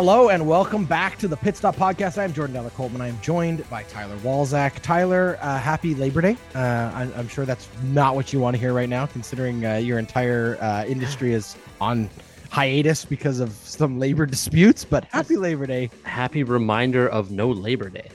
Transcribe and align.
Hello 0.00 0.30
and 0.30 0.46
welcome 0.46 0.86
back 0.86 1.18
to 1.18 1.28
the 1.28 1.36
Pit 1.36 1.58
Stop 1.58 1.76
Podcast. 1.76 2.16
I 2.16 2.24
am 2.24 2.32
Jordan 2.32 2.54
Della 2.54 2.70
Coltman. 2.70 3.02
I 3.02 3.08
am 3.08 3.20
joined 3.20 3.68
by 3.68 3.82
Tyler 3.82 4.16
Walzak. 4.20 4.80
Tyler, 4.80 5.36
uh, 5.42 5.58
happy 5.58 5.94
Labor 5.94 6.22
Day. 6.22 6.38
Uh, 6.54 6.58
I, 6.58 7.02
am 7.16 7.28
sure 7.28 7.44
that's 7.44 7.68
not 7.82 8.14
what 8.14 8.32
you 8.32 8.40
want 8.40 8.56
to 8.56 8.58
hear 8.58 8.72
right 8.72 8.88
now, 8.88 9.04
considering 9.04 9.66
uh, 9.66 9.74
your 9.74 9.98
entire 9.98 10.56
uh, 10.62 10.86
industry 10.86 11.34
is 11.34 11.54
on 11.82 12.08
hiatus 12.48 13.04
because 13.04 13.40
of 13.40 13.52
some 13.52 13.98
labor 13.98 14.24
disputes. 14.24 14.86
But 14.86 15.04
happy 15.04 15.36
Labor 15.36 15.66
Day. 15.66 15.90
Happy 16.04 16.44
reminder 16.44 17.06
of 17.06 17.30
no 17.30 17.50
Labor 17.50 17.90
Day. 17.90 18.08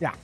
Yeah. 0.00 0.14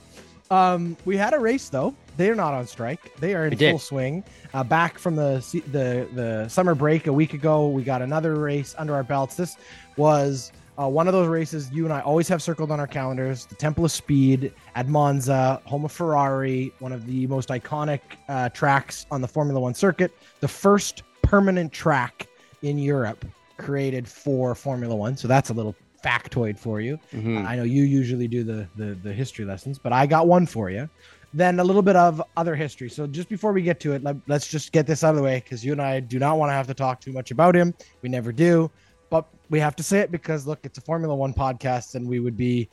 Um, 0.51 0.97
we 1.05 1.17
had 1.17 1.33
a 1.33 1.39
race 1.39 1.69
though. 1.69 1.95
They 2.17 2.29
are 2.29 2.35
not 2.35 2.55
on 2.55 2.67
strike. 2.67 3.15
They 3.21 3.37
are 3.37 3.45
in 3.45 3.51
we 3.51 3.57
full 3.57 3.79
did. 3.79 3.81
swing. 3.81 4.25
Uh, 4.53 4.65
back 4.65 4.99
from 4.99 5.15
the 5.15 5.47
the 5.71 6.09
the 6.17 6.49
summer 6.49 6.75
break 6.75 7.07
a 7.07 7.13
week 7.13 7.35
ago, 7.35 7.69
we 7.69 7.85
got 7.85 8.03
another 8.03 8.35
race 8.35 8.75
under 8.77 8.95
our 8.95 9.05
belts. 9.05 9.37
This 9.37 9.57
was 9.97 10.51
uh, 10.79 10.89
one 10.89 11.09
of 11.09 11.13
those 11.13 11.27
races 11.27 11.71
you 11.73 11.85
and 11.85 11.93
I 11.93 12.01
always 12.01 12.29
have 12.29 12.43
circled 12.43 12.71
on 12.71 12.79
our 12.79 12.87
calendars 12.87 13.47
the 13.47 13.57
Temple 13.57 13.85
of 13.85 13.91
Speed 13.91 14.53
at 14.75 14.89
Monza, 14.89 15.61
home 15.65 15.85
of 15.85 15.93
Ferrari, 15.93 16.73
one 16.79 16.93
of 16.93 17.07
the 17.07 17.27
most 17.27 17.49
iconic 17.49 18.01
uh, 18.29 18.49
tracks 18.51 19.07
on 19.11 19.21
the 19.21 19.29
Formula 19.29 19.59
One 19.59 19.75
circuit, 19.75 20.13
the 20.41 20.49
first 20.49 21.03
permanent 21.23 21.73
track 21.73 22.29
in 22.63 22.79
Europe 22.79 23.25
created 23.57 24.07
for 24.07 24.55
Formula 24.55 24.95
One. 24.95 25.17
So 25.17 25.27
that's 25.27 25.51
a 25.51 25.55
little 25.55 25.75
factoid 26.05 26.57
for 26.57 26.81
you. 26.81 26.99
Mm-hmm. 27.13 27.45
I 27.45 27.57
know 27.57 27.65
you 27.65 27.83
usually 27.83 28.29
do 28.29 28.45
the, 28.45 28.69
the, 28.77 28.95
the 29.03 29.13
history 29.13 29.45
lessons, 29.45 29.79
but 29.79 29.93
I 29.93 30.07
got 30.07 30.29
one 30.29 30.47
for 30.47 30.71
you. 30.71 30.89
Then 31.35 31.59
a 31.61 31.65
little 31.65 31.83
bit 31.83 31.97
of 31.97 32.23
other 32.37 32.55
history. 32.55 32.89
So 32.89 33.07
just 33.07 33.29
before 33.29 33.53
we 33.53 33.63
get 33.63 33.81
to 33.81 33.93
it, 33.93 34.03
let, 34.03 34.17
let's 34.29 34.47
just 34.47 34.73
get 34.73 34.87
this 34.87 35.05
out 35.05 35.11
of 35.11 35.17
the 35.17 35.23
way 35.23 35.43
because 35.45 35.65
you 35.65 35.73
and 35.73 35.83
I 35.83 36.01
do 36.01 36.19
not 36.19 36.39
want 36.39 36.51
to 36.51 36.55
have 36.55 36.67
to 36.69 36.75
talk 36.75 37.01
too 37.01 37.13
much 37.13 37.33
about 37.33 37.55
him. 37.55 37.75
We 38.01 38.09
never 38.09 38.33
do 38.33 38.71
but 39.11 39.27
we 39.51 39.61
have 39.61 39.77
to 39.77 39.83
say 39.83 40.01
it 40.01 40.11
because 40.11 40.47
look, 40.47 40.61
it's 40.65 40.79
a 40.79 40.81
Formula 40.83 41.15
One 41.15 41.33
podcast, 41.33 41.95
and 41.95 42.07
we 42.09 42.21
would 42.21 42.37
be 42.37 42.69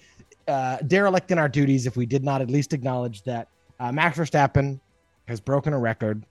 uh, 0.48 0.78
derelict 0.88 1.32
in 1.32 1.38
our 1.38 1.50
duties 1.50 1.86
if 1.86 1.96
we 1.96 2.06
did 2.06 2.24
not 2.24 2.42
at 2.42 2.50
least 2.50 2.74
acknowledge 2.74 3.24
that 3.24 3.48
uh, 3.80 3.92
Max 3.92 4.18
Verstappen 4.18 4.80
has 5.28 5.40
broken 5.40 5.74
a 5.74 5.80
record. 5.80 6.24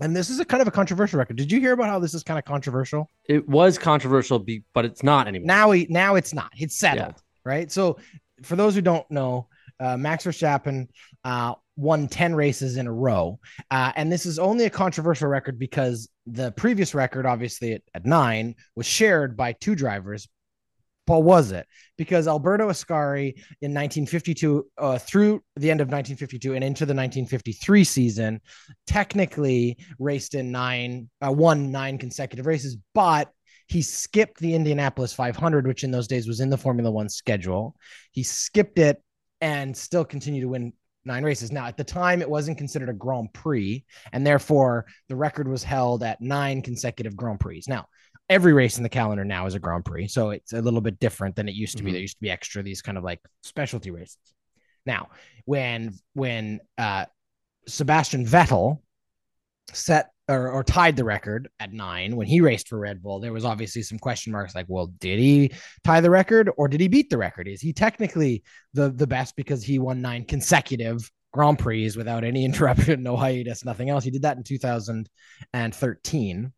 And 0.00 0.14
this 0.14 0.30
is 0.30 0.38
a 0.38 0.44
kind 0.44 0.60
of 0.60 0.68
a 0.68 0.70
controversial 0.70 1.18
record. 1.18 1.36
Did 1.36 1.50
you 1.50 1.58
hear 1.58 1.72
about 1.72 1.88
how 1.88 1.98
this 1.98 2.14
is 2.14 2.22
kind 2.22 2.38
of 2.38 2.44
controversial? 2.44 3.10
It 3.24 3.48
was 3.48 3.78
controversial, 3.78 4.44
but 4.72 4.84
it's 4.84 5.02
not 5.02 5.26
anymore. 5.26 5.46
Now, 5.46 5.70
he, 5.72 5.86
now 5.90 6.14
it's 6.14 6.32
not. 6.32 6.52
It's 6.56 6.76
settled, 6.76 7.14
yeah. 7.16 7.22
right? 7.44 7.72
So, 7.72 7.98
for 8.42 8.54
those 8.54 8.76
who 8.76 8.80
don't 8.80 9.10
know, 9.10 9.48
uh, 9.80 9.96
Max 9.96 10.24
Verstappen 10.24 10.86
uh, 11.24 11.54
won 11.78 12.08
10 12.08 12.34
races 12.34 12.76
in 12.76 12.88
a 12.88 12.92
row. 12.92 13.38
Uh, 13.70 13.92
and 13.94 14.10
this 14.10 14.26
is 14.26 14.38
only 14.38 14.64
a 14.64 14.70
controversial 14.70 15.28
record 15.28 15.58
because 15.58 16.08
the 16.26 16.50
previous 16.52 16.92
record, 16.92 17.24
obviously 17.24 17.74
at, 17.74 17.82
at 17.94 18.04
nine, 18.04 18.56
was 18.74 18.84
shared 18.84 19.36
by 19.36 19.52
two 19.52 19.76
drivers. 19.76 20.26
But 21.06 21.20
was 21.20 21.52
it? 21.52 21.66
Because 21.96 22.26
Alberto 22.28 22.68
Ascari 22.68 23.32
in 23.62 23.72
1952 23.72 24.66
uh, 24.76 24.98
through 24.98 25.40
the 25.56 25.70
end 25.70 25.80
of 25.80 25.86
1952 25.86 26.54
and 26.54 26.64
into 26.64 26.84
the 26.84 26.92
1953 26.92 27.84
season 27.84 28.40
technically 28.86 29.78
raced 30.00 30.34
in 30.34 30.50
nine, 30.50 31.08
uh, 31.24 31.32
won 31.32 31.70
nine 31.70 31.96
consecutive 31.96 32.44
races, 32.44 32.76
but 32.92 33.30
he 33.68 33.82
skipped 33.82 34.40
the 34.40 34.54
Indianapolis 34.54 35.12
500, 35.12 35.66
which 35.66 35.84
in 35.84 35.92
those 35.92 36.08
days 36.08 36.26
was 36.26 36.40
in 36.40 36.50
the 36.50 36.58
Formula 36.58 36.90
One 36.90 37.08
schedule. 37.08 37.76
He 38.10 38.22
skipped 38.22 38.78
it 38.78 39.00
and 39.40 39.76
still 39.76 40.04
continue 40.04 40.40
to 40.42 40.48
win 40.48 40.72
nine 41.08 41.24
races. 41.24 41.50
Now, 41.50 41.66
at 41.66 41.76
the 41.76 41.82
time, 41.82 42.22
it 42.22 42.30
wasn't 42.30 42.58
considered 42.58 42.88
a 42.88 42.92
Grand 42.92 43.32
Prix, 43.32 43.84
and 44.12 44.24
therefore 44.24 44.86
the 45.08 45.16
record 45.16 45.48
was 45.48 45.64
held 45.64 46.04
at 46.04 46.20
nine 46.20 46.62
consecutive 46.62 47.16
Grand 47.16 47.40
Prix. 47.40 47.62
Now, 47.66 47.86
every 48.28 48.52
race 48.52 48.76
in 48.76 48.84
the 48.84 48.88
calendar 48.88 49.24
now 49.24 49.46
is 49.46 49.54
a 49.54 49.58
Grand 49.58 49.84
Prix, 49.84 50.08
so 50.08 50.30
it's 50.30 50.52
a 50.52 50.62
little 50.62 50.80
bit 50.80 51.00
different 51.00 51.34
than 51.34 51.48
it 51.48 51.54
used 51.54 51.72
to 51.72 51.78
mm-hmm. 51.78 51.86
be. 51.86 51.92
There 51.92 52.00
used 52.00 52.18
to 52.18 52.22
be 52.22 52.30
extra 52.30 52.62
these 52.62 52.82
kind 52.82 52.96
of 52.96 53.02
like 53.02 53.20
specialty 53.42 53.90
races. 53.90 54.18
Now, 54.86 55.08
when 55.44 55.94
when 56.14 56.60
uh, 56.76 57.06
Sebastian 57.66 58.24
Vettel 58.24 58.78
set 59.72 60.10
or, 60.28 60.50
or 60.50 60.62
tied 60.62 60.96
the 60.96 61.04
record 61.04 61.48
at 61.58 61.72
nine 61.72 62.14
when 62.14 62.26
he 62.26 62.40
raced 62.40 62.68
for 62.68 62.78
Red 62.78 63.02
Bull, 63.02 63.18
there 63.18 63.32
was 63.32 63.46
obviously 63.46 63.82
some 63.82 63.98
question 63.98 64.32
marks 64.32 64.54
like, 64.54 64.66
well, 64.68 64.92
did 64.98 65.18
he 65.18 65.52
tie 65.84 66.00
the 66.00 66.10
record 66.10 66.50
or 66.56 66.68
did 66.68 66.80
he 66.80 66.88
beat 66.88 67.08
the 67.08 67.18
record? 67.18 67.48
Is 67.48 67.62
he 67.62 67.72
technically 67.72 68.42
the 68.74 68.90
the 68.90 69.06
best 69.06 69.36
because 69.36 69.64
he 69.64 69.78
won 69.78 70.02
nine 70.02 70.24
consecutive 70.24 71.10
Grand 71.32 71.58
Prix 71.58 71.92
without 71.96 72.24
any 72.24 72.44
interruption, 72.44 73.02
no 73.02 73.16
hiatus, 73.16 73.64
nothing 73.64 73.88
else? 73.88 74.04
He 74.04 74.10
did 74.10 74.22
that 74.22 74.36
in 74.36 74.42
2013. 74.42 76.52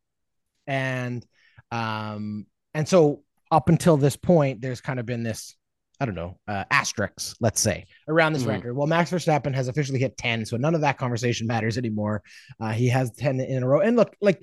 And 0.67 1.27
um 1.71 2.47
and 2.75 2.89
so 2.89 3.23
up 3.53 3.69
until 3.69 3.97
this 3.97 4.17
point, 4.17 4.61
there's 4.61 4.81
kind 4.81 5.01
of 5.01 5.07
been 5.07 5.23
this 5.23 5.57
I 6.01 6.07
don't 6.07 6.15
know, 6.15 6.39
uh, 6.49 6.65
asterisks, 6.71 7.35
let's 7.41 7.61
say, 7.61 7.85
around 8.09 8.33
this 8.33 8.43
mm-hmm. 8.43 8.53
record. 8.53 8.77
Well, 8.77 8.87
Max 8.87 9.11
Verstappen 9.11 9.55
has 9.55 9.69
officially 9.69 9.99
hit 9.99 10.17
10, 10.17 10.47
so 10.47 10.57
none 10.57 10.75
of 10.75 10.81
that 10.81 10.97
conversation 10.97 11.47
matters 11.47 11.77
anymore. 11.77 12.23
Uh, 12.59 12.73
he 12.73 12.89
has 12.89 13.11
10 13.13 13.39
in 13.41 13.63
a 13.63 13.69
row. 13.69 13.81
And 13.81 13.97
look, 13.97 14.17
like, 14.23 14.43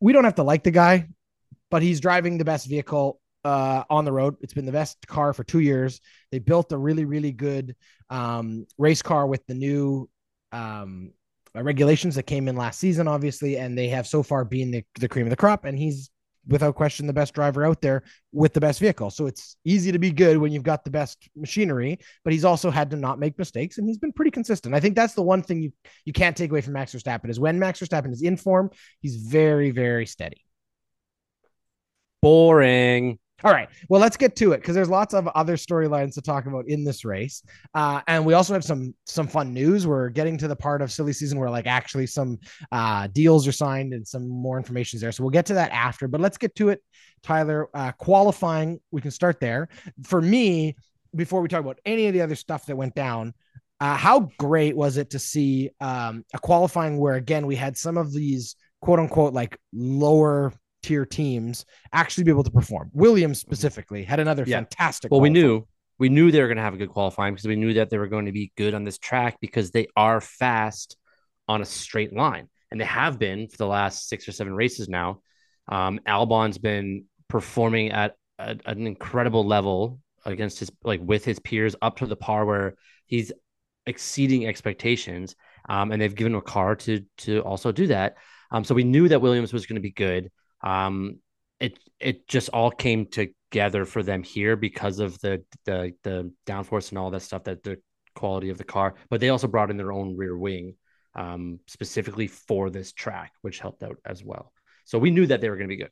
we 0.00 0.12
don't 0.12 0.24
have 0.24 0.34
to 0.34 0.42
like 0.42 0.64
the 0.64 0.70
guy, 0.70 1.08
but 1.70 1.80
he's 1.82 2.00
driving 2.00 2.36
the 2.36 2.44
best 2.44 2.68
vehicle 2.68 3.20
uh, 3.44 3.84
on 3.88 4.04
the 4.04 4.12
road. 4.12 4.36
It's 4.42 4.52
been 4.52 4.66
the 4.66 4.72
best 4.72 5.06
car 5.06 5.32
for 5.32 5.44
two 5.44 5.60
years. 5.60 6.00
They 6.30 6.38
built 6.38 6.72
a 6.72 6.78
really, 6.78 7.06
really 7.06 7.32
good 7.32 7.74
um, 8.10 8.66
race 8.76 9.00
car 9.00 9.26
with 9.26 9.44
the 9.46 9.54
new 9.54 10.10
um, 10.52 11.12
regulations 11.54 12.14
that 12.16 12.24
came 12.24 12.48
in 12.48 12.56
last 12.56 12.78
season, 12.78 13.08
obviously, 13.08 13.56
and 13.56 13.76
they 13.76 13.88
have 13.88 14.06
so 14.06 14.22
far 14.22 14.44
been 14.44 14.70
the, 14.70 14.84
the 15.00 15.08
cream 15.08 15.26
of 15.26 15.30
the 15.30 15.36
crop. 15.36 15.64
And 15.64 15.78
he's 15.78 16.10
without 16.46 16.74
question 16.74 17.06
the 17.06 17.12
best 17.12 17.34
driver 17.34 17.64
out 17.64 17.80
there 17.80 18.02
with 18.32 18.52
the 18.52 18.60
best 18.60 18.80
vehicle. 18.80 19.10
So 19.10 19.26
it's 19.26 19.56
easy 19.64 19.92
to 19.92 19.98
be 19.98 20.10
good 20.10 20.38
when 20.38 20.52
you've 20.52 20.62
got 20.62 20.84
the 20.84 20.90
best 20.90 21.28
machinery, 21.36 21.98
but 22.24 22.32
he's 22.32 22.44
also 22.44 22.70
had 22.70 22.90
to 22.90 22.96
not 22.96 23.18
make 23.18 23.38
mistakes 23.38 23.78
and 23.78 23.86
he's 23.86 23.98
been 23.98 24.12
pretty 24.12 24.30
consistent. 24.30 24.74
I 24.74 24.80
think 24.80 24.96
that's 24.96 25.14
the 25.14 25.22
one 25.22 25.42
thing 25.42 25.62
you 25.62 25.72
you 26.04 26.12
can't 26.12 26.36
take 26.36 26.50
away 26.50 26.60
from 26.60 26.74
Max 26.74 26.94
Verstappen 26.94 27.30
is 27.30 27.38
when 27.38 27.58
Max 27.58 27.80
Verstappen 27.80 28.12
is 28.12 28.22
in 28.22 28.36
form, 28.36 28.70
he's 29.00 29.16
very 29.16 29.70
very 29.70 30.06
steady. 30.06 30.44
Boring. 32.20 33.18
All 33.44 33.52
right. 33.52 33.68
Well, 33.88 34.00
let's 34.00 34.16
get 34.16 34.36
to 34.36 34.52
it 34.52 34.58
because 34.58 34.74
there's 34.74 34.88
lots 34.88 35.14
of 35.14 35.26
other 35.28 35.56
storylines 35.56 36.14
to 36.14 36.22
talk 36.22 36.46
about 36.46 36.66
in 36.68 36.84
this 36.84 37.04
race, 37.04 37.42
uh, 37.74 38.00
and 38.06 38.24
we 38.24 38.34
also 38.34 38.52
have 38.52 38.64
some 38.64 38.94
some 39.06 39.26
fun 39.26 39.52
news. 39.52 39.86
We're 39.86 40.10
getting 40.10 40.38
to 40.38 40.48
the 40.48 40.56
part 40.56 40.82
of 40.82 40.92
silly 40.92 41.12
season 41.12 41.38
where 41.38 41.50
like 41.50 41.66
actually 41.66 42.06
some 42.06 42.38
uh, 42.70 43.08
deals 43.08 43.46
are 43.48 43.52
signed 43.52 43.94
and 43.94 44.06
some 44.06 44.28
more 44.28 44.58
information 44.58 44.96
is 44.96 45.00
there. 45.00 45.12
So 45.12 45.24
we'll 45.24 45.30
get 45.30 45.46
to 45.46 45.54
that 45.54 45.72
after. 45.72 46.08
But 46.08 46.20
let's 46.20 46.38
get 46.38 46.54
to 46.56 46.68
it, 46.68 46.82
Tyler. 47.22 47.68
Uh, 47.74 47.92
qualifying, 47.92 48.80
we 48.90 49.00
can 49.00 49.10
start 49.10 49.40
there. 49.40 49.68
For 50.04 50.20
me, 50.20 50.76
before 51.14 51.40
we 51.40 51.48
talk 51.48 51.60
about 51.60 51.80
any 51.84 52.06
of 52.06 52.14
the 52.14 52.22
other 52.22 52.36
stuff 52.36 52.66
that 52.66 52.76
went 52.76 52.94
down, 52.94 53.34
uh, 53.80 53.96
how 53.96 54.30
great 54.38 54.76
was 54.76 54.96
it 54.96 55.10
to 55.10 55.18
see 55.18 55.70
um, 55.80 56.24
a 56.32 56.38
qualifying 56.38 56.98
where 56.98 57.14
again 57.14 57.46
we 57.46 57.56
had 57.56 57.76
some 57.76 57.98
of 57.98 58.12
these 58.12 58.54
quote 58.80 59.00
unquote 59.00 59.32
like 59.32 59.58
lower 59.72 60.52
tier 60.82 61.06
teams 61.06 61.64
actually 61.92 62.24
be 62.24 62.30
able 62.30 62.44
to 62.44 62.50
perform. 62.50 62.90
Williams 62.92 63.40
specifically 63.40 64.04
had 64.04 64.20
another 64.20 64.44
yeah. 64.46 64.56
fantastic. 64.56 65.10
Well, 65.10 65.20
we 65.20 65.30
knew 65.30 65.66
we 65.98 66.08
knew 66.08 66.30
they 66.30 66.40
were 66.40 66.48
going 66.48 66.56
to 66.56 66.62
have 66.62 66.74
a 66.74 66.78
good 66.78 66.90
qualifying 66.90 67.34
because 67.34 67.46
we 67.46 67.56
knew 67.56 67.74
that 67.74 67.90
they 67.90 67.98
were 67.98 68.08
going 68.08 68.26
to 68.26 68.32
be 68.32 68.52
good 68.56 68.74
on 68.74 68.84
this 68.84 68.98
track 68.98 69.38
because 69.40 69.70
they 69.70 69.86
are 69.96 70.20
fast 70.20 70.96
on 71.48 71.62
a 71.62 71.64
straight 71.64 72.12
line, 72.12 72.48
and 72.70 72.80
they 72.80 72.84
have 72.84 73.18
been 73.18 73.48
for 73.48 73.56
the 73.56 73.66
last 73.66 74.08
six 74.08 74.28
or 74.28 74.32
seven 74.32 74.54
races 74.54 74.88
now. 74.88 75.20
Um, 75.68 76.00
Albon's 76.06 76.58
been 76.58 77.04
performing 77.28 77.92
at 77.92 78.16
a, 78.38 78.58
an 78.66 78.86
incredible 78.86 79.46
level 79.46 80.00
against 80.24 80.58
his 80.60 80.70
like 80.82 81.00
with 81.02 81.24
his 81.24 81.38
peers 81.38 81.76
up 81.82 81.98
to 81.98 82.06
the 82.06 82.16
par 82.16 82.44
where 82.44 82.74
he's 83.06 83.32
exceeding 83.86 84.46
expectations. 84.46 85.36
Um, 85.68 85.92
and 85.92 86.00
they've 86.02 86.14
given 86.14 86.32
him 86.32 86.38
a 86.38 86.42
car 86.42 86.74
to 86.76 87.04
to 87.18 87.40
also 87.40 87.72
do 87.72 87.86
that. 87.88 88.16
Um, 88.50 88.64
so 88.64 88.74
we 88.74 88.84
knew 88.84 89.08
that 89.08 89.20
Williams 89.20 89.52
was 89.52 89.66
going 89.66 89.76
to 89.76 89.82
be 89.82 89.92
good. 89.92 90.30
Um, 90.62 91.18
it 91.60 91.78
it 92.00 92.28
just 92.28 92.48
all 92.50 92.70
came 92.70 93.06
together 93.06 93.84
for 93.84 94.02
them 94.02 94.22
here 94.22 94.56
because 94.56 94.98
of 94.98 95.20
the 95.20 95.44
the 95.64 95.92
the 96.02 96.32
downforce 96.46 96.90
and 96.90 96.98
all 96.98 97.10
that 97.10 97.22
stuff 97.22 97.44
that 97.44 97.62
the 97.62 97.78
quality 98.14 98.50
of 98.50 98.58
the 98.58 98.64
car. 98.64 98.94
But 99.10 99.20
they 99.20 99.28
also 99.28 99.48
brought 99.48 99.70
in 99.70 99.76
their 99.76 99.92
own 99.92 100.16
rear 100.16 100.36
wing 100.36 100.74
um, 101.14 101.60
specifically 101.66 102.26
for 102.26 102.70
this 102.70 102.92
track, 102.92 103.32
which 103.42 103.60
helped 103.60 103.82
out 103.82 103.98
as 104.04 104.24
well. 104.24 104.52
So 104.84 104.98
we 104.98 105.10
knew 105.10 105.26
that 105.26 105.40
they 105.40 105.48
were 105.48 105.56
going 105.56 105.68
to 105.68 105.76
be 105.76 105.82
good. 105.82 105.90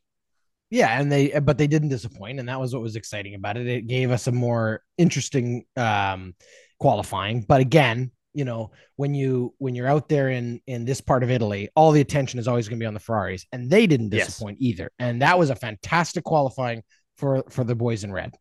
Yeah, 0.69 0.99
and 0.99 1.11
they 1.11 1.37
but 1.39 1.57
they 1.57 1.67
didn't 1.67 1.89
disappoint, 1.89 2.39
and 2.39 2.47
that 2.47 2.59
was 2.59 2.73
what 2.73 2.81
was 2.81 2.95
exciting 2.95 3.35
about 3.35 3.57
it. 3.57 3.67
It 3.67 3.87
gave 3.87 4.09
us 4.09 4.27
a 4.27 4.31
more 4.31 4.81
interesting 4.97 5.65
um, 5.75 6.33
qualifying. 6.79 7.41
But 7.41 7.59
again, 7.59 8.11
you 8.33 8.45
know 8.45 8.71
when 8.95 9.13
you 9.13 9.53
when 9.57 9.75
you're 9.75 9.87
out 9.87 10.09
there 10.09 10.29
in 10.29 10.61
in 10.67 10.85
this 10.85 11.01
part 11.01 11.23
of 11.23 11.31
Italy, 11.31 11.69
all 11.75 11.91
the 11.91 12.01
attention 12.01 12.39
is 12.39 12.47
always 12.47 12.67
going 12.67 12.79
to 12.79 12.83
be 12.83 12.87
on 12.87 12.93
the 12.93 12.99
Ferraris, 12.99 13.45
and 13.51 13.69
they 13.69 13.87
didn't 13.87 14.09
disappoint 14.09 14.57
yes. 14.59 14.69
either. 14.69 14.91
And 14.99 15.21
that 15.21 15.37
was 15.37 15.49
a 15.49 15.55
fantastic 15.55 16.23
qualifying 16.23 16.83
for 17.17 17.43
for 17.49 17.63
the 17.63 17.75
boys 17.75 18.03
in 18.03 18.11
red. 18.11 18.35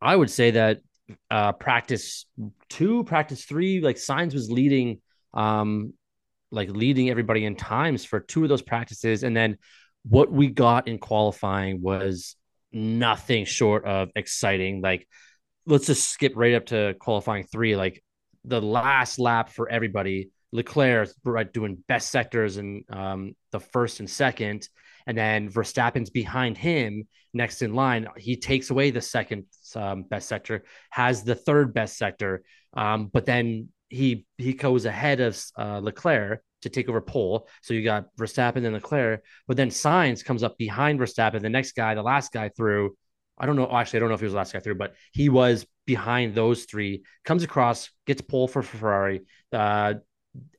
I 0.00 0.14
would 0.14 0.30
say 0.30 0.52
that 0.52 0.80
uh 1.30 1.52
practice 1.52 2.26
two, 2.68 3.04
practice 3.04 3.44
three, 3.44 3.80
like 3.80 3.96
Sainz 3.96 4.34
was 4.34 4.50
leading, 4.50 5.00
um, 5.34 5.94
like 6.50 6.68
leading 6.70 7.10
everybody 7.10 7.44
in 7.44 7.56
times 7.56 8.04
for 8.04 8.20
two 8.20 8.42
of 8.42 8.48
those 8.48 8.62
practices, 8.62 9.22
and 9.22 9.36
then 9.36 9.56
what 10.04 10.32
we 10.32 10.48
got 10.48 10.88
in 10.88 10.98
qualifying 10.98 11.82
was 11.82 12.36
nothing 12.72 13.44
short 13.44 13.84
of 13.84 14.10
exciting. 14.14 14.80
Like, 14.80 15.06
let's 15.66 15.86
just 15.86 16.08
skip 16.08 16.32
right 16.36 16.54
up 16.54 16.66
to 16.66 16.94
qualifying 16.98 17.44
three. 17.44 17.76
Like 17.76 18.02
the 18.44 18.60
last 18.60 19.18
lap 19.18 19.50
for 19.50 19.68
everybody, 19.68 20.30
Leclerc 20.52 21.10
right, 21.24 21.52
doing 21.52 21.82
best 21.86 22.10
sectors 22.10 22.56
and 22.56 22.84
um, 22.90 23.34
the 23.52 23.60
first 23.60 24.00
and 24.00 24.10
second, 24.10 24.68
and 25.06 25.16
then 25.16 25.48
Verstappen's 25.48 26.10
behind 26.10 26.58
him 26.58 27.06
next 27.32 27.62
in 27.62 27.74
line. 27.74 28.08
He 28.16 28.36
takes 28.36 28.70
away 28.70 28.90
the 28.90 29.00
second 29.00 29.44
um, 29.76 30.02
best 30.02 30.28
sector, 30.28 30.64
has 30.90 31.22
the 31.22 31.34
third 31.34 31.72
best 31.72 31.96
sector, 31.96 32.42
um, 32.74 33.06
but 33.12 33.26
then 33.26 33.68
he 33.88 34.26
he 34.38 34.54
goes 34.54 34.86
ahead 34.86 35.20
of 35.20 35.40
uh, 35.58 35.80
Leclerc 35.82 36.42
to 36.62 36.68
take 36.68 36.88
over 36.88 37.00
pole. 37.00 37.48
So 37.62 37.74
you 37.74 37.82
got 37.82 38.06
Verstappen 38.16 38.64
and 38.64 38.74
Leclerc, 38.74 39.24
but 39.46 39.56
then 39.56 39.70
Sainz 39.70 40.24
comes 40.24 40.42
up 40.42 40.58
behind 40.58 41.00
Verstappen, 41.00 41.40
the 41.40 41.48
next 41.48 41.72
guy, 41.72 41.94
the 41.94 42.02
last 42.02 42.32
guy 42.32 42.48
through. 42.50 42.96
I 43.38 43.46
don't 43.46 43.56
know. 43.56 43.70
Actually, 43.72 43.98
I 43.98 44.00
don't 44.00 44.08
know 44.10 44.14
if 44.14 44.20
he 44.20 44.26
was 44.26 44.34
the 44.34 44.38
last 44.38 44.52
guy 44.52 44.60
through, 44.60 44.74
but 44.74 44.94
he 45.12 45.28
was 45.28 45.66
behind 45.90 46.36
those 46.36 46.66
three. 46.66 47.02
Comes 47.24 47.42
across, 47.42 47.90
gets 48.06 48.20
pole 48.20 48.46
for 48.46 48.62
Ferrari. 48.62 49.22
Uh, 49.52 49.94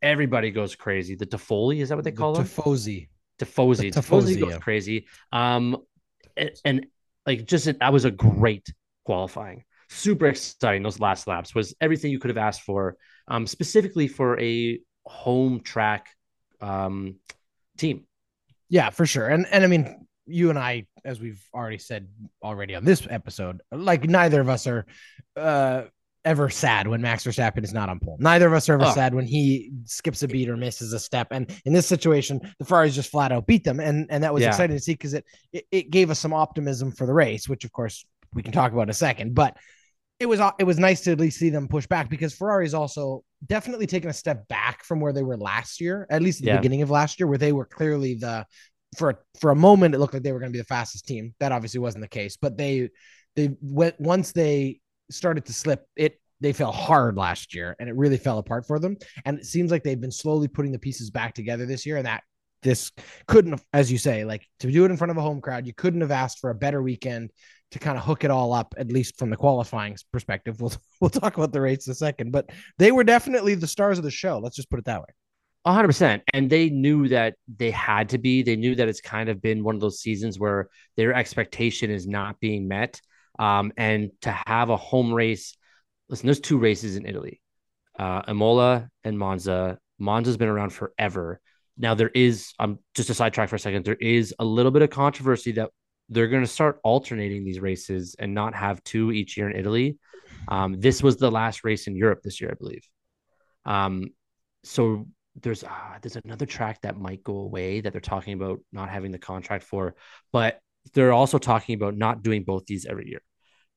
everybody 0.01 0.51
goes 0.51 0.75
crazy. 0.75 1.15
The 1.15 1.25
Toffoli 1.25 1.77
is 1.81 1.87
that 1.87 1.95
what 1.95 2.03
they 2.03 2.11
call 2.11 2.33
the 2.33 2.41
him? 2.41 2.47
Tifosi. 2.47 3.07
Tifosi. 3.39 3.93
Tifosi 3.93 4.37
goes 4.37 4.51
yeah. 4.51 4.57
crazy. 4.57 5.07
Um, 5.31 5.77
and, 6.35 6.51
and 6.65 6.85
like 7.25 7.45
just 7.45 7.63
that 7.79 7.93
was 7.93 8.03
a 8.03 8.11
great 8.11 8.67
qualifying. 9.05 9.63
Super 9.89 10.27
exciting. 10.27 10.83
Those 10.83 10.99
last 10.99 11.27
laps 11.27 11.55
was 11.55 11.73
everything 11.79 12.11
you 12.11 12.19
could 12.19 12.29
have 12.29 12.45
asked 12.49 12.63
for. 12.63 12.97
Um, 13.29 13.47
specifically 13.47 14.09
for 14.09 14.37
a 14.37 14.79
home 15.05 15.61
track 15.61 16.09
um 16.59 17.15
team. 17.77 18.05
Yeah, 18.67 18.89
for 18.89 19.05
sure. 19.05 19.27
And 19.29 19.45
and 19.49 19.63
I 19.63 19.67
mean, 19.67 20.07
you 20.25 20.49
and 20.49 20.59
I, 20.59 20.85
as 21.03 21.19
we've 21.19 21.41
already 21.53 21.77
said 21.77 22.07
already 22.43 22.75
on 22.75 22.85
this 22.85 23.05
episode, 23.09 23.61
like 23.71 24.05
neither 24.05 24.41
of 24.41 24.49
us 24.49 24.67
are 24.67 24.85
uh 25.35 25.83
ever 26.23 26.49
sad 26.49 26.87
when 26.87 27.01
Max 27.01 27.23
Verstappen 27.23 27.63
is 27.63 27.73
not 27.73 27.89
on 27.89 27.99
pole. 27.99 28.17
Neither 28.19 28.47
of 28.47 28.53
us 28.53 28.69
are 28.69 28.73
ever 28.73 28.85
oh. 28.85 28.93
sad 28.93 29.13
when 29.15 29.25
he 29.25 29.71
skips 29.85 30.21
a 30.23 30.27
beat 30.27 30.49
or 30.49 30.57
misses 30.57 30.93
a 30.93 30.99
step. 30.99 31.29
And 31.31 31.51
in 31.65 31.73
this 31.73 31.87
situation, 31.87 32.39
the 32.59 32.65
Ferraris 32.65 32.95
just 32.95 33.09
flat 33.09 33.31
out 33.31 33.47
beat 33.47 33.63
them, 33.63 33.79
and 33.79 34.07
and 34.09 34.23
that 34.23 34.33
was 34.33 34.41
yeah. 34.41 34.49
exciting 34.49 34.75
to 34.75 34.81
see 34.81 34.93
because 34.93 35.13
it, 35.13 35.25
it 35.51 35.65
it 35.71 35.89
gave 35.89 36.09
us 36.09 36.19
some 36.19 36.33
optimism 36.33 36.91
for 36.91 37.05
the 37.05 37.13
race, 37.13 37.49
which 37.49 37.65
of 37.65 37.71
course 37.71 38.05
we 38.33 38.43
can 38.43 38.51
talk 38.51 38.71
about 38.71 38.83
in 38.83 38.89
a 38.89 38.93
second. 38.93 39.35
But 39.35 39.57
it 40.19 40.27
was 40.27 40.39
it 40.59 40.63
was 40.63 40.77
nice 40.77 41.01
to 41.01 41.11
at 41.11 41.19
least 41.19 41.39
see 41.39 41.49
them 41.49 41.67
push 41.67 41.87
back 41.87 42.09
because 42.09 42.33
Ferrari's 42.33 42.75
also 42.75 43.23
definitely 43.47 43.87
taken 43.87 44.09
a 44.09 44.13
step 44.13 44.47
back 44.47 44.83
from 44.83 44.99
where 44.99 45.13
they 45.13 45.23
were 45.23 45.37
last 45.37 45.81
year, 45.81 46.05
at 46.11 46.21
least 46.21 46.41
at 46.41 46.45
the 46.45 46.51
yeah. 46.51 46.57
beginning 46.57 46.83
of 46.83 46.91
last 46.91 47.19
year, 47.19 47.27
where 47.27 47.39
they 47.39 47.51
were 47.51 47.65
clearly 47.65 48.15
the 48.15 48.45
for 48.97 49.23
for 49.39 49.51
a 49.51 49.55
moment 49.55 49.95
it 49.95 49.99
looked 49.99 50.13
like 50.13 50.23
they 50.23 50.33
were 50.33 50.39
going 50.39 50.51
to 50.51 50.57
be 50.57 50.61
the 50.61 50.65
fastest 50.65 51.07
team. 51.07 51.33
That 51.39 51.51
obviously 51.51 51.79
wasn't 51.79 52.03
the 52.03 52.09
case, 52.09 52.37
but 52.37 52.57
they 52.57 52.89
they 53.35 53.55
went 53.61 53.99
once 53.99 54.31
they 54.31 54.79
started 55.09 55.45
to 55.45 55.53
slip, 55.53 55.85
it 55.95 56.19
they 56.41 56.53
fell 56.53 56.71
hard 56.71 57.17
last 57.17 57.53
year 57.53 57.75
and 57.79 57.87
it 57.87 57.95
really 57.95 58.17
fell 58.17 58.39
apart 58.39 58.65
for 58.65 58.79
them. 58.79 58.97
And 59.25 59.37
it 59.37 59.45
seems 59.45 59.71
like 59.71 59.83
they've 59.83 60.01
been 60.01 60.11
slowly 60.11 60.47
putting 60.47 60.71
the 60.71 60.79
pieces 60.79 61.11
back 61.11 61.35
together 61.35 61.65
this 61.65 61.85
year. 61.85 61.97
And 61.97 62.07
that 62.07 62.23
this 62.63 62.91
couldn't, 63.27 63.61
as 63.73 63.91
you 63.91 63.97
say, 63.97 64.25
like 64.25 64.47
to 64.59 64.71
do 64.71 64.83
it 64.83 64.91
in 64.91 64.97
front 64.97 65.11
of 65.11 65.17
a 65.17 65.21
home 65.21 65.39
crowd, 65.39 65.67
you 65.67 65.73
couldn't 65.73 66.01
have 66.01 66.11
asked 66.11 66.39
for 66.39 66.49
a 66.49 66.55
better 66.55 66.81
weekend 66.81 67.31
to 67.71 67.79
kind 67.79 67.97
of 67.97 68.03
hook 68.03 68.23
it 68.23 68.31
all 68.31 68.53
up, 68.53 68.73
at 68.77 68.91
least 68.91 69.17
from 69.17 69.29
the 69.29 69.37
qualifying 69.37 69.95
perspective. 70.11 70.59
We'll 70.59 70.73
we'll 71.01 71.09
talk 71.09 71.37
about 71.37 71.53
the 71.53 71.61
race 71.61 71.87
in 71.87 71.91
a 71.91 71.95
second, 71.95 72.31
but 72.31 72.49
they 72.77 72.91
were 72.91 73.03
definitely 73.03 73.55
the 73.55 73.67
stars 73.67 73.97
of 73.97 74.03
the 74.03 74.11
show. 74.11 74.39
Let's 74.39 74.55
just 74.55 74.69
put 74.69 74.79
it 74.79 74.85
that 74.85 75.01
way. 75.01 75.07
100%. 75.65 76.21
And 76.33 76.49
they 76.49 76.69
knew 76.69 77.07
that 77.09 77.35
they 77.57 77.71
had 77.71 78.09
to 78.09 78.17
be. 78.17 78.41
They 78.41 78.55
knew 78.55 78.75
that 78.75 78.87
it's 78.87 79.01
kind 79.01 79.29
of 79.29 79.41
been 79.41 79.63
one 79.63 79.75
of 79.75 79.81
those 79.81 79.99
seasons 79.99 80.39
where 80.39 80.69
their 80.97 81.13
expectation 81.13 81.91
is 81.91 82.07
not 82.07 82.39
being 82.39 82.67
met. 82.67 82.99
Um, 83.37 83.71
and 83.77 84.11
to 84.21 84.31
have 84.45 84.69
a 84.69 84.77
home 84.77 85.13
race, 85.13 85.55
listen, 86.09 86.27
there's 86.27 86.39
two 86.39 86.57
races 86.57 86.95
in 86.95 87.05
Italy 87.05 87.41
uh, 87.99 88.23
Imola 88.27 88.89
and 89.03 89.17
Monza. 89.17 89.77
Monza's 89.99 90.37
been 90.37 90.49
around 90.49 90.71
forever. 90.71 91.39
Now, 91.77 91.93
there 91.93 92.09
is, 92.09 92.53
I'm 92.59 92.71
um, 92.71 92.79
just 92.95 93.09
a 93.09 93.13
sidetrack 93.13 93.49
for 93.49 93.55
a 93.55 93.59
second, 93.59 93.85
there 93.85 93.95
is 93.95 94.33
a 94.39 94.45
little 94.45 94.71
bit 94.71 94.81
of 94.81 94.89
controversy 94.89 95.53
that 95.53 95.69
they're 96.09 96.27
going 96.27 96.43
to 96.43 96.47
start 96.47 96.79
alternating 96.83 97.45
these 97.45 97.59
races 97.59 98.15
and 98.19 98.33
not 98.33 98.53
have 98.53 98.83
two 98.83 99.11
each 99.11 99.37
year 99.37 99.49
in 99.49 99.57
Italy. 99.57 99.97
Um, 100.47 100.79
this 100.79 101.01
was 101.01 101.17
the 101.17 101.31
last 101.31 101.63
race 101.63 101.87
in 101.87 101.95
Europe 101.95 102.21
this 102.23 102.41
year, 102.41 102.51
I 102.51 102.55
believe. 102.55 102.87
Um, 103.65 104.09
so 104.63 105.07
there's 105.35 105.63
uh, 105.63 105.97
there's 106.01 106.17
another 106.23 106.45
track 106.45 106.81
that 106.81 106.97
might 106.97 107.23
go 107.23 107.37
away 107.37 107.81
that 107.81 107.91
they're 107.91 108.01
talking 108.01 108.33
about 108.33 108.59
not 108.71 108.89
having 108.89 109.11
the 109.11 109.19
contract 109.19 109.63
for, 109.63 109.95
but 110.31 110.59
they're 110.93 111.13
also 111.13 111.37
talking 111.37 111.75
about 111.75 111.95
not 111.95 112.23
doing 112.23 112.43
both 112.43 112.65
these 112.65 112.85
every 112.85 113.07
year. 113.09 113.21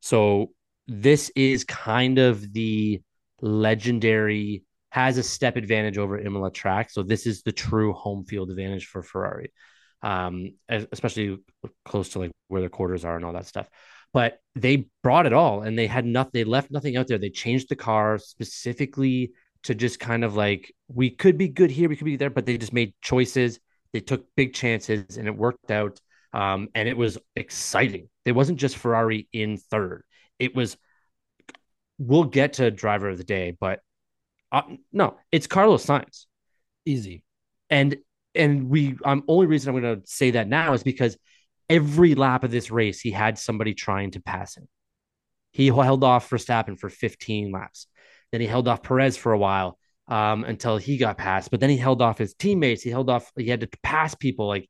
So 0.01 0.51
this 0.87 1.31
is 1.37 1.65
kind 1.65 2.19
of 2.19 2.53
the 2.53 3.03
legendary 3.41 4.65
has 4.91 5.19
a 5.19 5.23
step 5.23 5.57
advantage 5.57 5.99
over 5.99 6.19
Imola 6.19 6.53
track. 6.53 6.91
So 6.91 7.03
this 7.03 7.27
is 7.27 7.43
the 7.43 7.53
true 7.53 7.93
home 7.93 8.25
field 8.25 8.51
advantage 8.51 8.87
for 8.87 9.03
Ferrari 9.03 9.51
um, 10.05 10.53
especially 10.69 11.39
close 11.85 12.11
to 12.11 12.19
like 12.21 12.31
where 12.49 12.61
the 12.61 12.69
quarters 12.69 13.05
are 13.05 13.17
and 13.17 13.25
all 13.25 13.33
that 13.33 13.47
stuff. 13.47 13.69
But 14.13 14.39
they 14.55 14.89
brought 15.03 15.27
it 15.27 15.33
all 15.33 15.63
and 15.63 15.77
they 15.77 15.87
had 15.87 16.05
nothing, 16.05 16.31
they 16.35 16.45
left 16.45 16.71
nothing 16.71 16.97
out 16.97 17.09
there. 17.09 17.19
They 17.19 17.31
changed 17.31 17.69
the 17.69 17.77
car 17.77 18.19
specifically 18.19 19.33
to 19.65 19.75
just 19.75 20.01
kind 20.01 20.25
of 20.25 20.37
like, 20.37 20.75
we 20.89 21.11
could 21.11 21.39
be 21.39 21.49
good 21.49 21.71
here, 21.71 21.89
we 21.89 21.97
could 21.97 22.05
be 22.05 22.17
there, 22.17 22.31
but 22.31 22.47
they 22.47 22.59
just 22.59 22.73
made 22.73 22.95
choices. 23.03 23.61
They 23.93 24.01
took 24.01 24.27
big 24.37 24.55
chances 24.55 25.17
and 25.17 25.27
it 25.27 25.37
worked 25.37 25.71
out. 25.71 26.01
Um, 26.33 26.69
and 26.75 26.89
it 26.89 26.97
was 26.97 27.19
exciting. 27.37 28.09
It 28.25 28.33
wasn't 28.33 28.59
just 28.59 28.77
Ferrari 28.77 29.29
in 29.33 29.57
third, 29.57 30.05
it 30.39 30.55
was, 30.55 30.77
we'll 31.99 32.25
get 32.25 32.55
to 32.55 32.71
driver 32.71 33.09
of 33.09 33.19
the 33.19 33.25
day, 33.25 33.57
but 33.59 33.81
uh, 34.55 34.63
no, 34.93 35.17
it's 35.33 35.49
Carlos 35.49 35.85
Sainz. 35.85 36.27
Easy. 36.85 37.25
And 37.71 37.97
and 38.35 38.69
we 38.69 38.97
I'm 39.05 39.19
um, 39.19 39.25
only 39.27 39.47
reason 39.47 39.75
I'm 39.75 39.81
going 39.81 40.01
to 40.01 40.07
say 40.07 40.33
that 40.33 40.49
now 40.49 40.75
is 40.75 40.83
because 40.83 41.17
every 41.69 42.15
lap 42.15 42.45
of 42.45 42.51
this 42.51 42.71
race 42.71 43.01
he 43.01 43.11
had 43.11 43.39
somebody 43.39 43.75
trying 43.75 44.13
to 44.13 44.21
pass 44.21 44.57
him. 44.57 44.69
He 45.51 45.67
held 45.67 46.05
off 46.05 46.29
Verstappen 46.31 46.79
for 46.79 46.89
15 46.89 47.53
laps. 47.53 47.87
Then 48.35 48.41
he 48.41 48.49
held 48.49 48.67
off 48.67 48.83
Perez 48.83 49.17
for 49.17 49.31
a 49.31 49.39
while 49.39 49.79
um, 50.09 50.43
until 50.43 50.77
he 50.77 50.97
got 50.97 51.17
passed. 51.17 51.53
But 51.53 51.61
then 51.61 51.71
he 51.71 51.77
held 51.77 52.03
off 52.03 52.19
his 52.19 52.35
teammates. 52.35 52.83
He 52.83 52.91
held 52.91 53.09
off. 53.09 53.31
He 53.39 53.47
had 53.47 53.61
to 53.61 53.69
pass 53.85 54.13
people. 54.17 54.49
Like 54.49 54.69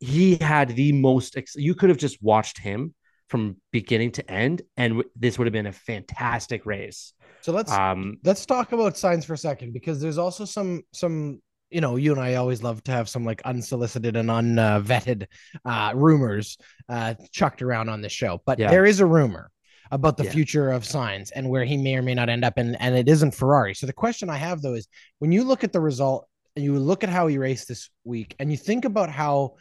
he 0.00 0.36
had 0.36 0.76
the 0.76 0.92
most. 0.92 1.34
Ex- 1.34 1.56
you 1.56 1.74
could 1.74 1.88
have 1.88 1.96
just 1.96 2.22
watched 2.22 2.58
him 2.58 2.94
from 3.30 3.56
beginning 3.72 4.12
to 4.12 4.30
end, 4.30 4.60
and 4.76 4.96
w- 4.96 5.10
this 5.16 5.38
would 5.38 5.46
have 5.46 5.54
been 5.54 5.66
a 5.66 5.72
fantastic 5.72 6.66
race. 6.66 7.14
So 7.40 7.52
let's 7.52 7.72
um, 7.72 8.18
let's 8.22 8.44
talk 8.44 8.72
about 8.72 8.96
Sainz 8.96 9.24
for 9.24 9.32
a 9.32 9.38
second 9.38 9.72
because 9.72 9.98
there's 9.98 10.18
also 10.18 10.44
some 10.44 10.82
some 10.92 11.40
you 11.70 11.80
know, 11.80 11.96
you 11.96 12.12
and 12.12 12.20
I 12.20 12.34
always 12.34 12.62
love 12.62 12.84
to 12.84 12.92
have 12.92 13.08
some 13.08 13.24
like 13.24 13.40
unsolicited 13.46 14.14
and 14.14 14.28
unvetted 14.28 15.24
uh, 15.64 15.92
rumors 15.94 16.58
uh, 16.90 17.14
chucked 17.32 17.62
around 17.62 17.88
on 17.88 18.02
this 18.02 18.12
show. 18.12 18.42
But 18.44 18.58
yeah. 18.58 18.70
there 18.70 18.84
is 18.84 19.00
a 19.00 19.06
rumor 19.06 19.50
about 19.90 20.16
the 20.16 20.24
yeah. 20.24 20.30
future 20.30 20.70
of 20.70 20.84
Sainz 20.84 21.30
and 21.34 21.48
where 21.48 21.64
he 21.64 21.76
may 21.76 21.96
or 21.96 22.02
may 22.02 22.14
not 22.14 22.28
end 22.28 22.44
up, 22.44 22.54
and 22.56 22.80
and 22.80 22.94
it 22.96 23.08
isn't 23.08 23.34
Ferrari. 23.34 23.74
So 23.74 23.86
the 23.86 23.92
question 23.92 24.30
I 24.30 24.36
have 24.36 24.62
though 24.62 24.74
is, 24.74 24.88
when 25.18 25.32
you 25.32 25.44
look 25.44 25.64
at 25.64 25.72
the 25.72 25.80
result 25.80 26.26
and 26.54 26.64
you 26.64 26.78
look 26.78 27.04
at 27.04 27.10
how 27.10 27.26
he 27.26 27.38
raced 27.38 27.68
this 27.68 27.90
week, 28.04 28.34
and 28.38 28.50
you 28.50 28.56
think 28.56 28.84
about 28.84 29.10
how 29.10 29.56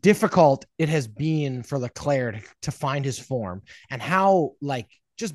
difficult 0.00 0.64
it 0.78 0.88
has 0.88 1.08
been 1.08 1.62
for 1.62 1.78
Leclerc 1.78 2.36
to, 2.36 2.42
to 2.62 2.70
find 2.70 3.04
his 3.04 3.18
form, 3.18 3.62
and 3.90 4.00
how 4.00 4.52
like 4.60 4.88
just 5.18 5.34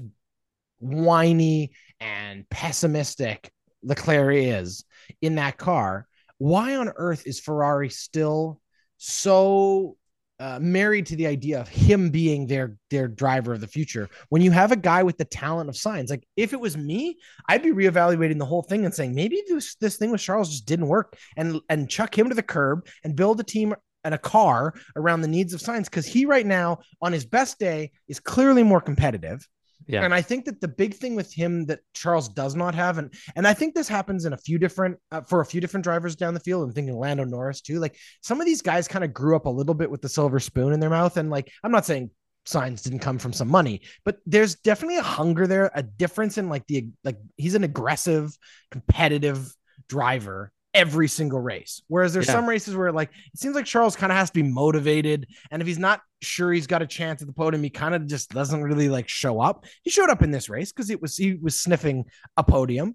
whiny 0.80 1.72
and 2.00 2.48
pessimistic 2.50 3.52
Leclerc 3.84 4.36
is 4.36 4.86
in 5.22 5.36
that 5.36 5.58
car, 5.58 6.08
why 6.38 6.76
on 6.76 6.90
earth 6.96 7.26
is 7.26 7.40
Ferrari 7.40 7.90
still 7.90 8.60
so 8.98 9.96
uh, 10.40 10.60
married 10.62 11.06
to 11.08 11.16
the 11.16 11.28
idea 11.28 11.60
of 11.60 11.68
him 11.68 12.10
being 12.10 12.48
their 12.48 12.78
their 12.90 13.08
driver 13.08 13.54
of 13.54 13.62
the 13.62 13.68
future. 13.68 14.10
When 14.30 14.42
you 14.42 14.52
have 14.52 14.72
a 14.72 14.76
guy 14.76 15.04
with 15.04 15.18
the 15.18 15.26
talent 15.26 15.70
of 15.70 15.76
Sainz 15.76 16.10
like 16.10 16.28
if 16.36 16.54
it 16.54 16.60
was 16.60 16.78
me 16.78 17.18
i'd 17.50 17.64
be 17.64 17.72
reevaluating 17.72 18.38
the 18.38 18.46
whole 18.46 18.62
thing 18.62 18.86
and 18.86 18.94
saying 18.94 19.14
maybe 19.14 19.42
this 19.48 19.76
this 19.76 19.98
thing 19.98 20.12
with 20.12 20.22
charles 20.22 20.50
just 20.50 20.66
didn't 20.66 20.88
work 20.88 21.18
and 21.36 21.60
and 21.70 21.90
chuck 21.90 22.18
him 22.18 22.30
to 22.30 22.36
the 22.36 22.44
curb 22.44 22.88
and 23.04 23.16
build 23.16 23.40
a 23.40 23.44
team 23.44 23.74
and 24.04 24.14
a 24.14 24.18
car 24.18 24.74
around 24.96 25.22
the 25.22 25.28
needs 25.28 25.54
of 25.54 25.60
Sainz 25.60 25.86
because 25.86 26.06
he 26.06 26.26
right 26.26 26.46
now 26.46 26.80
on 27.02 27.12
his 27.12 27.26
best 27.26 27.60
day 27.60 27.92
is 28.08 28.20
clearly 28.20 28.64
more 28.64 28.80
competitive 28.80 29.46
yeah. 29.86 30.04
And 30.04 30.14
I 30.14 30.22
think 30.22 30.46
that 30.46 30.60
the 30.60 30.68
big 30.68 30.96
thing 30.96 31.16
with 31.16 31.34
him 31.34 31.66
that 31.68 31.80
Charles 31.94 32.30
does 32.30 32.56
not 32.56 32.74
have, 32.76 32.98
and 32.98 33.14
and 33.36 33.48
I 33.48 33.54
think 33.54 33.76
this 33.76 33.88
happens 33.88 34.26
in 34.26 34.34
a 34.34 34.38
few 34.38 34.58
different 34.58 34.98
uh, 35.12 35.22
for 35.22 35.42
a 35.42 35.46
few 35.46 35.62
different 35.62 35.84
drivers 35.84 36.16
down 36.16 36.34
the 36.34 36.40
field. 36.40 36.64
I'm 36.64 36.74
thinking 36.74 36.98
Lando 36.98 37.24
Norris 37.24 37.62
too. 37.62 37.80
Like 37.80 37.96
some 38.22 38.42
of 38.42 38.46
these 38.46 38.62
guys 38.62 38.88
kind 38.88 39.06
of 39.06 39.14
grew 39.14 39.36
up 39.36 39.46
a 39.46 39.50
little 39.50 39.76
bit 39.76 39.92
with 39.92 40.02
the 40.02 40.10
silver 40.10 40.40
spoon 40.40 40.74
in 40.74 40.80
their 40.80 40.90
mouth, 40.90 41.18
and 41.18 41.30
like 41.30 41.52
I'm 41.64 41.72
not 41.72 41.86
saying 41.86 42.10
Sainz 42.48 42.84
didn't 42.84 43.00
come 43.00 43.20
from 43.20 43.34
some 43.34 43.50
money, 43.50 43.82
but 44.04 44.18
there's 44.26 44.56
definitely 44.56 44.98
a 44.98 45.04
hunger 45.04 45.48
there, 45.48 45.72
a 45.76 45.84
difference 45.84 46.38
in 46.38 46.50
like 46.50 46.66
the 46.68 46.90
like 47.04 47.18
he's 47.36 47.56
an 47.56 47.64
aggressive, 47.64 48.36
competitive 48.72 49.54
driver 49.88 50.52
every 50.78 51.08
single 51.08 51.40
race. 51.40 51.82
Whereas 51.88 52.14
there's 52.14 52.28
Yeah. 52.28 52.34
some 52.34 52.48
races 52.48 52.76
where 52.76 52.92
like 52.92 53.10
it 53.34 53.40
seems 53.40 53.56
like 53.56 53.66
Charles 53.66 53.96
kind 53.96 54.12
of 54.12 54.18
has 54.18 54.30
to 54.30 54.34
be 54.34 54.44
motivated, 54.44 55.28
and 55.52 55.62
if 55.62 55.68
he's 55.68 55.80
not 55.80 56.02
sure 56.22 56.54
he's 56.54 56.68
got 56.68 56.82
a 56.82 56.88
chance 56.88 57.22
at 57.22 57.28
the 57.28 57.34
podium, 57.34 57.64
he 57.64 57.70
kind 57.70 57.96
of 57.96 58.06
just 58.08 58.30
doesn't 58.32 58.64
really 58.64 58.90
like 58.90 59.10
show 59.10 59.42
up. 59.42 59.66
He 59.84 59.90
showed 59.90 60.10
up 60.10 60.22
in 60.22 60.32
this 60.32 60.50
race 60.50 60.72
because 60.72 60.90
it 60.90 61.02
was 61.02 61.18
he 61.18 61.34
was 61.36 61.60
sniffing 61.60 62.06
a 62.38 62.44
podium, 62.44 62.94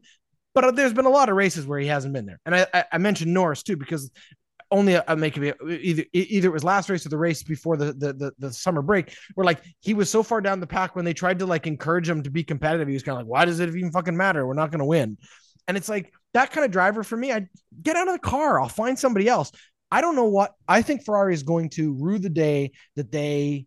but 0.55 0.65
uh, 0.65 0.71
there's 0.71 0.93
been 0.95 1.07
a 1.07 1.11
lot 1.11 1.29
of 1.29 1.37
races 1.37 1.67
where 1.67 1.79
he 1.81 1.87
hasn't 1.89 2.15
been 2.15 2.27
there. 2.27 2.41
And 2.47 2.55
I 2.55 2.67
I, 2.73 2.85
I 2.93 2.99
mentioned 2.99 3.35
Norris 3.35 3.63
too 3.63 3.77
because 3.77 4.11
only 4.71 4.95
a, 4.95 5.05
a 5.07 5.15
make 5.15 5.37
it 5.37 5.55
either 5.69 6.05
either 6.15 6.49
it 6.49 6.53
was 6.53 6.65
last 6.65 6.89
race 6.89 7.05
or 7.05 7.11
the 7.11 7.19
race 7.19 7.43
before 7.43 7.77
the, 7.77 7.93
the 7.93 8.13
the 8.15 8.33
the 8.39 8.53
summer 8.53 8.81
break 8.81 9.15
where 9.35 9.45
like 9.45 9.61
he 9.81 9.93
was 9.93 10.09
so 10.09 10.23
far 10.23 10.41
down 10.41 10.61
the 10.61 10.67
pack 10.67 10.97
when 10.97 11.05
they 11.05 11.13
tried 11.13 11.39
to 11.39 11.45
like 11.45 11.67
encourage 11.67 12.09
him 12.09 12.23
to 12.23 12.31
be 12.31 12.43
competitive 12.43 12.89
he 12.89 12.95
was 12.95 13.03
kind 13.03 13.19
of 13.21 13.27
like 13.27 13.31
why 13.31 13.45
does 13.45 13.61
it 13.61 13.69
even 13.69 13.93
fucking 13.93 14.17
matter 14.17 14.47
we're 14.47 14.55
not 14.55 14.71
going 14.71 14.79
to 14.79 14.87
win 14.87 15.19
and 15.69 15.77
it's 15.77 15.91
like 15.91 16.11
that 16.35 16.51
kind 16.51 16.65
of 16.65 16.71
driver 16.71 17.03
for 17.03 17.17
me 17.17 17.33
I 17.33 17.47
get 17.83 17.97
out 17.97 18.09
of 18.09 18.15
the 18.15 18.21
car 18.21 18.61
I'll 18.61 18.69
find 18.69 18.99
somebody 18.99 19.29
else 19.29 19.53
I 19.91 20.01
don't 20.01 20.17
know 20.17 20.25
what 20.25 20.55
I 20.69 20.83
think 20.83 21.05
Ferrari 21.05 21.35
is 21.35 21.43
going 21.43 21.71
to 21.71 21.95
rue 21.95 22.19
the 22.19 22.31
day 22.31 22.73
that 22.97 23.13
they 23.13 23.67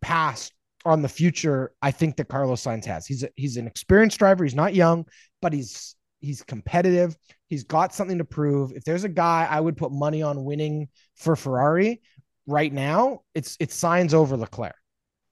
pass 0.00 0.50
on 0.84 1.02
the 1.02 1.08
future 1.08 1.72
I 1.82 1.90
think 1.90 2.16
that 2.16 2.28
Carlos 2.28 2.62
Sainz 2.62 2.84
has 2.84 3.06
he's 3.06 3.22
a, 3.22 3.30
he's 3.36 3.56
an 3.56 3.66
experienced 3.66 4.18
driver 4.18 4.44
he's 4.44 4.54
not 4.54 4.74
young 4.74 5.04
but 5.42 5.52
he's 5.52 5.96
he's 6.20 6.42
competitive 6.42 7.16
He's 7.48 7.64
got 7.64 7.94
something 7.94 8.18
to 8.18 8.24
prove. 8.24 8.72
If 8.72 8.84
there's 8.84 9.04
a 9.04 9.08
guy 9.08 9.46
I 9.48 9.60
would 9.60 9.76
put 9.76 9.92
money 9.92 10.22
on 10.22 10.44
winning 10.44 10.88
for 11.14 11.36
Ferrari 11.36 12.00
right 12.46 12.72
now, 12.72 13.20
it's 13.34 13.56
it's 13.60 13.80
Sainz 13.80 14.14
over 14.14 14.36
Leclerc. 14.36 14.74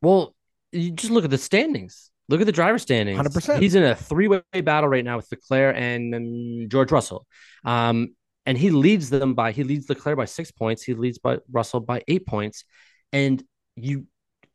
Well, 0.01 0.35
you 0.71 0.93
just 0.93 1.13
look 1.13 1.25
at 1.25 1.31
the 1.31 1.39
standings. 1.39 2.11
Look 2.29 2.41
at 2.41 2.47
the 2.47 2.53
driver 2.53 2.79
standings. 2.79 3.21
100%. 3.21 3.61
He's 3.61 3.75
in 3.75 3.83
a 3.85 3.95
three-way 3.95 4.41
battle 4.63 4.89
right 4.89 5.05
now 5.05 5.17
with 5.17 5.29
Leclerc 5.31 5.77
and 5.77 6.15
um, 6.15 6.69
George 6.69 6.91
Russell. 6.91 7.27
Um, 7.65 8.15
and 8.47 8.57
he 8.59 8.71
leads 8.71 9.11
them 9.11 9.35
by 9.35 9.53
he 9.53 9.65
leads 9.65 9.89
Leclerc 9.89 10.17
by 10.17 10.25
six 10.27 10.51
points. 10.51 10.83
He 10.83 10.95
leads 10.95 11.19
by 11.19 11.39
Russell 11.51 11.81
by 11.81 12.03
eight 12.09 12.27
points. 12.27 12.65
And 13.13 13.43
you 13.77 14.07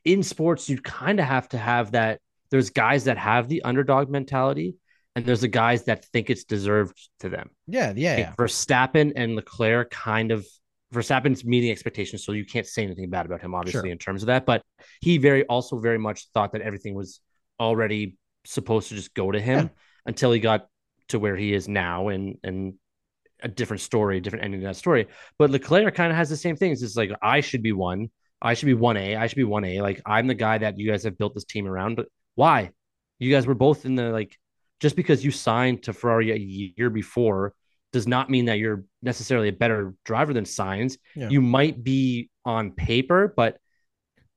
in 0.05 0.23
sports, 0.23 0.69
you 0.69 0.79
kind 0.81 1.19
of 1.19 1.25
have 1.25 1.49
to 1.49 1.57
have 1.57 1.91
that. 1.91 2.19
There's 2.51 2.69
guys 2.71 3.03
that 3.03 3.17
have 3.17 3.47
the 3.47 3.61
underdog 3.63 4.09
mentality, 4.09 4.75
and 5.15 5.23
there's 5.23 5.41
the 5.41 5.47
guys 5.47 5.83
that 5.85 6.05
think 6.05 6.31
it's 6.31 6.45
deserved 6.45 6.97
to 7.19 7.29
them. 7.29 7.51
Yeah, 7.67 7.93
yeah, 7.95 8.09
Like, 8.15 8.19
yeah. 8.19 8.33
Verstappen 8.35 9.13
and 9.15 9.35
Leclerc 9.35 9.91
kind 9.91 10.31
of 10.31 10.47
Verstappen's 10.93 11.45
meeting 11.45 11.69
expectations, 11.69 12.23
so 12.25 12.31
you 12.31 12.45
can't 12.45 12.65
say 12.65 12.83
anything 12.83 13.07
bad 13.11 13.27
about 13.27 13.41
him, 13.41 13.53
obviously, 13.53 13.81
Sure. 13.81 13.91
in 13.91 13.99
terms 13.99 14.23
of 14.23 14.27
that. 14.27 14.47
But 14.47 14.63
he 15.01 15.19
very 15.19 15.45
also 15.45 15.77
very 15.79 15.99
much 15.99 16.27
thought 16.33 16.53
that 16.53 16.61
everything 16.61 16.95
was 16.95 17.19
already 17.59 18.17
supposed 18.45 18.89
to 18.89 18.95
just 18.95 19.13
go 19.13 19.31
to 19.31 19.39
him 19.39 19.65
Yeah. 19.65 19.69
until 20.05 20.31
he 20.31 20.39
got 20.39 20.67
to 21.09 21.19
where 21.19 21.35
he 21.35 21.53
is 21.53 21.67
now 21.67 22.07
and 22.09 22.37
and 22.43 22.75
a 23.41 23.47
different 23.47 23.81
story, 23.81 24.17
a 24.17 24.21
different 24.21 24.43
ending 24.45 24.61
to 24.61 24.67
that 24.67 24.75
story. 24.75 25.07
But 25.37 25.49
Leclerc 25.49 25.95
kind 25.95 26.11
of 26.11 26.17
has 26.17 26.29
the 26.29 26.35
same 26.37 26.55
things. 26.57 26.83
It's 26.83 26.97
like 26.97 27.11
I 27.21 27.39
should 27.41 27.63
be 27.63 27.71
one, 27.71 28.09
I 28.41 28.53
should 28.53 28.65
be 28.65 28.73
one 28.73 28.97
A, 28.97 29.15
I 29.15 29.27
should 29.27 29.37
be 29.37 29.43
one 29.45 29.63
A. 29.63 29.81
Like 29.81 30.01
I'm 30.05 30.27
the 30.27 30.33
guy 30.35 30.57
that 30.57 30.77
you 30.77 30.89
guys 30.91 31.03
have 31.03 31.17
built 31.17 31.33
this 31.35 31.45
team 31.45 31.65
around. 31.67 31.95
But 31.95 32.07
why? 32.35 32.71
You 33.17 33.31
guys 33.31 33.47
were 33.47 33.55
both 33.55 33.85
in 33.85 33.95
the 33.95 34.09
like 34.11 34.37
just 34.79 34.95
because 34.95 35.23
you 35.25 35.31
signed 35.31 35.83
to 35.83 35.93
Ferrari 35.93 36.31
a 36.31 36.35
year 36.77 36.89
before 36.89 37.53
does 37.91 38.07
not 38.07 38.29
mean 38.29 38.45
that 38.45 38.59
you're 38.59 38.83
necessarily 39.01 39.47
a 39.49 39.53
better 39.53 39.93
driver 40.05 40.33
than 40.33 40.43
Sainz. 40.45 40.97
Yeah. 41.15 41.29
You 41.29 41.41
might 41.41 41.83
be 41.83 42.29
on 42.45 42.71
paper, 42.71 43.33
but 43.35 43.57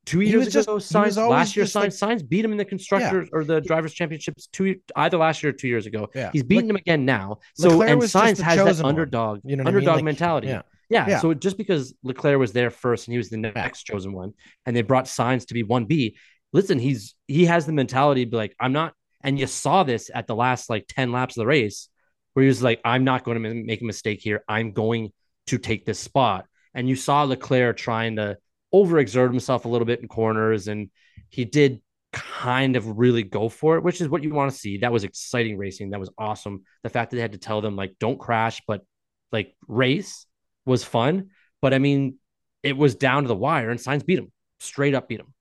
two 0.05 0.19
He 0.21 0.31
years 0.31 0.49
just- 0.53 0.67
ago, 0.67 0.75
was 0.75 0.91
Sainz 0.91 1.17
last 1.29 1.57
year, 1.57 1.65
Sainz 1.65 2.03
like- 2.03 2.19
Sainz 2.19 2.29
beat 2.29 2.45
him 2.45 2.53
in 2.53 2.59
the 2.59 2.65
constructors 2.65 3.29
or 3.33 3.45
the 3.45 3.61
drivers' 3.61 3.95
championships 3.95 4.49
two 4.53 4.77
either 4.97 5.17
last 5.17 5.43
year 5.43 5.51
or 5.51 5.53
two 5.55 5.69
years 5.69 5.87
ago. 5.87 6.09
Yeah. 6.15 6.31
He's 6.33 6.43
beating 6.43 6.67
Le- 6.67 6.71
him 6.71 6.77
again 6.77 7.05
now. 7.05 7.39
So 7.55 7.69
Leclerc 7.69 7.91
and 7.91 8.03
Sainz 8.03 8.41
has 8.41 8.57
that 8.59 8.77
one. 8.83 8.91
underdog 8.91 9.41
You 9.45 9.57
know 9.57 9.63
what 9.63 9.69
I 9.69 9.71
mean? 9.71 9.77
underdog 9.79 9.97
Like, 9.97 10.05
mentality. 10.05 10.49
yeah. 10.49 10.63
Yeah. 10.91 11.09
Yeah. 11.09 11.21
So 11.21 11.33
just 11.35 11.57
because 11.57 11.95
Leclerc 12.03 12.39
was 12.39 12.53
there 12.53 12.71
first 12.71 13.07
and 13.09 13.13
he 13.13 13.19
was 13.19 13.31
the 13.31 13.39
next 13.39 13.85
chosen 13.85 14.13
one, 14.13 14.35
and 14.67 14.77
they 14.77 14.83
brought 14.83 15.05
Sainz 15.07 15.47
to 15.47 15.55
be 15.55 15.63
one 15.63 15.87
B, 15.87 16.17
listen, 16.53 16.79
he's 16.79 17.15
he 17.29 17.47
has 17.47 17.65
the 17.67 17.73
mentality 17.73 18.25
to 18.25 18.31
be 18.31 18.37
like, 18.37 18.55
I'm 18.61 18.73
not. 18.73 18.93
And 19.25 19.39
you 19.39 19.47
saw 19.47 19.85
this 19.85 20.11
at 20.13 20.27
the 20.27 20.35
last 20.35 20.69
like 20.69 20.85
ten 20.89 21.13
laps 21.13 21.37
of 21.37 21.43
the 21.43 21.47
race, 21.47 21.89
where 22.35 22.43
he 22.43 22.49
was 22.49 22.63
like, 22.63 22.81
I'm 22.85 23.05
not 23.05 23.25
going 23.25 23.43
to 23.43 23.55
make 23.55 23.81
a 23.81 23.85
mistake 23.85 24.21
here. 24.21 24.43
I'm 24.49 24.73
going 24.73 25.13
to 25.47 25.59
take 25.59 25.85
this 25.87 25.99
spot. 26.01 26.45
And 26.75 26.89
you 26.89 26.97
saw 26.97 27.23
Leclerc 27.23 27.77
trying 27.77 28.17
to 28.17 28.37
overexert 28.75 29.31
himself 29.31 29.65
a 29.65 29.69
little 29.69 29.87
bit 29.87 30.01
in 30.01 30.09
corners, 30.09 30.69
and 30.69 30.91
he 31.29 31.45
did 31.45 31.81
kind 32.13 32.77
of 32.77 32.99
really 32.99 33.23
go 33.23 33.49
for 33.49 33.77
it, 33.77 33.83
which 33.83 34.01
is 34.01 34.09
what 34.09 34.23
you 34.23 34.31
want 34.35 34.51
to 34.51 34.57
see. 34.57 34.79
That 34.79 34.93
was 34.93 35.05
exciting 35.05 35.57
racing. 35.57 35.91
That 35.91 36.01
was 36.01 36.11
awesome. 36.19 36.63
The 36.83 36.91
fact 36.91 37.11
that 37.11 37.17
they 37.17 37.23
had 37.23 37.33
to 37.33 37.39
tell 37.39 37.61
them 37.61 37.77
like, 37.77 37.95
don't 37.99 38.19
crash, 38.19 38.63
but 38.67 38.85
like 39.31 39.55
race 39.67 40.27
was 40.67 40.85
fun. 40.85 41.31
But 41.61 41.75
I 41.75 41.79
mean, 41.79 42.17
it 42.63 42.77
was 42.77 42.95
down 42.95 43.23
to 43.23 43.29
the 43.29 43.35
wire, 43.35 43.71
and 43.71 43.81
Sainz 43.81 44.05
beat 44.05 44.19
him 44.19 44.31
straight 44.61 44.95
up 44.95 45.09
beat 45.09 45.21
him. 45.21 45.35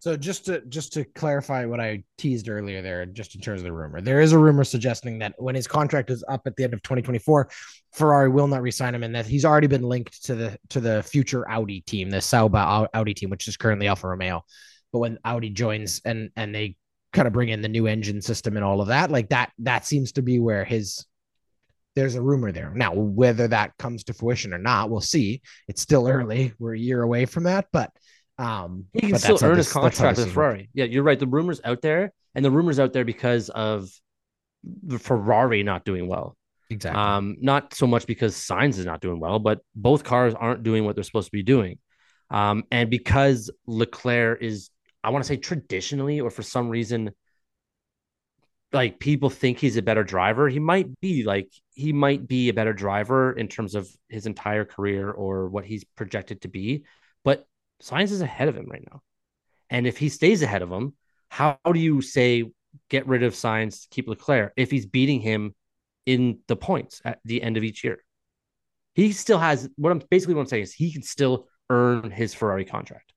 So 0.00 0.16
just 0.16 0.46
to 0.46 0.60
just 0.66 0.92
to 0.92 1.04
clarify 1.04 1.64
what 1.64 1.80
I 1.80 2.04
teased 2.18 2.48
earlier 2.48 2.82
there, 2.82 3.04
just 3.04 3.34
in 3.34 3.40
terms 3.40 3.60
of 3.60 3.64
the 3.64 3.72
rumor, 3.72 4.00
there 4.00 4.20
is 4.20 4.32
a 4.32 4.38
rumor 4.38 4.62
suggesting 4.62 5.18
that 5.18 5.34
when 5.38 5.56
his 5.56 5.66
contract 5.66 6.10
is 6.10 6.24
up 6.28 6.42
at 6.46 6.54
the 6.56 6.62
end 6.62 6.72
of 6.72 6.82
2024, 6.82 7.50
Ferrari 7.94 8.28
will 8.28 8.46
not 8.46 8.62
resign 8.62 8.94
him, 8.94 9.02
and 9.02 9.14
that 9.14 9.26
he's 9.26 9.44
already 9.44 9.66
been 9.66 9.82
linked 9.82 10.24
to 10.26 10.36
the 10.36 10.58
to 10.70 10.80
the 10.80 11.02
future 11.02 11.48
Audi 11.50 11.80
team, 11.80 12.10
the 12.10 12.20
Sauber 12.20 12.88
Audi 12.94 13.14
team, 13.14 13.30
which 13.30 13.48
is 13.48 13.56
currently 13.56 13.88
Alfa 13.88 14.06
Romeo. 14.06 14.44
But 14.92 15.00
when 15.00 15.18
Audi 15.24 15.50
joins 15.50 16.00
and 16.04 16.30
and 16.36 16.54
they 16.54 16.76
kind 17.12 17.26
of 17.26 17.32
bring 17.32 17.48
in 17.48 17.62
the 17.62 17.68
new 17.68 17.88
engine 17.88 18.22
system 18.22 18.56
and 18.56 18.64
all 18.64 18.80
of 18.80 18.88
that, 18.88 19.10
like 19.10 19.30
that 19.30 19.50
that 19.58 19.84
seems 19.84 20.12
to 20.12 20.22
be 20.22 20.38
where 20.38 20.64
his 20.64 21.04
there's 21.96 22.14
a 22.14 22.22
rumor 22.22 22.52
there. 22.52 22.72
Now, 22.72 22.94
whether 22.94 23.48
that 23.48 23.76
comes 23.76 24.04
to 24.04 24.14
fruition 24.14 24.54
or 24.54 24.58
not, 24.58 24.88
we'll 24.88 25.00
see. 25.00 25.42
It's 25.66 25.82
still 25.82 26.06
early. 26.06 26.52
We're 26.60 26.74
a 26.74 26.78
year 26.78 27.02
away 27.02 27.24
from 27.26 27.42
that, 27.44 27.66
but 27.72 27.90
um, 28.38 28.86
He 28.92 29.08
can 29.08 29.18
still 29.18 29.38
earn 29.42 29.56
his 29.56 29.72
contract 29.72 30.18
with 30.18 30.32
Ferrari. 30.32 30.70
Yeah, 30.72 30.84
you're 30.84 31.02
right. 31.02 31.18
The 31.18 31.26
rumors 31.26 31.60
out 31.64 31.82
there, 31.82 32.12
and 32.34 32.44
the 32.44 32.50
rumors 32.50 32.78
out 32.78 32.92
there 32.92 33.04
because 33.04 33.48
of 33.50 33.90
the 34.64 34.98
Ferrari 34.98 35.62
not 35.62 35.84
doing 35.84 36.08
well. 36.08 36.36
Exactly. 36.70 37.00
Um, 37.00 37.36
not 37.40 37.74
so 37.74 37.86
much 37.86 38.06
because 38.06 38.36
Sainz 38.36 38.78
is 38.78 38.84
not 38.84 39.00
doing 39.00 39.20
well, 39.20 39.38
but 39.38 39.60
both 39.74 40.04
cars 40.04 40.34
aren't 40.34 40.62
doing 40.62 40.84
what 40.84 40.94
they're 40.94 41.04
supposed 41.04 41.28
to 41.28 41.32
be 41.32 41.42
doing. 41.42 41.78
Um, 42.30 42.64
and 42.70 42.90
because 42.90 43.50
Leclerc 43.66 44.42
is, 44.42 44.70
I 45.02 45.10
want 45.10 45.24
to 45.24 45.28
say 45.28 45.38
traditionally, 45.38 46.20
or 46.20 46.30
for 46.30 46.42
some 46.42 46.68
reason, 46.68 47.12
like 48.72 48.98
people 48.98 49.30
think 49.30 49.58
he's 49.58 49.78
a 49.78 49.82
better 49.82 50.04
driver. 50.04 50.48
He 50.48 50.58
might 50.58 51.00
be 51.00 51.24
like 51.24 51.50
he 51.72 51.92
might 51.92 52.28
be 52.28 52.50
a 52.50 52.54
better 52.54 52.74
driver 52.74 53.32
in 53.32 53.48
terms 53.48 53.74
of 53.74 53.88
his 54.08 54.26
entire 54.26 54.66
career 54.66 55.10
or 55.10 55.48
what 55.48 55.64
he's 55.64 55.84
projected 55.84 56.42
to 56.42 56.48
be, 56.48 56.84
but 57.24 57.46
Sainz 57.82 58.10
is 58.10 58.20
ahead 58.20 58.48
of 58.48 58.56
him 58.56 58.66
right 58.66 58.84
now. 58.90 59.02
And 59.70 59.86
if 59.86 59.98
he 59.98 60.08
stays 60.08 60.42
ahead 60.42 60.62
of 60.62 60.70
him, 60.70 60.94
how 61.28 61.58
do 61.72 61.78
you 61.78 62.00
say 62.00 62.50
get 62.88 63.06
rid 63.06 63.22
of 63.22 63.34
Sainz, 63.34 63.88
keep 63.90 64.08
Leclerc 64.08 64.52
if 64.56 64.70
he's 64.70 64.86
beating 64.86 65.20
him 65.20 65.54
in 66.06 66.40
the 66.48 66.56
points 66.56 67.02
at 67.04 67.20
the 67.24 67.42
end 67.42 67.56
of 67.56 67.64
each 67.64 67.84
year? 67.84 68.02
He 68.94 69.12
still 69.12 69.38
has 69.38 69.68
what 69.76 69.90
I'm 69.92 70.02
basically 70.10 70.34
what 70.34 70.42
I'm 70.42 70.46
saying 70.48 70.64
is 70.64 70.72
he 70.72 70.90
can 70.92 71.02
still 71.02 71.46
earn 71.70 72.10
his 72.10 72.34
Ferrari 72.34 72.64
contract. 72.64 73.12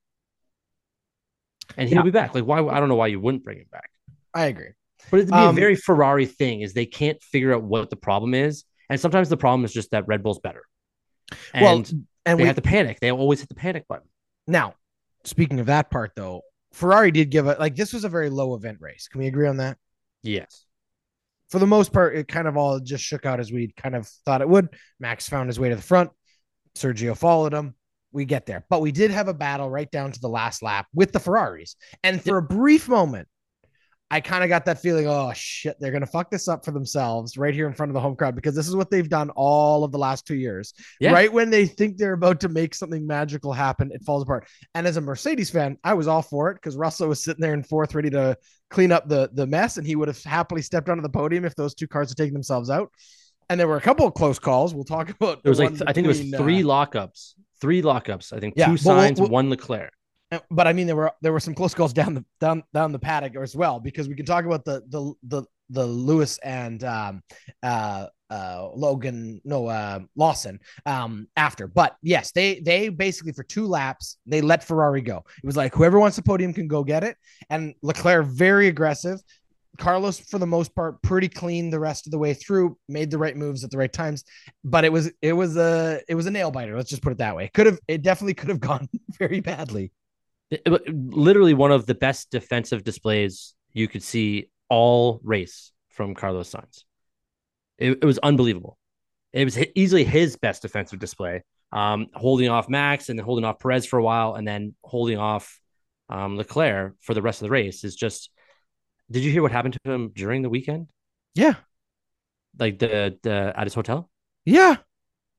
And 1.77 1.87
he'll 1.87 1.99
Yeah. 1.99 2.03
be 2.03 2.11
back. 2.11 2.35
Like 2.35 2.43
why 2.43 2.59
I 2.59 2.79
don't 2.79 2.89
know 2.89 2.95
why 2.95 3.07
you 3.07 3.19
wouldn't 3.19 3.43
bring 3.43 3.59
him 3.59 3.67
back. 3.71 3.89
I 4.33 4.45
agree. 4.45 4.71
But 5.09 5.21
it'd 5.21 5.29
be 5.29 5.37
Um, 5.39 5.55
a 5.55 5.59
very 5.59 5.75
Ferrari 5.75 6.25
thing 6.25 6.61
is 6.61 6.73
they 6.73 6.85
can't 6.85 7.21
figure 7.23 7.53
out 7.53 7.63
what 7.63 7.89
the 7.89 7.95
problem 7.95 8.33
is. 8.33 8.65
And 8.89 8.99
sometimes 8.99 9.29
the 9.29 9.37
problem 9.37 9.65
is 9.65 9.73
just 9.73 9.91
that 9.91 10.07
Red 10.07 10.21
Bull's 10.21 10.39
better. 10.39 10.63
And 11.53 11.63
well, 11.63 11.75
and 12.25 12.37
they 12.37 12.43
we 12.43 12.47
have 12.47 12.57
to 12.57 12.61
panic. 12.61 12.99
They 12.99 13.11
always 13.11 13.39
hit 13.39 13.49
the 13.49 13.55
panic 13.55 13.87
button. 13.87 14.07
Now 14.51 14.75
speaking 15.23 15.59
of 15.59 15.67
that 15.67 15.89
part 15.89 16.11
though, 16.15 16.41
Ferrari 16.73 17.11
did 17.11 17.29
give 17.29 17.47
a 17.47 17.55
like 17.59 17.75
this 17.75 17.93
was 17.93 18.03
a 18.03 18.09
very 18.09 18.29
low 18.29 18.55
event 18.55 18.77
race. 18.79 19.07
Can 19.07 19.19
we 19.19 19.27
agree 19.27 19.47
on 19.47 19.57
that? 19.57 19.77
Yes. 20.23 20.65
For 21.49 21.59
the 21.59 21.67
most 21.67 21.91
part, 21.91 22.15
it 22.15 22.29
kind 22.29 22.47
of 22.47 22.55
all 22.55 22.79
just 22.79 23.03
shook 23.03 23.25
out 23.25 23.39
as 23.41 23.51
we 23.51 23.73
kind 23.75 23.95
of 23.95 24.07
thought 24.25 24.41
it 24.41 24.47
would. 24.47 24.69
Max 24.99 25.27
found 25.27 25.49
his 25.49 25.59
way 25.59 25.69
to 25.69 25.75
the 25.75 25.81
front. 25.81 26.11
Sergio 26.75 27.17
followed 27.17 27.53
him. 27.53 27.75
We 28.13 28.25
get 28.25 28.45
there, 28.45 28.65
but 28.69 28.81
we 28.81 28.91
did 28.91 29.11
have 29.11 29.29
a 29.29 29.33
battle 29.33 29.69
right 29.69 29.89
down 29.89 30.11
to 30.11 30.19
the 30.19 30.27
last 30.27 30.61
lap 30.61 30.85
with 30.93 31.13
the 31.13 31.19
Ferraris. 31.19 31.77
And 32.03 32.21
for 32.21 32.37
a 32.37 32.41
brief 32.41 32.89
moment, 32.89 33.29
I 34.11 34.19
kind 34.19 34.43
of 34.43 34.49
got 34.49 34.65
that 34.65 34.79
feeling, 34.81 35.07
oh 35.07 35.31
shit, 35.33 35.77
they're 35.79 35.91
gonna 35.91 36.05
fuck 36.05 36.29
this 36.29 36.47
up 36.49 36.65
for 36.65 36.71
themselves 36.71 37.37
right 37.37 37.53
here 37.53 37.65
in 37.65 37.73
front 37.73 37.89
of 37.89 37.93
the 37.93 38.01
home 38.01 38.15
crowd 38.15 38.35
because 38.35 38.53
this 38.53 38.67
is 38.67 38.75
what 38.75 38.91
they've 38.91 39.07
done 39.07 39.29
all 39.37 39.85
of 39.85 39.91
the 39.93 39.97
last 39.97 40.27
two 40.27 40.35
years. 40.35 40.73
Yeah. 40.99 41.13
Right 41.13 41.31
when 41.31 41.49
they 41.49 41.65
think 41.65 41.97
they're 41.97 42.13
about 42.13 42.41
to 42.41 42.49
make 42.49 42.75
something 42.75 43.07
magical 43.07 43.53
happen, 43.53 43.89
it 43.93 44.03
falls 44.03 44.23
apart. 44.23 44.47
And 44.75 44.85
as 44.85 44.97
a 44.97 45.01
Mercedes 45.01 45.49
fan, 45.49 45.77
I 45.83 45.93
was 45.93 46.07
all 46.07 46.21
for 46.21 46.51
it 46.51 46.55
because 46.55 46.75
Russell 46.75 47.07
was 47.07 47.23
sitting 47.23 47.41
there 47.41 47.53
in 47.53 47.63
fourth, 47.63 47.95
ready 47.95 48.09
to 48.09 48.37
clean 48.69 48.91
up 48.91 49.07
the 49.07 49.29
the 49.33 49.47
mess, 49.47 49.77
and 49.77 49.87
he 49.87 49.95
would 49.95 50.09
have 50.09 50.21
happily 50.23 50.61
stepped 50.61 50.89
onto 50.89 51.01
the 51.01 51.09
podium 51.09 51.45
if 51.45 51.55
those 51.55 51.73
two 51.73 51.87
cars 51.87 52.09
had 52.09 52.17
taken 52.17 52.33
themselves 52.33 52.69
out. 52.69 52.91
And 53.49 53.59
there 53.59 53.67
were 53.67 53.77
a 53.77 53.81
couple 53.81 54.05
of 54.05 54.13
close 54.13 54.39
calls. 54.39 54.73
We'll 54.75 54.83
talk 54.83 55.09
about. 55.09 55.41
There 55.43 55.51
was 55.51 55.57
the 55.57 55.63
like 55.65 55.73
th- 55.73 55.83
I 55.87 55.93
think 55.93 56.05
it 56.05 56.07
was 56.09 56.19
three 56.19 56.63
uh, 56.63 56.67
lockups. 56.67 57.33
Three 57.61 57.81
lockups. 57.81 58.33
I 58.33 58.39
think 58.39 58.55
Yeah, 58.57 58.67
two 58.67 58.71
but 58.83 58.85
we'll- 58.85 58.95
Sainz, 58.95 59.19
we'll- 59.19 59.29
one 59.29 59.49
Leclerc. 59.49 59.91
But 60.49 60.67
I 60.67 60.73
mean, 60.73 60.87
there 60.87 60.95
were 60.95 61.11
there 61.21 61.33
were 61.33 61.39
some 61.39 61.53
close 61.53 61.73
calls 61.73 61.93
down 61.93 62.13
the 62.13 62.25
down 62.39 62.63
down 62.73 62.91
the 62.91 62.99
paddock 62.99 63.35
as 63.35 63.55
well 63.55 63.79
because 63.79 64.07
we 64.07 64.15
can 64.15 64.25
talk 64.25 64.45
about 64.45 64.63
the 64.63 64.81
the 64.87 65.13
the 65.23 65.43
the 65.69 65.85
Lewis 65.85 66.37
and 66.39 66.83
um 66.83 67.21
uh 67.63 68.07
uh 68.29 68.69
Logan 68.73 69.41
no 69.43 69.67
uh 69.67 69.99
Lawson 70.15 70.59
um 70.85 71.27
after. 71.35 71.67
But 71.67 71.97
yes, 72.01 72.31
they 72.31 72.61
they 72.61 72.87
basically 72.89 73.33
for 73.33 73.43
two 73.43 73.67
laps 73.67 74.17
they 74.25 74.41
let 74.41 74.63
Ferrari 74.63 75.01
go. 75.01 75.23
It 75.43 75.45
was 75.45 75.57
like 75.57 75.75
whoever 75.75 75.99
wants 75.99 76.15
the 76.15 76.23
podium 76.23 76.53
can 76.53 76.67
go 76.67 76.83
get 76.83 77.03
it. 77.03 77.17
And 77.49 77.73
Leclerc 77.81 78.27
very 78.27 78.67
aggressive. 78.67 79.19
Carlos, 79.77 80.19
for 80.19 80.37
the 80.37 80.45
most 80.45 80.75
part, 80.75 81.01
pretty 81.01 81.29
clean 81.29 81.69
the 81.69 81.79
rest 81.79 82.05
of 82.05 82.11
the 82.11 82.17
way 82.17 82.33
through, 82.33 82.77
made 82.89 83.09
the 83.09 83.17
right 83.17 83.35
moves 83.35 83.63
at 83.63 83.71
the 83.71 83.77
right 83.77 83.91
times. 83.91 84.23
But 84.63 84.85
it 84.85 84.91
was 84.91 85.11
it 85.21 85.33
was 85.33 85.57
a 85.57 86.01
it 86.07 86.15
was 86.15 86.25
a 86.25 86.31
nail 86.31 86.51
biter. 86.51 86.75
Let's 86.75 86.89
just 86.89 87.01
put 87.01 87.11
it 87.11 87.17
that 87.17 87.35
way. 87.35 87.49
Could 87.53 87.65
have 87.65 87.79
it 87.87 88.01
definitely 88.01 88.35
could 88.35 88.49
have 88.49 88.59
gone 88.71 88.87
very 89.17 89.41
badly. 89.41 89.91
It, 90.51 90.61
it, 90.65 90.95
literally 90.95 91.53
one 91.53 91.71
of 91.71 91.85
the 91.85 91.95
best 91.95 92.29
defensive 92.29 92.83
displays 92.83 93.55
you 93.71 93.87
could 93.87 94.03
see 94.03 94.49
all 94.69 95.21
race 95.23 95.71
from 95.89 96.13
Carlos 96.13 96.51
Sainz. 96.51 96.83
It, 97.77 97.99
it 98.01 98.05
was 98.05 98.19
unbelievable. 98.19 98.77
It 99.33 99.45
was 99.45 99.57
easily 99.75 100.03
his 100.03 100.35
best 100.35 100.61
defensive 100.61 100.99
display, 100.99 101.41
um, 101.71 102.07
holding 102.13 102.49
off 102.49 102.69
Max 102.69 103.09
and 103.09 103.17
then 103.17 103.25
holding 103.25 103.45
off 103.45 103.59
Perez 103.59 103.85
for 103.85 103.97
a 103.97 104.03
while, 104.03 104.35
and 104.35 104.45
then 104.45 104.75
holding 104.83 105.17
off 105.17 105.57
um, 106.09 106.35
Leclerc 106.35 106.95
for 106.99 107.13
the 107.13 107.21
rest 107.21 107.41
of 107.41 107.47
the 107.47 107.51
race. 107.51 107.85
Is 107.85 107.95
just 107.95 108.29
did 109.09 109.23
you 109.23 109.31
hear 109.31 109.41
what 109.41 109.53
happened 109.53 109.77
to 109.83 109.91
him 109.91 110.11
during 110.13 110.41
the 110.41 110.49
weekend? 110.49 110.89
Yeah. 111.33 111.55
Like 112.59 112.79
the 112.79 113.17
the 113.23 113.53
at 113.55 113.65
his 113.65 113.73
hotel? 113.73 114.09
Yeah. 114.45 114.75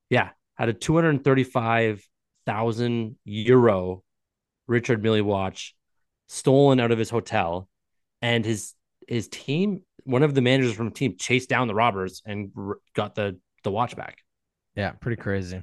Yeah. 0.09 0.31
Had 0.55 0.71
a 0.71 0.73
235,000 0.73 3.17
euro 3.25 4.03
Richard 4.73 5.03
Mille 5.03 5.23
watch 5.23 5.75
stolen 6.29 6.81
out 6.81 6.91
of 6.91 6.99
his 6.99 7.11
hotel 7.11 7.69
and 8.21 8.45
his 8.45 8.75
his 9.09 9.29
team, 9.29 9.83
one 10.05 10.23
of 10.23 10.35
the 10.35 10.41
managers 10.41 10.75
from 10.75 10.89
the 10.89 10.95
team 10.95 11.17
chased 11.19 11.49
down 11.49 11.69
the 11.69 11.75
robbers 11.75 12.23
and 12.25 12.51
r- 12.57 12.79
got 12.95 13.15
the 13.15 13.39
the 13.65 13.71
watch 13.71 13.97
back. 13.97 14.19
Yeah, 14.75 14.93
pretty 14.93 15.21
crazy. 15.21 15.63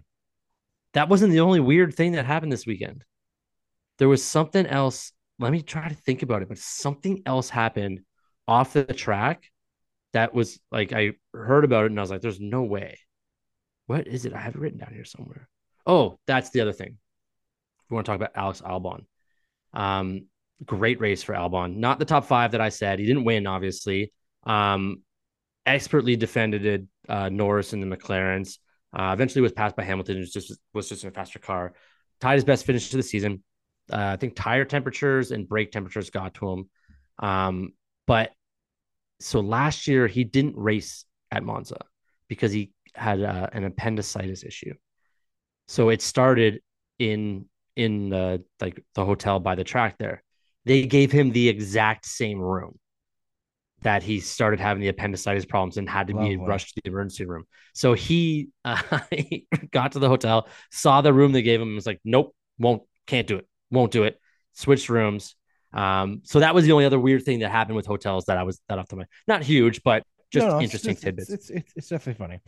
That 0.94 1.10
wasn't 1.10 1.32
the 1.32 1.40
only 1.42 1.60
weird 1.60 1.94
thing 1.94 2.14
that 2.14 2.26
happened 2.26 2.52
this 2.52 2.66
weekend. 2.66 3.04
There 3.98 4.10
was 4.10 4.24
something 4.24 4.66
else 4.66 5.12
let 5.40 5.54
me 5.54 5.62
try 5.62 5.88
to 5.88 5.96
think 5.96 6.22
about 6.22 6.42
it. 6.42 6.50
But 6.50 6.58
something 6.58 7.24
else 7.26 7.50
happened 7.50 8.02
off 8.48 8.74
the 8.74 8.84
track 8.84 9.50
that 10.14 10.34
was 10.34 10.60
like 10.72 10.94
I 10.94 11.14
heard 11.34 11.64
about 11.64 11.86
it 11.86 11.92
and 11.92 12.00
I 12.00 12.04
was 12.04 12.12
like, 12.12 12.22
there's 12.22 12.40
no 12.40 12.64
way. 12.64 13.00
What 13.88 14.08
is 14.08 14.26
it? 14.26 14.34
I 14.34 14.40
have 14.40 14.56
it 14.56 14.62
written 14.62 14.80
down 14.80 14.94
here 14.94 15.06
somewhere. 15.06 15.48
Oh, 15.86 16.20
that's 16.28 16.52
the 16.52 16.62
other 16.62 16.74
thing. 16.74 16.98
We 17.90 17.96
want 17.96 18.06
to 18.06 18.12
talk 18.12 18.18
about 18.18 18.32
Alex 18.36 18.62
Albon. 18.62 19.06
Um, 19.74 20.28
great 20.66 21.00
race 21.00 21.24
for 21.24 21.34
Albon. 21.34 21.78
Not 21.78 22.00
the 22.00 22.06
top 22.06 22.26
five 22.26 22.52
that 22.52 22.62
I 22.62 22.70
said. 22.70 23.00
He 23.00 23.06
didn't 23.06 23.24
win, 23.24 23.48
obviously. 23.48 24.14
Um, 24.44 25.04
expertly 25.66 26.16
defended 26.16 26.88
uh, 27.08 27.30
Norris 27.30 27.74
and 27.74 27.82
the 27.82 27.98
McLarens. 27.98 28.58
Uh, 28.92 29.12
eventually 29.14 29.42
was 29.42 29.52
passed 29.52 29.76
by 29.76 29.84
Hamilton. 29.84 30.20
Was 30.20 30.32
just 30.32 30.58
was 30.74 30.90
just 30.90 31.04
in 31.04 31.10
a 31.10 31.14
faster 31.14 31.40
car. 31.40 31.74
Tied 32.20 32.36
his 32.36 32.44
best 32.44 32.66
finish 32.66 32.90
to 32.90 32.98
the 32.98 33.04
season 33.04 33.44
uh, 33.92 34.12
I 34.14 34.18
think 34.18 34.36
tire 34.36 34.66
temperatures 34.66 35.32
and 35.32 35.48
brake 35.48 35.72
temperatures 35.72 36.10
got 36.10 36.36
to 36.36 36.50
him. 36.50 36.70
Um, 37.20 37.74
but 38.08 38.32
so 39.20 39.40
last 39.40 39.88
year 39.88 40.08
he 40.08 40.24
didn't 40.24 40.56
race 40.56 41.06
at 41.32 41.44
Monza 41.44 41.80
because 42.28 42.52
he 42.52 42.72
had 42.96 43.22
uh, 43.22 43.50
an 43.52 43.64
appendicitis 43.64 44.44
issue. 44.44 44.74
So 45.68 45.90
it 45.90 46.02
started 46.02 46.62
in 46.98 47.46
in 47.80 48.10
the 48.10 48.44
like 48.60 48.84
the 48.96 49.06
hotel 49.06 49.40
by 49.40 49.56
the 49.56 49.64
track 49.64 49.98
there. 49.98 50.24
They 50.66 50.86
gave 50.86 51.12
him 51.12 51.32
the 51.32 51.50
exact 51.50 52.06
same 52.06 52.40
room 52.40 52.78
that 53.82 54.04
he 54.04 54.20
started 54.20 54.60
having 54.60 54.82
the 54.82 54.90
appendicitis 54.90 55.46
problems 55.46 55.78
and 55.78 55.90
had 55.90 56.08
to 56.08 56.14
Lovely. 56.14 56.36
be 56.36 56.38
rushed 56.38 56.76
to 56.76 56.82
the 56.84 56.90
emergency 56.90 57.26
room. 57.26 57.46
So 57.74 57.94
he, 57.94 58.50
uh, 58.66 59.00
he 59.12 59.48
got 59.72 59.94
to 59.94 60.00
the 60.00 60.10
hotel, 60.10 60.50
saw 60.70 61.02
the 61.02 61.14
room 61.14 61.32
they 61.32 61.42
gave 61.42 61.62
him, 61.62 61.70
and 61.70 61.76
was 61.76 61.86
like, 61.86 62.02
"Nope, 62.04 62.36
won't, 62.58 62.84
can't 63.08 63.26
do 63.26 63.38
it 63.38 63.48
won't 63.72 63.92
do 63.92 64.04
it. 64.04 64.20
Switched 64.54 64.90
rooms. 64.90 65.36
Um, 65.74 66.22
so 66.24 66.40
that 66.40 66.56
was 66.56 66.66
the 66.66 66.72
only 66.72 66.86
other 66.86 67.00
weird 67.00 67.24
thing 67.24 67.40
that 67.40 67.52
happened 67.52 67.76
with 67.76 67.86
hotels 67.86 68.26
that 68.26 68.38
I 68.38 68.44
was 68.44 68.60
that 68.70 68.80
off 68.80 68.88
the 68.88 68.96
mind. 68.96 69.10
Not 69.28 69.44
huge, 69.44 69.84
but 69.84 70.04
just 70.32 70.48
no, 70.48 70.54
no, 70.54 70.62
interesting 70.62 70.92
it's, 70.92 71.02
tidbits. 71.02 71.30
It's, 71.30 71.50
it's, 71.50 71.74
it's 71.76 71.88
definitely 71.90 72.26
funny. 72.26 72.40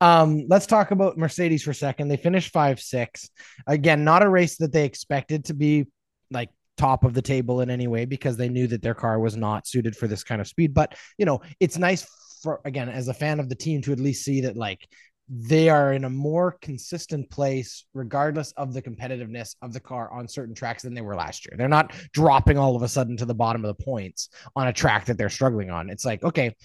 Um, 0.00 0.46
let's 0.48 0.66
talk 0.66 0.90
about 0.90 1.16
Mercedes 1.16 1.62
for 1.62 1.70
a 1.70 1.74
second. 1.74 2.08
They 2.08 2.16
finished 2.16 2.52
five 2.52 2.80
six. 2.80 3.30
Again, 3.66 4.04
not 4.04 4.22
a 4.22 4.28
race 4.28 4.56
that 4.58 4.72
they 4.72 4.84
expected 4.84 5.46
to 5.46 5.54
be 5.54 5.86
like 6.30 6.50
top 6.76 7.04
of 7.04 7.14
the 7.14 7.22
table 7.22 7.60
in 7.60 7.70
any 7.70 7.86
way 7.86 8.04
because 8.04 8.36
they 8.36 8.48
knew 8.48 8.66
that 8.66 8.82
their 8.82 8.94
car 8.94 9.18
was 9.18 9.36
not 9.36 9.66
suited 9.66 9.96
for 9.96 10.06
this 10.06 10.24
kind 10.24 10.40
of 10.40 10.48
speed. 10.48 10.74
But 10.74 10.94
you 11.18 11.26
know, 11.26 11.40
it's 11.60 11.78
nice 11.78 12.06
for 12.42 12.60
again 12.64 12.88
as 12.88 13.08
a 13.08 13.14
fan 13.14 13.40
of 13.40 13.48
the 13.48 13.54
team 13.54 13.82
to 13.82 13.92
at 13.92 14.00
least 14.00 14.24
see 14.24 14.42
that 14.42 14.56
like 14.56 14.86
they 15.32 15.68
are 15.68 15.92
in 15.92 16.04
a 16.04 16.10
more 16.10 16.56
consistent 16.60 17.30
place, 17.30 17.84
regardless 17.94 18.50
of 18.56 18.72
the 18.72 18.82
competitiveness 18.82 19.54
of 19.62 19.72
the 19.72 19.78
car 19.78 20.12
on 20.12 20.26
certain 20.26 20.56
tracks 20.56 20.82
than 20.82 20.92
they 20.92 21.02
were 21.02 21.14
last 21.14 21.46
year. 21.46 21.54
They're 21.56 21.68
not 21.68 21.94
dropping 22.12 22.58
all 22.58 22.74
of 22.74 22.82
a 22.82 22.88
sudden 22.88 23.16
to 23.18 23.24
the 23.24 23.34
bottom 23.34 23.64
of 23.64 23.76
the 23.76 23.84
points 23.84 24.28
on 24.56 24.66
a 24.66 24.72
track 24.72 25.04
that 25.04 25.16
they're 25.16 25.28
struggling 25.28 25.70
on. 25.70 25.88
It's 25.88 26.04
like, 26.04 26.24
okay, 26.24 26.56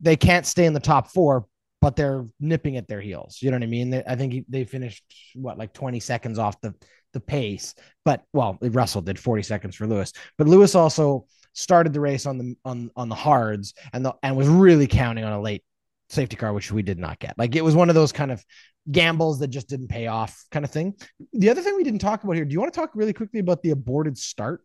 they 0.00 0.16
can't 0.16 0.46
stay 0.46 0.64
in 0.64 0.72
the 0.72 0.80
top 0.80 1.10
four, 1.10 1.46
but 1.80 1.96
they're 1.96 2.26
nipping 2.40 2.76
at 2.76 2.88
their 2.88 3.00
heels. 3.00 3.38
You 3.40 3.50
know 3.50 3.56
what 3.56 3.64
I 3.64 3.68
mean? 3.68 3.90
They, 3.90 4.02
I 4.06 4.16
think 4.16 4.44
they 4.48 4.64
finished 4.64 5.04
what, 5.34 5.58
like 5.58 5.72
20 5.72 6.00
seconds 6.00 6.38
off 6.38 6.60
the, 6.60 6.74
the 7.12 7.20
pace, 7.20 7.74
but 8.04 8.24
well, 8.32 8.58
Russell 8.60 9.02
did 9.02 9.18
40 9.18 9.42
seconds 9.42 9.76
for 9.76 9.86
Lewis, 9.86 10.12
but 10.36 10.46
Lewis 10.46 10.74
also 10.74 11.26
started 11.54 11.92
the 11.92 12.00
race 12.00 12.24
on 12.26 12.38
the 12.38 12.54
on 12.64 12.90
on 12.94 13.08
the 13.08 13.14
hards 13.14 13.74
and 13.92 14.04
the 14.04 14.14
and 14.22 14.36
was 14.36 14.46
really 14.46 14.86
counting 14.86 15.24
on 15.24 15.32
a 15.32 15.40
late 15.40 15.64
safety 16.10 16.36
car, 16.36 16.52
which 16.52 16.70
we 16.70 16.82
did 16.82 16.98
not 16.98 17.18
get. 17.18 17.36
Like 17.38 17.56
it 17.56 17.64
was 17.64 17.74
one 17.74 17.88
of 17.88 17.94
those 17.94 18.12
kind 18.12 18.30
of 18.30 18.44
gambles 18.90 19.40
that 19.40 19.48
just 19.48 19.68
didn't 19.68 19.88
pay 19.88 20.06
off 20.06 20.44
kind 20.50 20.64
of 20.64 20.70
thing. 20.70 20.94
The 21.32 21.50
other 21.50 21.60
thing 21.62 21.76
we 21.76 21.84
didn't 21.84 22.00
talk 22.00 22.24
about 22.24 22.36
here, 22.36 22.44
do 22.44 22.52
you 22.52 22.60
want 22.60 22.72
to 22.72 22.78
talk 22.78 22.90
really 22.94 23.12
quickly 23.12 23.40
about 23.40 23.62
the 23.62 23.70
aborted 23.70 24.16
start? 24.16 24.62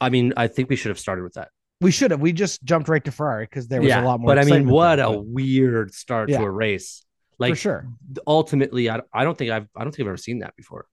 I 0.00 0.10
mean, 0.10 0.34
I 0.36 0.48
think 0.48 0.68
we 0.68 0.76
should 0.76 0.90
have 0.90 0.98
started 0.98 1.22
with 1.22 1.34
that. 1.34 1.48
We 1.80 1.90
should 1.90 2.10
have. 2.10 2.20
We 2.20 2.32
just 2.32 2.62
jumped 2.64 2.88
right 2.88 3.04
to 3.04 3.12
Ferrari 3.12 3.44
because 3.44 3.68
there 3.68 3.80
was 3.80 3.88
yeah, 3.88 4.02
a 4.02 4.04
lot 4.04 4.20
more. 4.20 4.28
But 4.28 4.38
I 4.38 4.44
mean, 4.44 4.68
what 4.68 4.96
there, 4.96 5.06
a 5.06 5.10
but... 5.10 5.26
weird 5.26 5.94
start 5.94 6.30
yeah. 6.30 6.38
to 6.38 6.44
a 6.44 6.50
race. 6.50 7.04
Like 7.38 7.52
For 7.52 7.56
sure. 7.56 7.88
Ultimately, 8.26 8.88
I, 8.88 9.00
I 9.12 9.24
don't 9.24 9.36
think 9.36 9.50
I've 9.50 9.68
I 9.76 9.84
don't 9.84 9.92
think 9.92 10.06
I've 10.06 10.10
ever 10.10 10.16
seen 10.16 10.38
that 10.38 10.56
before. 10.56 10.86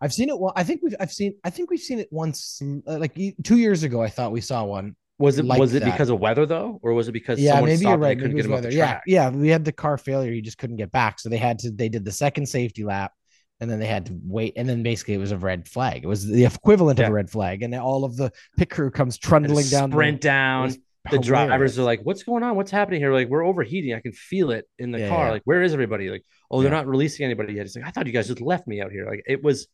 I've 0.00 0.12
seen 0.12 0.28
it. 0.28 0.38
Well, 0.38 0.52
I 0.56 0.62
think 0.62 0.82
we've 0.82 0.94
I've 1.00 1.12
seen 1.12 1.36
I 1.42 1.50
think 1.50 1.70
we've 1.70 1.80
seen 1.80 2.00
it 2.00 2.08
once. 2.10 2.60
Uh, 2.86 2.98
like 2.98 3.18
two 3.42 3.56
years 3.56 3.82
ago, 3.82 4.02
I 4.02 4.08
thought 4.08 4.32
we 4.32 4.42
saw 4.42 4.64
one 4.64 4.94
was 5.20 5.38
it 5.38 5.44
like 5.44 5.60
was 5.60 5.74
it 5.74 5.80
that. 5.80 5.92
because 5.92 6.08
of 6.08 6.18
weather 6.18 6.46
though, 6.46 6.80
or 6.82 6.94
was 6.94 7.06
it 7.06 7.12
because 7.12 7.38
yeah 7.38 7.60
maybe 7.60 7.84
you're 7.84 7.98
right 7.98 8.16
maybe 8.16 8.30
it 8.30 8.36
was 8.36 8.48
weather 8.48 8.70
yeah 8.70 9.00
yeah 9.06 9.28
we 9.28 9.48
had 9.48 9.64
the 9.64 9.72
car 9.72 9.98
failure 9.98 10.32
he 10.32 10.40
just 10.40 10.56
couldn't 10.56 10.76
get 10.76 10.90
back 10.90 11.20
so 11.20 11.28
they 11.28 11.36
had 11.36 11.58
to 11.58 11.70
they 11.70 11.90
did 11.90 12.04
the 12.04 12.10
second 12.10 12.46
safety 12.46 12.82
lap 12.82 13.12
and 13.60 13.70
then 13.70 13.78
they 13.78 13.86
had 13.86 14.06
to 14.06 14.18
wait 14.24 14.52
and 14.56 14.68
then 14.68 14.82
basically 14.82 15.14
it 15.14 15.18
was 15.18 15.32
a 15.32 15.36
red 15.36 15.68
flag 15.68 16.02
it 16.04 16.06
was 16.06 16.26
the 16.26 16.44
equivalent 16.44 16.98
yeah. 16.98 17.06
of 17.06 17.10
a 17.10 17.14
red 17.14 17.30
flag 17.30 17.62
and 17.62 17.74
all 17.74 18.04
of 18.04 18.16
the 18.16 18.32
pit 18.56 18.70
crew 18.70 18.90
comes 18.90 19.18
trundling 19.18 19.66
down 19.68 19.90
sprint 19.90 20.20
the, 20.20 20.28
down 20.28 20.74
the 21.10 21.18
drivers 21.18 21.78
are 21.78 21.82
like 21.82 22.00
what's 22.02 22.22
going 22.22 22.42
on 22.42 22.56
what's 22.56 22.70
happening 22.70 23.00
here 23.00 23.12
like 23.12 23.28
we're 23.28 23.44
overheating 23.44 23.94
I 23.94 24.00
can 24.00 24.12
feel 24.12 24.50
it 24.50 24.66
in 24.78 24.90
the 24.90 25.00
yeah, 25.00 25.08
car 25.08 25.26
yeah. 25.26 25.32
like 25.32 25.42
where 25.44 25.62
is 25.62 25.72
everybody 25.72 26.10
like 26.10 26.24
oh 26.50 26.62
they're 26.62 26.70
not 26.70 26.86
releasing 26.86 27.24
anybody 27.24 27.54
yet 27.54 27.66
it's 27.66 27.76
like 27.76 27.86
I 27.86 27.90
thought 27.90 28.06
you 28.06 28.12
guys 28.12 28.28
just 28.28 28.40
left 28.40 28.66
me 28.66 28.82
out 28.82 28.92
here 28.92 29.06
like 29.06 29.22
it 29.26 29.42
was 29.42 29.68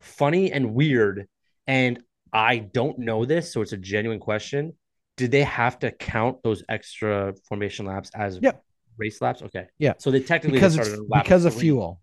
funny 0.00 0.52
and 0.52 0.74
weird 0.74 1.26
and 1.66 2.02
I 2.32 2.58
don't 2.58 2.98
know 2.98 3.24
this, 3.24 3.52
so 3.52 3.60
it's 3.60 3.72
a 3.72 3.76
genuine 3.76 4.18
question. 4.18 4.72
Did 5.16 5.30
they 5.30 5.42
have 5.42 5.78
to 5.80 5.90
count 5.90 6.42
those 6.42 6.62
extra 6.68 7.34
formation 7.46 7.84
laps 7.84 8.10
as 8.14 8.38
yep. 8.40 8.64
race 8.96 9.20
laps? 9.20 9.42
Okay. 9.42 9.66
Yeah. 9.78 9.94
So 9.98 10.10
they 10.10 10.20
technically 10.20 10.58
because, 10.58 10.76
they 10.76 10.96
because 11.22 11.44
of 11.44 11.54
fuel. 11.54 12.00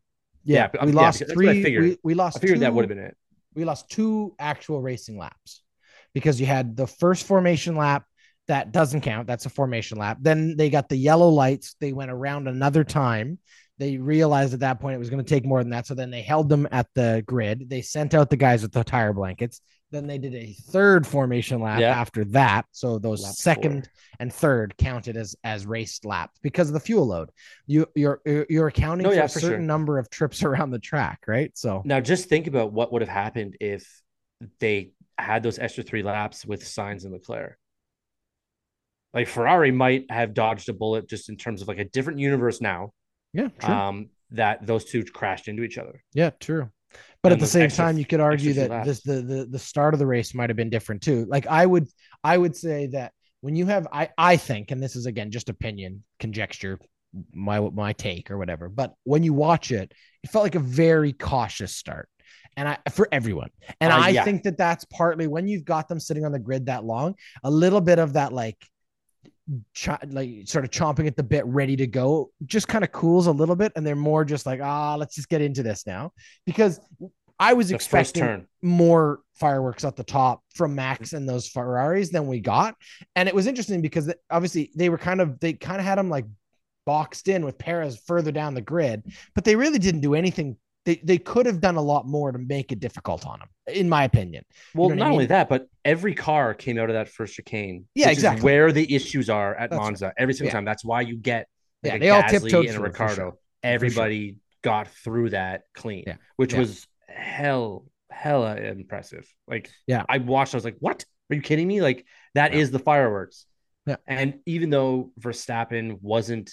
Yeah. 0.49 0.69
yeah 0.73 0.85
we 0.85 0.91
lost 0.91 1.21
yeah, 1.21 1.27
three. 1.33 1.63
We, 1.63 1.97
we, 2.03 2.13
lost 2.13 2.37
I 2.37 2.39
figured 2.41 2.57
two, 2.57 2.61
that 2.61 2.73
would 2.73 2.83
have 2.83 2.89
been 2.89 3.05
it. 3.05 3.15
We 3.55 3.65
lost 3.65 3.89
two 3.89 4.35
actual 4.39 4.81
racing 4.81 5.17
laps 5.17 5.61
because 6.13 6.39
you 6.39 6.45
had 6.45 6.75
the 6.75 6.87
first 6.87 7.25
formation 7.25 7.75
lap 7.75 8.05
that 8.47 8.71
doesn't 8.71 9.01
count. 9.01 9.27
That's 9.27 9.45
a 9.45 9.49
formation 9.49 9.97
lap. 9.97 10.17
Then 10.21 10.57
they 10.57 10.69
got 10.69 10.89
the 10.89 10.97
yellow 10.97 11.29
lights. 11.29 11.75
They 11.79 11.93
went 11.93 12.11
around 12.11 12.47
another 12.47 12.83
time 12.83 13.39
they 13.79 13.97
realized 13.97 14.53
at 14.53 14.59
that 14.59 14.81
point 14.81 14.95
it 14.95 14.99
was 14.99 15.09
going 15.09 15.23
to 15.23 15.29
take 15.29 15.45
more 15.45 15.63
than 15.63 15.71
that. 15.71 15.87
So 15.87 15.95
then 15.95 16.11
they 16.11 16.21
held 16.21 16.49
them 16.49 16.67
at 16.71 16.87
the 16.93 17.23
grid. 17.25 17.69
They 17.69 17.81
sent 17.81 18.13
out 18.13 18.29
the 18.29 18.37
guys 18.37 18.61
with 18.61 18.73
the 18.73 18.83
tire 18.83 19.13
blankets. 19.13 19.61
Then 19.91 20.07
they 20.07 20.17
did 20.17 20.35
a 20.35 20.53
third 20.53 21.05
formation 21.07 21.61
lap 21.61 21.79
yeah. 21.79 21.99
after 21.99 22.23
that. 22.25 22.65
So 22.71 22.99
those 22.99 23.23
lap 23.23 23.33
second 23.33 23.85
four. 23.85 23.91
and 24.19 24.33
third 24.33 24.77
counted 24.77 25.17
as 25.17 25.35
as 25.43 25.65
race 25.65 26.03
laps 26.03 26.37
because 26.41 26.67
of 26.67 26.73
the 26.73 26.79
fuel 26.79 27.07
load. 27.07 27.29
You 27.65 27.87
you're 27.95 28.21
you're 28.25 28.67
accounting 28.67 29.05
no, 29.05 29.09
for 29.09 29.15
yeah, 29.15 29.23
a 29.23 29.29
certain 29.29 29.49
sure. 29.49 29.59
number 29.59 29.97
of 29.97 30.09
trips 30.09 30.43
around 30.43 30.71
the 30.71 30.79
track, 30.79 31.21
right? 31.27 31.51
So 31.57 31.81
now 31.85 31.99
just 31.99 32.29
think 32.29 32.47
about 32.47 32.71
what 32.71 32.91
would 32.93 33.01
have 33.01 33.09
happened 33.09 33.57
if 33.59 34.01
they 34.59 34.91
had 35.17 35.43
those 35.43 35.59
extra 35.59 35.83
three 35.83 36.03
laps 36.03 36.45
with 36.45 36.63
Sainz 36.63 37.03
and 37.03 37.13
Leclerc. 37.13 37.57
Like 39.13 39.27
Ferrari 39.27 39.71
might 39.71 40.05
have 40.11 40.35
dodged 40.35 40.69
a 40.69 40.73
bullet 40.73 41.09
just 41.09 41.29
in 41.29 41.35
terms 41.35 41.61
of 41.61 41.67
like 41.67 41.79
a 41.79 41.85
different 41.85 42.19
universe 42.19 42.61
now 42.61 42.93
yeah. 43.33 43.49
True. 43.59 43.73
Um, 43.73 44.09
that 44.31 44.65
those 44.65 44.85
two 44.85 45.03
crashed 45.03 45.47
into 45.47 45.63
each 45.63 45.77
other. 45.77 46.03
Yeah, 46.13 46.31
true. 46.39 46.69
But 47.21 47.33
at 47.33 47.39
the 47.39 47.47
same 47.47 47.69
time, 47.69 47.97
you 47.97 48.05
could 48.05 48.21
argue 48.21 48.53
that 48.53 48.85
this 48.85 49.01
the, 49.01 49.21
the 49.21 49.45
the 49.45 49.59
start 49.59 49.93
of 49.93 49.99
the 49.99 50.07
race 50.07 50.33
might 50.33 50.49
have 50.49 50.57
been 50.57 50.69
different 50.69 51.01
too. 51.01 51.25
Like 51.27 51.47
I 51.47 51.65
would 51.65 51.87
I 52.23 52.37
would 52.37 52.55
say 52.55 52.87
that 52.87 53.11
when 53.41 53.55
you 53.55 53.65
have 53.65 53.87
I 53.91 54.09
I 54.17 54.37
think, 54.37 54.71
and 54.71 54.81
this 54.81 54.95
is 54.95 55.05
again 55.05 55.29
just 55.29 55.49
opinion, 55.49 56.03
conjecture, 56.19 56.79
my 57.33 57.59
my 57.59 57.93
take 57.93 58.31
or 58.31 58.37
whatever. 58.37 58.69
But 58.69 58.93
when 59.03 59.23
you 59.23 59.33
watch 59.33 59.71
it, 59.71 59.93
it 60.23 60.29
felt 60.29 60.43
like 60.43 60.55
a 60.55 60.59
very 60.59 61.11
cautious 61.11 61.75
start. 61.75 62.07
And 62.55 62.69
I 62.69 62.77
for 62.89 63.07
everyone, 63.11 63.49
and 63.81 63.91
uh, 63.91 63.97
I 63.97 64.09
yeah. 64.09 64.23
think 64.23 64.43
that 64.43 64.57
that's 64.57 64.85
partly 64.85 65.27
when 65.27 65.47
you've 65.47 65.65
got 65.65 65.87
them 65.87 65.99
sitting 65.99 66.25
on 66.25 66.31
the 66.31 66.39
grid 66.39 66.65
that 66.65 66.83
long, 66.83 67.15
a 67.43 67.51
little 67.51 67.81
bit 67.81 67.99
of 67.99 68.13
that 68.13 68.33
like 68.33 68.57
ch- 69.73 69.89
like 70.07 70.29
sort 70.45 70.65
of 70.65 70.71
chomping 70.71 71.07
at 71.07 71.15
the 71.15 71.23
bit, 71.23 71.45
ready 71.45 71.75
to 71.75 71.87
go, 71.87 72.31
just 72.45 72.67
kind 72.67 72.83
of 72.83 72.91
cools 72.91 73.27
a 73.27 73.31
little 73.31 73.55
bit, 73.55 73.71
and 73.75 73.85
they're 73.85 73.95
more 73.95 74.25
just 74.25 74.45
like, 74.45 74.59
ah, 74.61 74.95
let's 74.95 75.15
just 75.15 75.29
get 75.29 75.41
into 75.41 75.63
this 75.63 75.85
now, 75.87 76.11
because 76.45 76.79
I 77.39 77.53
was 77.53 77.69
the 77.69 77.75
expecting 77.75 78.47
more 78.61 79.19
fireworks 79.35 79.85
at 79.85 79.95
the 79.95 80.03
top 80.03 80.41
from 80.55 80.75
Max 80.75 81.13
and 81.13 81.27
those 81.27 81.47
Ferraris 81.47 82.09
than 82.09 82.27
we 82.27 82.39
got, 82.39 82.75
and 83.15 83.29
it 83.29 83.35
was 83.35 83.47
interesting 83.47 83.81
because 83.81 84.13
obviously 84.29 84.71
they 84.75 84.89
were 84.89 84.97
kind 84.97 85.21
of 85.21 85.39
they 85.39 85.53
kind 85.53 85.79
of 85.79 85.85
had 85.85 85.97
them 85.97 86.09
like 86.09 86.25
boxed 86.85 87.27
in 87.27 87.45
with 87.45 87.57
Perez 87.57 88.01
further 88.07 88.31
down 88.31 88.55
the 88.55 88.61
grid, 88.61 89.03
but 89.35 89.43
they 89.43 89.55
really 89.55 89.79
didn't 89.79 90.01
do 90.01 90.15
anything 90.15 90.57
they, 90.89 90.99
they 91.03 91.17
could 91.19 91.45
have 91.45 91.61
done 91.61 91.75
a 91.75 91.81
lot 91.81 92.07
more 92.07 92.31
to 92.31 92.39
make 92.39 92.71
it 92.71 92.79
difficult 92.79 93.23
on 93.23 93.37
them, 93.37 93.49
in 93.67 93.87
my 93.87 94.05
opinion. 94.05 94.43
Well, 94.73 94.89
you 94.89 94.95
know 94.95 94.99
not 94.99 95.05
I 95.05 95.09
mean? 95.09 95.13
only 95.13 95.25
that, 95.27 95.47
but 95.47 95.67
every 95.85 96.15
car 96.15 96.55
came 96.55 96.79
out 96.79 96.89
of 96.89 96.95
that 96.95 97.09
first 97.09 97.35
chicane. 97.35 97.85
Yeah, 97.93 98.09
exactly. 98.09 98.43
where 98.43 98.71
the 98.71 98.95
issues 98.95 99.29
are 99.29 99.53
at 99.53 99.69
That's 99.69 99.79
Monza 99.79 100.05
right. 100.07 100.13
every 100.17 100.33
single 100.33 100.47
yeah. 100.47 100.53
time. 100.53 100.65
That's 100.65 100.83
why 100.83 101.01
you 101.01 101.15
get 101.15 101.47
like 101.83 101.93
yeah, 101.93 101.97
they 101.99 102.09
all 102.09 102.23
tiptoed 102.23 102.65
and 102.65 102.77
a 102.77 102.81
Ricardo. 102.81 103.15
Sure. 103.15 103.37
Everybody 103.61 104.29
sure. 104.29 104.37
got 104.63 104.87
through 104.87 105.29
that 105.29 105.61
clean, 105.75 106.05
yeah. 106.07 106.15
which 106.37 106.53
yeah. 106.53 106.59
was 106.59 106.87
hell 107.07 107.85
hella 108.09 108.55
impressive. 108.55 109.31
Like, 109.47 109.69
yeah, 109.85 110.05
I 110.09 110.17
watched. 110.17 110.55
I 110.55 110.57
was 110.57 110.65
like, 110.65 110.77
"What? 110.79 111.05
Are 111.29 111.35
you 111.35 111.41
kidding 111.43 111.67
me? 111.67 111.83
Like, 111.83 112.03
that 112.33 112.55
is 112.55 112.71
the 112.71 112.79
fireworks." 112.79 113.45
Yeah. 113.85 113.97
And 114.07 114.39
even 114.47 114.71
though 114.71 115.11
Verstappen 115.19 116.01
wasn't, 116.01 116.51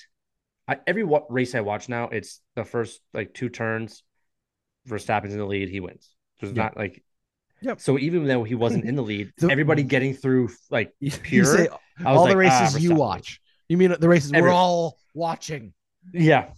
I, 0.68 0.76
every 0.86 1.08
race 1.30 1.54
I 1.54 1.62
watch 1.62 1.88
now, 1.88 2.08
it's 2.08 2.42
the 2.54 2.64
first 2.64 3.00
like 3.14 3.32
two 3.32 3.48
turns 3.48 4.02
Verstappen's 4.86 5.32
in 5.32 5.38
the 5.38 5.46
lead, 5.46 5.68
he 5.68 5.80
wins. 5.80 6.10
There's 6.40 6.54
not 6.54 6.76
like 6.76 7.02
Yep. 7.62 7.80
So 7.80 7.98
even 7.98 8.26
though 8.26 8.44
he 8.44 8.54
wasn't 8.54 8.84
in 8.84 8.96
the 8.96 9.02
lead, 9.02 9.32
everybody 9.42 9.82
getting 9.82 10.14
through 10.14 10.50
like 10.70 10.92
pure. 11.22 11.44
Say, 11.44 11.68
all 12.04 12.22
like, 12.22 12.30
the 12.30 12.36
races 12.36 12.74
ah, 12.74 12.78
you 12.78 12.94
watch. 12.94 13.40
You 13.68 13.76
mean 13.76 13.94
the 13.98 14.08
races 14.08 14.32
we're 14.32 14.50
all 14.50 14.98
watching? 15.14 15.72
Yeah. 16.12 16.50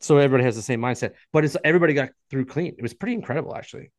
So 0.00 0.18
everybody 0.18 0.44
has 0.44 0.54
the 0.54 0.62
same 0.62 0.80
mindset, 0.80 1.14
but 1.32 1.44
it's 1.44 1.56
everybody 1.64 1.94
got 1.94 2.10
through 2.30 2.44
clean. 2.44 2.74
It 2.76 2.82
was 2.82 2.92
pretty 2.92 3.14
incredible, 3.14 3.56
actually. 3.56 3.90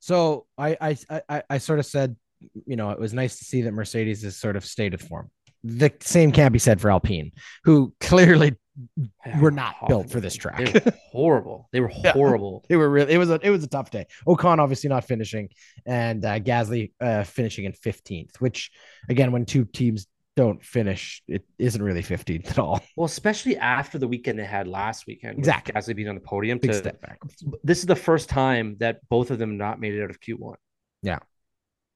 So 0.00 0.46
I 0.56 0.76
I 0.80 1.20
I, 1.28 1.42
I 1.50 1.58
sort 1.58 1.78
of 1.78 1.86
said, 1.86 2.16
you 2.64 2.76
know, 2.76 2.90
it 2.90 2.98
was 2.98 3.12
nice 3.12 3.38
to 3.38 3.44
see 3.44 3.62
that 3.62 3.72
Mercedes 3.72 4.24
is 4.24 4.36
sort 4.36 4.56
of 4.56 4.64
state 4.64 4.94
of 4.94 5.00
form. 5.02 5.30
The 5.66 5.92
same 6.00 6.32
can't 6.32 6.52
be 6.52 6.58
said 6.58 6.80
for 6.80 6.90
Alpine, 6.90 7.32
who 7.64 7.92
clearly 8.00 8.56
were 9.40 9.50
not 9.50 9.74
built 9.88 10.10
for 10.10 10.20
this 10.20 10.34
track. 10.34 10.58
They 10.58 10.80
were 10.80 10.92
horrible. 11.10 11.68
They 11.72 11.80
were 11.80 11.88
horrible. 11.92 12.62
Yeah, 12.62 12.66
they 12.68 12.76
were 12.76 12.90
really. 12.90 13.12
It 13.14 13.18
was 13.18 13.30
a 13.30 13.40
it 13.42 13.50
was 13.50 13.64
a 13.64 13.68
tough 13.68 13.90
day. 13.90 14.06
Ocon 14.26 14.58
obviously 14.58 14.88
not 14.88 15.04
finishing, 15.04 15.48
and 15.84 16.24
uh, 16.24 16.38
Gasly 16.38 16.92
uh, 17.00 17.24
finishing 17.24 17.64
in 17.64 17.72
fifteenth. 17.72 18.40
Which 18.40 18.70
again, 19.08 19.32
when 19.32 19.44
two 19.46 19.64
teams 19.64 20.06
don't 20.36 20.62
finish, 20.62 21.22
it 21.26 21.44
isn't 21.58 21.82
really 21.82 22.02
fifteenth 22.02 22.50
at 22.50 22.58
all. 22.58 22.80
Well, 22.96 23.06
especially 23.06 23.56
after 23.56 23.98
the 23.98 24.08
weekend 24.08 24.38
they 24.38 24.44
had 24.44 24.68
last 24.68 25.06
weekend. 25.06 25.38
Exactly. 25.38 25.72
Gasly 25.72 25.96
being 25.96 26.08
on 26.08 26.14
the 26.14 26.20
podium. 26.20 26.58
Big 26.58 26.72
to, 26.72 26.76
step 26.76 27.00
back. 27.00 27.18
This 27.64 27.78
is 27.78 27.86
the 27.86 27.96
first 27.96 28.28
time 28.28 28.76
that 28.80 29.00
both 29.08 29.30
of 29.30 29.38
them 29.38 29.56
not 29.56 29.80
made 29.80 29.94
it 29.94 30.02
out 30.02 30.10
of 30.10 30.20
Q 30.20 30.36
one. 30.36 30.58
Yeah. 31.02 31.18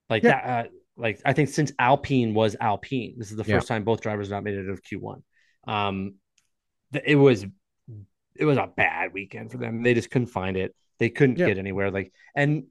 Like 0.09 0.23
yeah. 0.23 0.31
that. 0.31 0.67
Uh, 0.67 0.69
like 1.01 1.21
I 1.25 1.33
think 1.33 1.49
since 1.49 1.73
Alpine 1.79 2.35
was 2.35 2.57
Alpine, 2.61 3.15
this 3.19 3.31
is 3.31 3.37
the 3.37 3.45
first 3.45 3.69
yeah. 3.69 3.77
time 3.77 3.85
both 3.85 4.01
drivers 4.01 4.31
not 4.31 4.45
made 4.45 4.55
it 4.55 4.67
out 4.67 4.73
of 4.73 4.83
Q 4.83 5.01
one. 5.01 5.23
Um, 5.67 6.15
it 7.05 7.17
was 7.17 7.45
it 8.37 8.45
was 8.45 8.59
a 8.59 8.71
bad 8.77 9.13
weekend 9.13 9.51
for 9.51 9.59
them. 9.59 9.83
They 9.83 9.95
just 9.95 10.11
couldn't 10.11 10.29
find 10.29 10.57
it. 10.57 10.75
They 10.99 11.09
couldn't 11.09 11.39
yeah. 11.39 11.47
get 11.47 11.59
anywhere. 11.59 11.91
Like, 11.91 12.13
and 12.35 12.65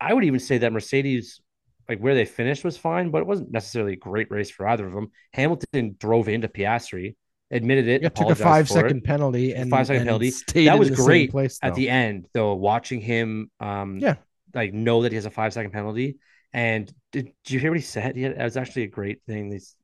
I 0.00 0.12
would 0.12 0.24
even 0.24 0.40
say 0.40 0.58
that 0.58 0.72
Mercedes, 0.72 1.40
like 1.88 2.00
where 2.00 2.14
they 2.14 2.24
finished, 2.24 2.64
was 2.64 2.76
fine, 2.76 3.10
but 3.10 3.18
it 3.18 3.26
wasn't 3.26 3.52
necessarily 3.52 3.94
a 3.94 3.96
great 3.96 4.30
race 4.30 4.50
for 4.50 4.66
either 4.66 4.86
of 4.86 4.92
them. 4.92 5.10
Hamilton 5.32 5.96
drove 5.98 6.28
into 6.28 6.48
Piastri, 6.48 7.16
admitted 7.50 7.88
it, 7.88 8.02
yeah, 8.02 8.08
took 8.08 8.30
a 8.30 8.34
five 8.34 8.68
second 8.68 8.98
it. 8.98 9.04
penalty 9.04 9.54
and 9.54 9.70
five 9.70 9.86
second 9.86 10.02
and 10.02 10.08
penalty. 10.08 10.32
That 10.64 10.78
was 10.78 10.90
great 10.90 11.30
place, 11.30 11.58
at 11.62 11.74
the 11.74 11.88
end, 11.88 12.26
though. 12.34 12.54
Watching 12.54 13.00
him, 13.00 13.50
um, 13.60 13.98
yeah, 13.98 14.16
like 14.54 14.72
know 14.72 15.02
that 15.02 15.12
he 15.12 15.16
has 15.16 15.26
a 15.26 15.30
five 15.30 15.52
second 15.52 15.72
penalty. 15.72 16.18
And 16.52 16.92
did, 17.12 17.26
did 17.44 17.52
you 17.52 17.60
hear 17.60 17.70
what 17.70 17.78
he 17.78 17.82
said? 17.84 18.02
Had, 18.02 18.16
it 18.16 18.36
was 18.38 18.56
actually 18.56 18.84
a 18.84 18.88
great 18.88 19.22
thing. 19.26 19.50
These, 19.50 19.76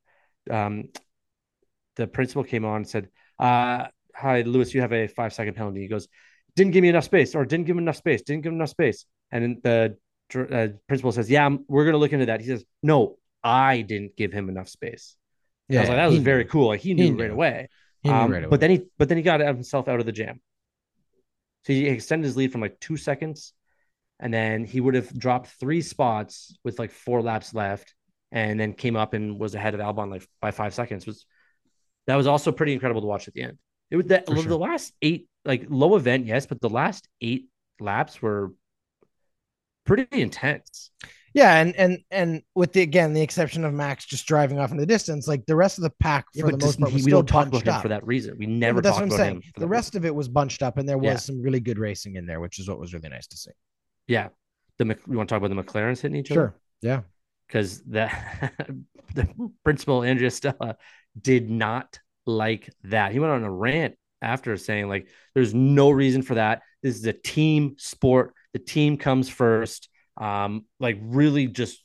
um, 0.50 0.88
the 1.96 2.06
principal 2.06 2.44
came 2.44 2.64
on 2.64 2.76
and 2.76 2.88
said, 2.88 3.08
uh, 3.38 3.86
hi, 4.14 4.42
Lewis, 4.42 4.74
you 4.74 4.80
have 4.80 4.92
a 4.92 5.06
five 5.06 5.32
second 5.32 5.54
penalty. 5.54 5.80
He 5.80 5.88
goes, 5.88 6.08
didn't 6.56 6.72
give 6.72 6.82
me 6.82 6.88
enough 6.88 7.04
space 7.04 7.34
or 7.34 7.44
didn't 7.44 7.66
give 7.66 7.76
him 7.76 7.82
enough 7.82 7.96
space, 7.96 8.22
didn't 8.22 8.42
give 8.42 8.50
him 8.50 8.58
enough 8.58 8.70
space. 8.70 9.04
And 9.30 9.62
the 9.62 9.96
uh, 10.34 10.68
principal 10.88 11.12
says, 11.12 11.30
yeah, 11.30 11.48
we're 11.68 11.84
going 11.84 11.92
to 11.92 11.98
look 11.98 12.12
into 12.12 12.26
that. 12.26 12.40
He 12.40 12.46
says, 12.46 12.64
no, 12.82 13.18
I 13.44 13.82
didn't 13.82 14.16
give 14.16 14.32
him 14.32 14.48
enough 14.48 14.68
space. 14.68 15.16
Yeah, 15.68 15.80
I 15.80 15.82
was 15.82 15.88
like, 15.90 15.98
that 15.98 16.06
was 16.06 16.18
very 16.18 16.44
knew. 16.44 16.50
cool. 16.50 16.68
Like 16.68 16.80
he 16.80 16.94
knew, 16.94 17.04
he 17.04 17.10
knew. 17.10 17.22
right 17.22 17.30
away. 17.30 17.68
He 18.02 18.10
um, 18.10 18.30
right 18.32 18.42
away. 18.42 18.50
But 18.50 18.60
then 18.60 18.70
he, 18.70 18.86
but 18.96 19.08
then 19.08 19.18
he 19.18 19.22
got 19.22 19.40
himself 19.40 19.86
out 19.86 20.00
of 20.00 20.06
the 20.06 20.12
jam. 20.12 20.40
So 21.64 21.72
he 21.72 21.86
extended 21.86 22.24
his 22.24 22.36
lead 22.36 22.52
from 22.52 22.62
like 22.62 22.80
two 22.80 22.96
seconds, 22.96 23.52
and 24.20 24.32
then 24.32 24.64
he 24.64 24.80
would 24.80 24.94
have 24.94 25.16
dropped 25.18 25.48
three 25.60 25.80
spots 25.80 26.56
with 26.64 26.78
like 26.78 26.90
four 26.90 27.22
laps 27.22 27.54
left, 27.54 27.94
and 28.32 28.58
then 28.58 28.72
came 28.72 28.96
up 28.96 29.14
and 29.14 29.38
was 29.38 29.54
ahead 29.54 29.74
of 29.74 29.80
Albon 29.80 30.10
like 30.10 30.26
by 30.40 30.50
five 30.50 30.74
seconds. 30.74 31.06
Was 31.06 31.24
that 32.06 32.16
was 32.16 32.26
also 32.26 32.52
pretty 32.52 32.72
incredible 32.72 33.00
to 33.00 33.06
watch 33.06 33.28
at 33.28 33.34
the 33.34 33.42
end. 33.42 33.58
It 33.90 33.96
was 33.96 34.06
the, 34.06 34.22
sure. 34.26 34.42
the 34.42 34.58
last 34.58 34.92
eight, 35.00 35.28
like 35.44 35.66
low 35.68 35.96
event, 35.96 36.26
yes, 36.26 36.46
but 36.46 36.60
the 36.60 36.68
last 36.68 37.08
eight 37.20 37.48
laps 37.80 38.20
were 38.20 38.52
pretty 39.86 40.06
intense. 40.12 40.90
Yeah, 41.34 41.60
and 41.60 41.76
and 41.76 41.98
and 42.10 42.42
with 42.54 42.72
the 42.72 42.82
again 42.82 43.12
the 43.12 43.22
exception 43.22 43.64
of 43.64 43.72
Max 43.72 44.04
just 44.04 44.26
driving 44.26 44.58
off 44.58 44.70
in 44.72 44.76
the 44.76 44.86
distance, 44.86 45.28
like 45.28 45.46
the 45.46 45.56
rest 45.56 45.78
of 45.78 45.82
the 45.82 45.92
pack 46.00 46.26
for 46.32 46.46
yeah, 46.46 46.56
the 46.56 46.64
most 46.64 46.80
part 46.80 46.92
was 46.92 47.04
we 47.04 47.10
still 47.10 47.22
don't 47.22 47.26
talk 47.26 47.46
about 47.48 47.76
him 47.76 47.82
for 47.82 47.88
that 47.88 48.06
reason. 48.06 48.36
We 48.38 48.46
never. 48.46 48.78
Yeah, 48.78 48.82
that's 48.82 48.96
what 48.96 49.04
I'm 49.04 49.10
saying. 49.10 49.44
The 49.56 49.68
rest 49.68 49.94
reason. 49.94 50.02
of 50.02 50.06
it 50.06 50.14
was 50.14 50.28
bunched 50.28 50.62
up, 50.62 50.78
and 50.78 50.88
there 50.88 50.98
was 50.98 51.06
yeah. 51.06 51.16
some 51.16 51.42
really 51.42 51.60
good 51.60 51.78
racing 51.78 52.16
in 52.16 52.26
there, 52.26 52.40
which 52.40 52.58
is 52.58 52.68
what 52.68 52.80
was 52.80 52.92
really 52.92 53.08
nice 53.08 53.26
to 53.28 53.36
see. 53.36 53.50
Yeah, 54.08 54.28
the 54.78 54.86
you 54.86 55.16
want 55.16 55.28
to 55.28 55.32
talk 55.32 55.42
about 55.42 55.54
the 55.54 55.62
McLarens 55.62 56.00
hitting 56.00 56.16
each 56.16 56.28
sure. 56.28 56.38
other? 56.38 56.48
Sure. 56.48 56.60
Yeah, 56.80 57.00
because 57.46 57.82
that 57.84 58.54
the 59.14 59.28
principal 59.64 60.02
Andrea 60.02 60.30
Stella 60.30 60.76
did 61.20 61.48
not 61.48 61.98
like 62.26 62.70
that. 62.84 63.12
He 63.12 63.18
went 63.18 63.32
on 63.32 63.44
a 63.44 63.50
rant 63.50 63.94
after 64.20 64.56
saying 64.56 64.88
like 64.88 65.08
there's 65.34 65.54
no 65.54 65.90
reason 65.90 66.22
for 66.22 66.34
that. 66.34 66.62
This 66.82 66.96
is 66.96 67.06
a 67.06 67.12
team 67.12 67.74
sport. 67.78 68.34
The 68.52 68.58
team 68.58 68.96
comes 68.96 69.28
first. 69.28 69.88
Um, 70.16 70.64
like 70.80 70.98
really 71.00 71.46
just 71.46 71.82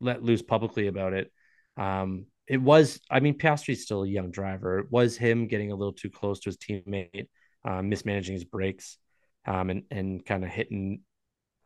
let 0.00 0.22
loose 0.22 0.42
publicly 0.42 0.86
about 0.86 1.14
it. 1.14 1.32
Um, 1.76 2.26
it 2.46 2.60
was, 2.60 3.00
I 3.10 3.20
mean, 3.20 3.38
Piastri's 3.38 3.82
still 3.82 4.02
a 4.02 4.08
young 4.08 4.30
driver. 4.30 4.80
It 4.80 4.86
was 4.90 5.16
him 5.16 5.46
getting 5.46 5.72
a 5.72 5.76
little 5.76 5.92
too 5.92 6.10
close 6.10 6.40
to 6.40 6.50
his 6.50 6.58
teammate, 6.58 7.28
uh, 7.64 7.82
mismanaging 7.82 8.34
his 8.34 8.44
brakes, 8.44 8.98
um, 9.46 9.70
and 9.70 9.84
and 9.90 10.24
kind 10.24 10.44
of 10.44 10.50
hitting 10.50 11.00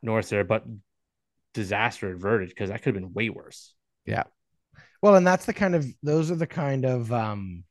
Norris 0.06 0.30
there, 0.30 0.44
but 0.44 0.64
disaster 1.52 2.12
averted 2.12 2.48
because 2.48 2.70
that 2.70 2.82
could 2.82 2.94
have 2.94 3.02
been 3.02 3.12
way 3.12 3.28
worse. 3.28 3.74
Yeah. 4.06 4.24
Well, 5.02 5.16
and 5.16 5.26
that's 5.26 5.44
the 5.44 5.52
kind 5.52 5.74
of 5.74 5.86
those 6.02 6.30
are 6.30 6.36
the 6.36 6.46
kind 6.46 6.86
of 6.86 7.12
um 7.12 7.64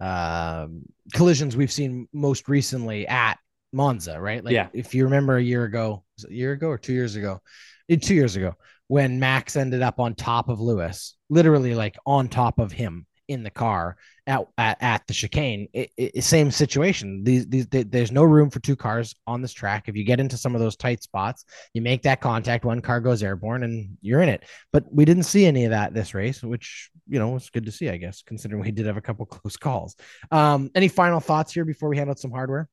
um, 0.00 0.82
collisions 1.12 1.56
we've 1.56 1.70
seen 1.70 2.08
most 2.12 2.48
recently 2.48 3.06
at 3.06 3.38
Monza, 3.72 4.18
right? 4.18 4.42
Like, 4.42 4.54
yeah. 4.54 4.68
if 4.72 4.94
you 4.94 5.04
remember 5.04 5.36
a 5.36 5.42
year 5.42 5.64
ago, 5.64 6.04
a 6.26 6.32
year 6.32 6.52
ago 6.52 6.68
or 6.68 6.78
two 6.78 6.94
years 6.94 7.16
ago, 7.16 7.40
eh, 7.88 7.96
two 7.96 8.14
years 8.14 8.34
ago, 8.34 8.54
when 8.88 9.20
Max 9.20 9.56
ended 9.56 9.82
up 9.82 10.00
on 10.00 10.14
top 10.14 10.48
of 10.48 10.58
Lewis, 10.58 11.16
literally 11.28 11.74
like 11.74 11.96
on 12.06 12.28
top 12.28 12.58
of 12.58 12.72
him 12.72 13.06
in 13.30 13.44
the 13.44 13.50
car 13.50 13.96
at 14.26 14.44
at, 14.58 14.76
at 14.82 15.06
the 15.06 15.14
chicane. 15.14 15.68
It, 15.72 15.90
it, 15.96 16.24
same 16.24 16.50
situation. 16.50 17.22
These, 17.24 17.46
these 17.46 17.66
they, 17.68 17.84
there's 17.84 18.10
no 18.10 18.24
room 18.24 18.50
for 18.50 18.60
two 18.60 18.76
cars 18.76 19.14
on 19.26 19.40
this 19.40 19.52
track. 19.52 19.88
If 19.88 19.96
you 19.96 20.04
get 20.04 20.20
into 20.20 20.36
some 20.36 20.54
of 20.54 20.60
those 20.60 20.76
tight 20.76 21.02
spots, 21.02 21.44
you 21.72 21.80
make 21.80 22.02
that 22.02 22.20
contact. 22.20 22.64
One 22.64 22.80
car 22.80 23.00
goes 23.00 23.22
airborne, 23.22 23.62
and 23.62 23.96
you're 24.02 24.20
in 24.20 24.28
it. 24.28 24.44
But 24.72 24.84
we 24.92 25.04
didn't 25.04 25.22
see 25.22 25.46
any 25.46 25.64
of 25.64 25.70
that 25.70 25.94
this 25.94 26.12
race, 26.12 26.42
which 26.42 26.90
you 27.08 27.18
know 27.18 27.30
was 27.30 27.48
good 27.50 27.66
to 27.66 27.72
see, 27.72 27.88
I 27.88 27.96
guess, 27.96 28.22
considering 28.22 28.60
we 28.60 28.72
did 28.72 28.86
have 28.86 28.96
a 28.96 29.02
couple 29.02 29.26
close 29.26 29.56
calls. 29.56 29.96
Um, 30.30 30.70
any 30.74 30.88
final 30.88 31.20
thoughts 31.20 31.54
here 31.54 31.64
before 31.64 31.88
we 31.88 31.96
hand 31.96 32.10
out 32.10 32.18
some 32.18 32.32
hardware? 32.32 32.68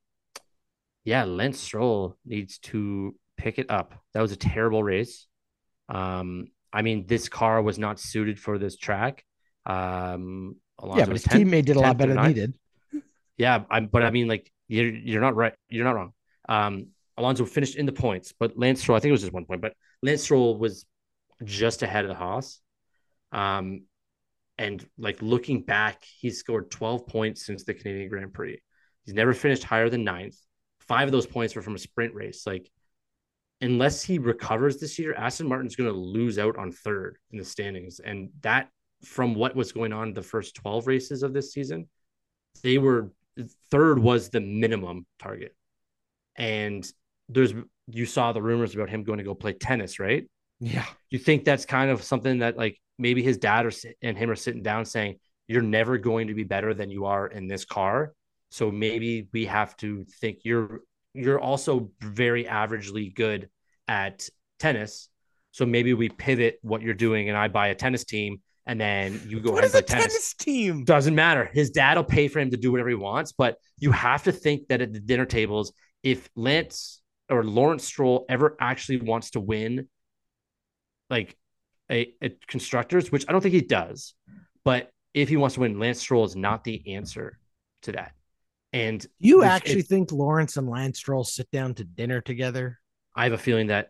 Yeah, 1.04 1.24
Lance 1.24 1.60
Stroll 1.60 2.18
needs 2.26 2.58
to 2.58 3.14
pick 3.36 3.58
it 3.58 3.70
up. 3.70 3.94
That 4.12 4.20
was 4.20 4.32
a 4.32 4.36
terrible 4.36 4.82
race. 4.82 5.26
Um, 5.88 6.48
I 6.72 6.82
mean, 6.82 7.06
this 7.06 7.28
car 7.28 7.62
was 7.62 7.78
not 7.78 7.98
suited 7.98 8.38
for 8.38 8.58
this 8.58 8.76
track. 8.76 9.24
Um, 9.68 10.56
Alonso 10.80 11.00
yeah, 11.00 11.06
but 11.06 11.14
his 11.16 11.24
10th, 11.24 11.46
teammate 11.46 11.66
did 11.66 11.76
a 11.76 11.80
lot 11.80 11.98
better 11.98 12.14
than 12.14 12.24
he 12.24 12.34
did. 12.34 12.58
Yeah, 13.36 13.64
I'm, 13.70 13.86
but 13.86 14.02
I 14.02 14.10
mean, 14.10 14.28
like 14.28 14.52
you're 14.68 14.88
you're 14.88 15.20
not 15.20 15.36
right. 15.36 15.54
You're 15.68 15.84
not 15.84 15.94
wrong. 15.94 16.12
Um, 16.48 16.88
Alonso 17.16 17.44
finished 17.46 17.76
in 17.76 17.86
the 17.86 17.92
points, 17.92 18.32
but 18.38 18.58
Lance 18.58 18.80
Stroll, 18.80 18.96
I 18.96 19.00
think 19.00 19.10
it 19.10 19.12
was 19.12 19.22
just 19.22 19.32
one 19.32 19.44
point, 19.46 19.60
but 19.62 19.74
Lance 20.02 20.22
Stroll 20.22 20.56
was 20.58 20.86
just 21.44 21.82
ahead 21.82 22.04
of 22.04 22.10
the 22.10 22.16
Haas. 22.16 22.60
Um, 23.32 23.82
And 24.58 24.84
like 24.98 25.22
looking 25.22 25.62
back, 25.62 26.04
he's 26.20 26.38
scored 26.38 26.70
12 26.70 27.06
points 27.06 27.46
since 27.46 27.64
the 27.64 27.74
Canadian 27.74 28.08
Grand 28.08 28.34
Prix. 28.34 28.60
He's 29.04 29.14
never 29.14 29.34
finished 29.34 29.64
higher 29.64 29.88
than 29.90 30.04
ninth. 30.04 30.36
Five 30.80 31.08
of 31.08 31.12
those 31.12 31.26
points 31.26 31.54
were 31.56 31.62
from 31.62 31.76
a 31.76 31.78
sprint 31.78 32.14
race. 32.14 32.46
Like, 32.46 32.68
unless 33.60 34.02
he 34.02 34.18
recovers 34.18 34.78
this 34.78 34.98
year, 34.98 35.14
Aston 35.14 35.48
Martin's 35.48 35.76
going 35.76 35.90
to 35.92 35.96
lose 35.98 36.38
out 36.38 36.56
on 36.58 36.72
third 36.72 37.18
in 37.30 37.38
the 37.38 37.44
standings. 37.44 38.00
And 38.00 38.30
that, 38.42 38.70
from 39.04 39.34
what 39.34 39.54
was 39.54 39.72
going 39.72 39.92
on 39.92 40.12
the 40.12 40.22
first 40.22 40.54
12 40.56 40.86
races 40.86 41.22
of 41.22 41.32
this 41.32 41.52
season, 41.52 41.88
they 42.62 42.78
were 42.78 43.10
third 43.70 43.98
was 43.98 44.30
the 44.30 44.40
minimum 44.40 45.06
target. 45.18 45.54
And 46.36 46.90
there's, 47.28 47.54
you 47.86 48.06
saw 48.06 48.32
the 48.32 48.42
rumors 48.42 48.74
about 48.74 48.90
him 48.90 49.04
going 49.04 49.18
to 49.18 49.24
go 49.24 49.34
play 49.34 49.52
tennis, 49.52 49.98
right? 49.98 50.28
Yeah. 50.60 50.86
You 51.10 51.18
think 51.18 51.44
that's 51.44 51.64
kind 51.64 51.90
of 51.90 52.02
something 52.02 52.38
that 52.38 52.56
like 52.56 52.80
maybe 52.98 53.22
his 53.22 53.38
dad 53.38 53.66
or 53.66 53.72
and 54.02 54.16
him 54.16 54.30
are 54.30 54.36
sitting 54.36 54.62
down 54.62 54.84
saying, 54.84 55.18
you're 55.46 55.62
never 55.62 55.96
going 55.96 56.28
to 56.28 56.34
be 56.34 56.44
better 56.44 56.74
than 56.74 56.90
you 56.90 57.06
are 57.06 57.26
in 57.26 57.48
this 57.48 57.64
car. 57.64 58.12
So 58.50 58.70
maybe 58.70 59.28
we 59.32 59.46
have 59.46 59.76
to 59.78 60.04
think 60.20 60.40
you're 60.44 60.82
you're 61.14 61.40
also 61.40 61.90
very 62.00 62.44
averagely 62.44 63.14
good 63.14 63.48
at 63.88 64.28
tennis. 64.58 65.08
So 65.52 65.64
maybe 65.66 65.94
we 65.94 66.08
pivot 66.10 66.58
what 66.62 66.82
you're 66.82 66.94
doing 66.94 67.28
and 67.28 67.36
I 67.36 67.48
buy 67.48 67.68
a 67.68 67.74
tennis 67.74 68.04
team 68.04 68.40
and 68.68 68.78
then 68.78 69.20
you 69.26 69.40
go 69.40 69.50
what 69.50 69.64
ahead 69.64 69.74
and 69.74 69.86
play 69.86 69.96
tennis. 69.98 70.12
tennis 70.12 70.34
team? 70.34 70.84
Doesn't 70.84 71.14
matter. 71.14 71.50
His 71.52 71.70
dad 71.70 71.96
will 71.96 72.04
pay 72.04 72.28
for 72.28 72.38
him 72.38 72.50
to 72.50 72.56
do 72.58 72.70
whatever 72.70 72.90
he 72.90 72.94
wants, 72.94 73.32
but 73.32 73.56
you 73.78 73.90
have 73.92 74.24
to 74.24 74.32
think 74.32 74.68
that 74.68 74.82
at 74.82 74.92
the 74.92 75.00
dinner 75.00 75.24
tables, 75.24 75.72
if 76.02 76.28
Lance 76.36 77.00
or 77.30 77.42
Lawrence 77.42 77.84
Stroll 77.84 78.26
ever 78.28 78.56
actually 78.60 79.00
wants 79.00 79.30
to 79.30 79.40
win 79.40 79.88
like 81.08 81.34
a, 81.90 82.12
a 82.22 82.28
constructors, 82.46 83.10
which 83.10 83.24
I 83.26 83.32
don't 83.32 83.40
think 83.40 83.54
he 83.54 83.62
does, 83.62 84.14
but 84.64 84.90
if 85.14 85.30
he 85.30 85.38
wants 85.38 85.54
to 85.54 85.60
win, 85.60 85.78
Lance 85.78 86.00
Stroll 86.00 86.26
is 86.26 86.36
not 86.36 86.62
the 86.62 86.94
answer 86.94 87.38
to 87.82 87.92
that. 87.92 88.12
And 88.74 89.04
you 89.18 89.44
actually 89.44 89.80
think 89.80 90.12
Lawrence 90.12 90.58
and 90.58 90.68
Lance 90.68 90.98
Stroll 90.98 91.24
sit 91.24 91.50
down 91.50 91.72
to 91.76 91.84
dinner 91.84 92.20
together? 92.20 92.78
I 93.16 93.24
have 93.24 93.32
a 93.32 93.38
feeling 93.38 93.68
that 93.68 93.88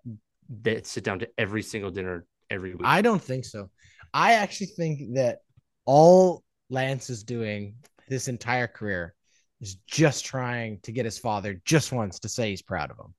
they 0.48 0.82
sit 0.84 1.02
down 1.02 1.18
to 1.18 1.28
every 1.36 1.62
single 1.64 1.90
dinner 1.90 2.24
every 2.48 2.76
week. 2.76 2.82
I 2.84 3.02
don't 3.02 3.20
think 3.20 3.44
so. 3.44 3.70
I 4.12 4.35
actually 4.35 4.68
think 4.68 5.14
that 5.14 5.38
all 5.85 6.42
Lance 6.71 7.11
is 7.11 7.23
doing 7.23 7.77
this 8.09 8.29
entire 8.29 8.66
career 8.66 9.14
is 9.61 9.77
just 9.87 10.25
trying 10.25 10.81
to 10.81 10.92
get 10.92 11.05
his 11.05 11.18
father 11.18 11.61
just 11.64 11.92
once 11.92 12.21
to 12.21 12.29
say 12.29 12.51
he's 12.51 12.62
proud 12.62 12.90
of 12.90 12.99
him. 12.99 13.14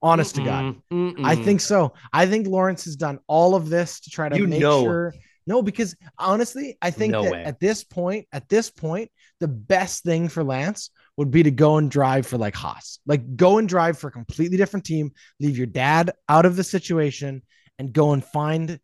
Honest 0.00 0.34
mm-mm, 0.34 0.38
to 0.38 0.44
God. 0.44 0.76
Mm-mm. 0.92 1.24
I 1.24 1.36
think 1.36 1.60
so. 1.60 1.94
I 2.12 2.26
think 2.26 2.46
Lawrence 2.46 2.84
has 2.84 2.96
done 2.96 3.18
all 3.26 3.54
of 3.54 3.68
this 3.68 4.00
to 4.00 4.10
try 4.10 4.28
to 4.28 4.36
you 4.36 4.46
make 4.46 4.60
know. 4.60 4.82
sure. 4.82 5.14
No, 5.46 5.60
because 5.60 5.96
honestly, 6.18 6.78
I 6.80 6.90
think 6.90 7.12
no 7.12 7.24
that 7.24 7.32
way. 7.32 7.44
at 7.44 7.58
this 7.58 7.82
point, 7.82 8.26
at 8.32 8.48
this 8.48 8.70
point, 8.70 9.10
the 9.40 9.48
best 9.48 10.04
thing 10.04 10.28
for 10.28 10.44
Lance 10.44 10.90
would 11.16 11.30
be 11.30 11.42
to 11.42 11.50
go 11.50 11.78
and 11.78 11.90
drive 11.90 12.26
for 12.26 12.38
like 12.38 12.54
Haas. 12.54 13.00
Like 13.06 13.36
go 13.36 13.58
and 13.58 13.68
drive 13.68 13.98
for 13.98 14.08
a 14.08 14.12
completely 14.12 14.56
different 14.56 14.86
team, 14.86 15.12
leave 15.40 15.58
your 15.58 15.66
dad 15.66 16.12
out 16.28 16.46
of 16.46 16.56
the 16.56 16.64
situation 16.64 17.42
and 17.78 17.92
go 17.92 18.12
and 18.12 18.24
find 18.24 18.78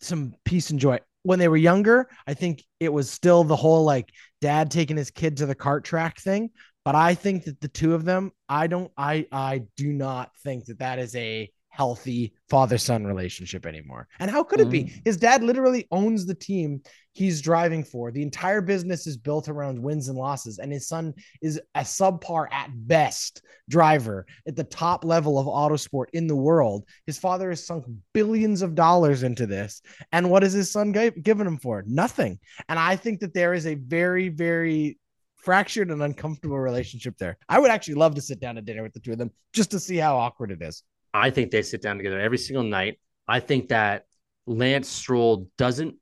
some 0.00 0.34
peace 0.44 0.70
and 0.70 0.80
joy. 0.80 0.98
When 1.22 1.38
they 1.38 1.48
were 1.48 1.56
younger, 1.56 2.08
I 2.26 2.34
think 2.34 2.64
it 2.78 2.92
was 2.92 3.10
still 3.10 3.44
the 3.44 3.56
whole 3.56 3.84
like 3.84 4.10
dad 4.40 4.70
taking 4.70 4.96
his 4.96 5.10
kid 5.10 5.36
to 5.38 5.46
the 5.46 5.54
cart 5.54 5.84
track 5.84 6.18
thing, 6.18 6.50
but 6.84 6.94
I 6.94 7.14
think 7.14 7.44
that 7.44 7.60
the 7.60 7.68
two 7.68 7.94
of 7.94 8.04
them, 8.04 8.32
I 8.48 8.66
don't, 8.66 8.90
I, 8.96 9.26
I 9.30 9.62
do 9.76 9.92
not 9.92 10.30
think 10.42 10.64
that 10.66 10.78
that 10.78 10.98
is 10.98 11.14
a 11.14 11.50
healthy 11.80 12.34
father 12.50 12.76
son 12.76 13.06
relationship 13.06 13.64
anymore. 13.64 14.06
And 14.18 14.30
how 14.30 14.44
could 14.44 14.60
it 14.60 14.68
be? 14.68 14.84
Mm. 14.84 15.00
His 15.06 15.16
dad 15.16 15.42
literally 15.42 15.88
owns 15.90 16.26
the 16.26 16.34
team 16.34 16.82
he's 17.14 17.40
driving 17.40 17.84
for. 17.84 18.10
The 18.10 18.20
entire 18.20 18.60
business 18.60 19.06
is 19.06 19.16
built 19.16 19.48
around 19.48 19.82
wins 19.82 20.08
and 20.08 20.18
losses, 20.18 20.58
and 20.58 20.70
his 20.70 20.86
son 20.86 21.14
is 21.40 21.58
a 21.74 21.80
subpar 21.80 22.52
at 22.52 22.68
best 22.74 23.40
driver 23.70 24.26
at 24.46 24.56
the 24.56 24.64
top 24.64 25.06
level 25.06 25.38
of 25.38 25.46
autosport 25.46 26.08
in 26.12 26.26
the 26.26 26.36
world. 26.36 26.84
His 27.06 27.18
father 27.18 27.48
has 27.48 27.66
sunk 27.66 27.86
billions 28.12 28.60
of 28.60 28.74
dollars 28.74 29.22
into 29.22 29.46
this. 29.46 29.80
And 30.12 30.30
what 30.30 30.44
is 30.44 30.52
his 30.52 30.70
son 30.70 30.92
giving 30.92 31.46
him 31.46 31.56
for? 31.56 31.82
Nothing. 31.86 32.38
And 32.68 32.78
I 32.78 32.96
think 32.96 33.20
that 33.20 33.32
there 33.32 33.54
is 33.54 33.66
a 33.66 33.76
very, 33.76 34.28
very 34.28 34.98
fractured 35.38 35.90
and 35.90 36.02
uncomfortable 36.02 36.58
relationship 36.58 37.16
there. 37.16 37.38
I 37.48 37.58
would 37.58 37.70
actually 37.70 37.94
love 37.94 38.16
to 38.16 38.20
sit 38.20 38.38
down 38.38 38.56
to 38.56 38.60
dinner 38.60 38.82
with 38.82 38.92
the 38.92 39.00
two 39.00 39.12
of 39.12 39.18
them 39.18 39.30
just 39.54 39.70
to 39.70 39.80
see 39.80 39.96
how 39.96 40.18
awkward 40.18 40.50
it 40.50 40.60
is. 40.60 40.82
I 41.12 41.30
think 41.30 41.50
they 41.50 41.62
sit 41.62 41.82
down 41.82 41.96
together 41.96 42.20
every 42.20 42.38
single 42.38 42.64
night. 42.64 43.00
I 43.26 43.40
think 43.40 43.68
that 43.68 44.04
Lance 44.46 44.88
Stroll 44.88 45.48
doesn't 45.58 45.96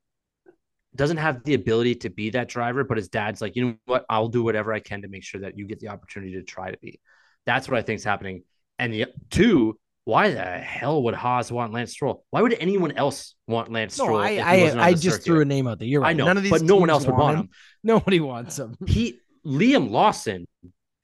doesn't 0.95 1.17
have 1.17 1.43
the 1.43 1.53
ability 1.53 1.95
to 1.95 2.09
be 2.09 2.31
that 2.31 2.49
driver, 2.49 2.83
but 2.83 2.97
his 2.97 3.09
dad's 3.09 3.41
like, 3.41 3.55
you 3.55 3.65
know 3.65 3.75
what? 3.85 4.05
I'll 4.09 4.27
do 4.27 4.43
whatever 4.43 4.73
I 4.73 4.79
can 4.79 5.03
to 5.03 5.07
make 5.07 5.23
sure 5.23 5.41
that 5.41 5.57
you 5.57 5.67
get 5.67 5.79
the 5.79 5.89
opportunity 5.89 6.33
to 6.33 6.43
try 6.43 6.71
to 6.71 6.77
be. 6.79 6.99
That's 7.45 7.69
what 7.69 7.77
I 7.77 7.83
think 7.83 7.97
is 7.97 8.03
happening. 8.03 8.43
And 8.79 8.91
the 8.91 9.05
two, 9.29 9.77
why 10.05 10.31
the 10.31 10.41
hell 10.41 11.03
would 11.03 11.13
Haas 11.13 11.51
want 11.51 11.73
Lance 11.73 11.91
Stroll? 11.91 12.25
Why 12.31 12.41
would 12.41 12.53
anyone 12.59 12.91
else 12.93 13.35
want 13.47 13.71
Lance 13.71 13.97
no, 13.97 14.05
Stroll? 14.05 14.19
I 14.19 14.37
I, 14.37 14.87
I 14.87 14.93
just 14.93 15.03
circuit? 15.03 15.25
threw 15.25 15.41
a 15.41 15.45
name 15.45 15.67
out 15.67 15.77
there. 15.77 15.87
You're 15.87 16.01
right. 16.01 16.09
I 16.09 16.13
know, 16.13 16.25
None 16.25 16.37
of 16.37 16.43
these 16.43 16.51
but 16.51 16.63
no 16.63 16.77
one 16.77 16.89
else 16.89 17.05
would 17.05 17.15
want 17.15 17.35
him. 17.35 17.43
him. 17.43 17.49
Nobody 17.83 18.19
wants 18.19 18.57
him. 18.57 18.75
He 18.87 19.19
Liam 19.45 19.91
Lawson 19.91 20.47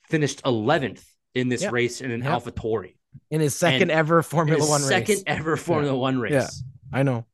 finished 0.10 0.44
11th 0.44 1.04
in 1.36 1.50
this 1.50 1.62
yep. 1.62 1.72
race 1.74 2.02
in 2.02 2.12
an 2.12 2.24
yep. 2.24 2.32
AlphaTauri 2.32 2.96
in 3.32 3.42
his 3.42 3.56
second 3.56 3.92
ever 3.92 4.22
Formula 4.22 4.66
One 4.68 4.82
second 4.82 5.10
race. 5.10 5.18
Second 5.20 5.40
ever 5.40 5.58
Formula 5.58 5.94
yeah. 5.94 6.00
One 6.00 6.20
race. 6.20 6.32
Yeah, 6.32 6.48
I 6.92 7.04
know. 7.04 7.26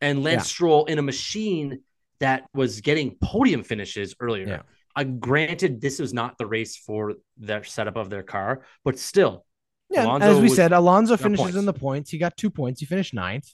And 0.00 0.22
Lance 0.22 0.40
yeah. 0.40 0.42
Stroll 0.42 0.84
in 0.86 0.98
a 0.98 1.02
machine 1.02 1.80
that 2.20 2.44
was 2.54 2.80
getting 2.80 3.16
podium 3.22 3.62
finishes 3.62 4.14
earlier. 4.20 4.46
Yeah. 4.46 4.62
Uh, 4.96 5.04
granted, 5.04 5.80
this 5.80 5.98
was 5.98 6.14
not 6.14 6.38
the 6.38 6.46
race 6.46 6.76
for 6.76 7.14
their 7.36 7.64
setup 7.64 7.96
of 7.96 8.10
their 8.10 8.22
car, 8.22 8.62
but 8.84 8.98
still. 8.98 9.44
Yeah, 9.90 10.04
Alonso 10.04 10.36
as 10.36 10.40
we 10.40 10.48
said, 10.48 10.72
Alonso 10.72 11.16
finishes 11.16 11.42
points. 11.42 11.58
in 11.58 11.66
the 11.66 11.72
points. 11.72 12.10
He 12.10 12.18
got 12.18 12.36
two 12.36 12.50
points. 12.50 12.80
He 12.80 12.86
finished 12.86 13.12
ninth. 13.12 13.48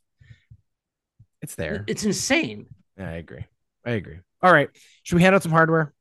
It's 1.43 1.55
there. 1.55 1.85
It's 1.87 2.05
insane. 2.05 2.67
Yeah, 2.99 3.09
I 3.09 3.15
agree. 3.15 3.45
I 3.85 3.93
agree. 3.93 4.19
All 4.43 4.53
right. 4.53 4.69
Should 5.03 5.17
we 5.17 5.23
hand 5.23 5.35
out 5.35 5.43
some 5.43 5.53
hardware? 5.53 5.93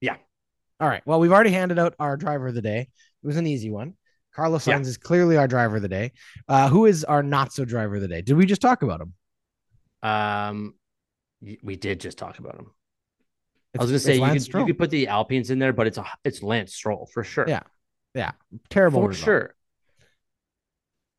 Yeah. 0.00 0.16
All 0.80 0.88
right. 0.88 1.02
Well, 1.06 1.20
we've 1.20 1.32
already 1.32 1.50
handed 1.50 1.78
out 1.78 1.94
our 1.98 2.16
driver 2.16 2.48
of 2.48 2.54
the 2.54 2.62
day. 2.62 2.80
It 2.80 3.26
was 3.26 3.36
an 3.36 3.46
easy 3.46 3.70
one. 3.70 3.94
Carlos 4.34 4.64
Sainz 4.64 4.66
yeah. 4.66 4.80
is 4.80 4.96
clearly 4.96 5.36
our 5.36 5.46
driver 5.46 5.76
of 5.76 5.82
the 5.82 5.88
day. 5.88 6.12
Uh, 6.48 6.68
who 6.68 6.86
is 6.86 7.04
our 7.04 7.22
not 7.22 7.52
so 7.52 7.64
driver 7.64 7.96
of 7.96 8.02
the 8.02 8.08
day? 8.08 8.22
Did 8.22 8.36
we 8.36 8.46
just 8.46 8.62
talk 8.62 8.82
about 8.82 9.00
him? 9.00 9.12
Um, 10.02 10.74
we 11.62 11.76
did 11.76 12.00
just 12.00 12.18
talk 12.18 12.38
about 12.38 12.56
him. 12.56 12.70
It's, 13.74 13.80
I 13.80 13.84
was 13.84 13.90
gonna 13.90 13.98
say 14.00 14.14
you 14.16 14.26
could, 14.26 14.60
you 14.60 14.66
could, 14.66 14.78
put 14.78 14.90
the 14.90 15.08
Alpines 15.08 15.50
in 15.50 15.58
there, 15.58 15.72
but 15.72 15.86
it's 15.86 15.96
a 15.96 16.04
it's 16.24 16.42
Lance 16.42 16.74
Stroll 16.74 17.08
for 17.12 17.24
sure. 17.24 17.46
Yeah, 17.48 17.62
yeah, 18.14 18.32
terrible 18.68 19.00
for 19.00 19.08
result. 19.08 19.24
sure. 19.24 19.54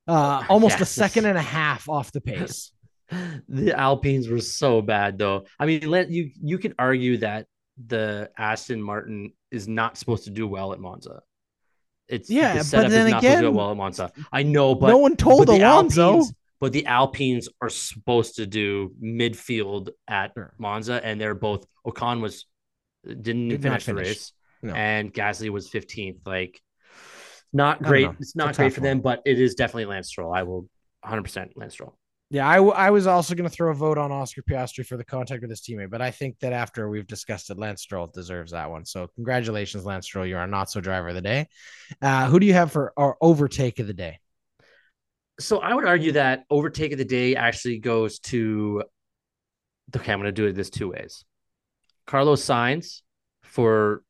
Uh, 0.08 0.44
almost 0.50 0.80
yes. 0.80 0.82
a 0.82 0.86
second 0.86 1.26
and 1.26 1.38
a 1.38 1.42
half 1.42 1.90
off 1.90 2.12
the 2.12 2.22
pace. 2.22 2.72
the 3.50 3.74
Alpines 3.78 4.28
were 4.28 4.40
so 4.40 4.82
bad, 4.82 5.18
though. 5.18 5.46
I 5.60 5.66
mean, 5.66 5.90
let 5.90 6.12
you 6.12 6.30
you 6.42 6.60
could 6.60 6.76
argue 6.78 7.18
that 7.18 7.48
the 7.84 8.30
Aston 8.38 8.82
Martin 8.82 9.34
is 9.50 9.68
not 9.68 9.98
supposed 9.98 10.26
to 10.26 10.30
do 10.30 10.48
well 10.48 10.74
at 10.74 10.80
Monza. 10.80 11.22
It's 12.08 12.30
yeah, 12.30 12.62
the 12.62 12.70
but 12.78 12.90
then 12.90 13.14
again, 13.14 13.54
well 13.54 13.72
at 13.72 13.78
Monza. 13.78 14.12
I 14.32 14.44
know, 14.44 14.76
but 14.76 14.90
no 14.90 14.98
one 14.98 15.16
told 15.16 15.50
Alonso. 15.50 16.16
Alpines, 16.16 16.34
but 16.60 16.74
the 16.74 16.86
Alpines 16.86 17.50
are 17.62 17.70
supposed 17.70 18.36
to 18.36 18.46
do 18.46 18.94
midfield 19.02 19.90
at. 20.08 20.34
Monza, 20.58 21.04
and 21.04 21.20
they're 21.20 21.36
both. 21.36 21.66
Ocon 21.86 22.22
was 22.22 22.46
didn't 23.06 23.50
Did 23.50 23.62
finish, 23.62 23.84
finish 23.84 23.86
the 23.86 23.94
race, 23.96 24.32
no. 24.62 24.74
and 24.74 25.14
Gasly 25.14 25.50
was 25.50 25.70
15th. 25.70 26.20
Like, 26.26 26.62
not 27.52 27.82
great. 27.82 28.10
It's 28.20 28.36
not 28.36 28.50
it's 28.50 28.58
great 28.58 28.74
for 28.74 28.82
one. 28.82 28.90
them, 28.90 29.02
but 29.02 29.22
it 29.26 29.40
is 29.40 29.56
definitely 29.56 29.86
Lance 29.86 30.08
Stroll. 30.08 30.34
I 30.34 30.44
will 30.44 30.70
100 31.02 31.24
percent 31.24 31.52
Lance 31.56 31.74
Stroll. 31.74 31.98
Yeah, 32.34 32.50
I, 32.50 32.56
w- 32.56 32.74
I 32.74 32.90
was 32.90 33.06
also 33.06 33.36
going 33.36 33.48
to 33.48 33.56
throw 33.56 33.70
a 33.70 33.76
vote 33.76 34.00
on 34.00 34.12
Oscar 34.12 34.42
Piastri 34.42 34.84
for 34.84 34.98
the 34.98 35.06
contact 35.06 35.42
with 35.42 35.52
his 35.52 35.62
teammate, 35.62 35.92
but 35.92 36.02
I 36.02 36.10
think 36.10 36.40
that 36.40 36.52
after 36.52 36.90
we've 36.90 37.06
discussed 37.06 37.52
it, 37.52 37.60
Lance 37.60 37.84
Stroll 37.84 38.08
deserves 38.08 38.54
that 38.54 38.72
one. 38.72 38.86
So 38.86 39.06
congratulations, 39.14 39.86
Lance 39.86 40.08
Stroll. 40.08 40.26
You're 40.26 40.40
our 40.40 40.48
not 40.48 40.72
so 40.72 40.82
driver 40.82 41.10
of 41.10 41.14
the 41.14 41.22
day. 41.22 41.48
Uh, 42.02 42.26
who 42.26 42.40
do 42.40 42.48
you 42.48 42.54
have 42.56 42.72
for 42.72 42.92
our 42.98 43.18
overtake 43.22 43.78
of 43.78 43.86
the 43.86 43.94
day? 43.94 44.18
So 45.40 45.60
I 45.60 45.76
would 45.76 45.86
argue 45.86 46.14
that 46.14 46.46
overtake 46.50 46.92
of 46.92 46.98
the 46.98 47.06
day 47.06 47.36
actually 47.36 47.78
goes 47.78 48.18
to. 48.22 48.82
Okay, 49.96 50.12
I'm 50.12 50.18
going 50.18 50.26
to 50.26 50.32
do 50.32 50.48
it 50.48 50.54
this 50.54 50.72
two 50.72 50.90
ways. 50.90 51.24
Carlos 52.08 52.44
Sainz 52.44 53.02
for 53.44 54.02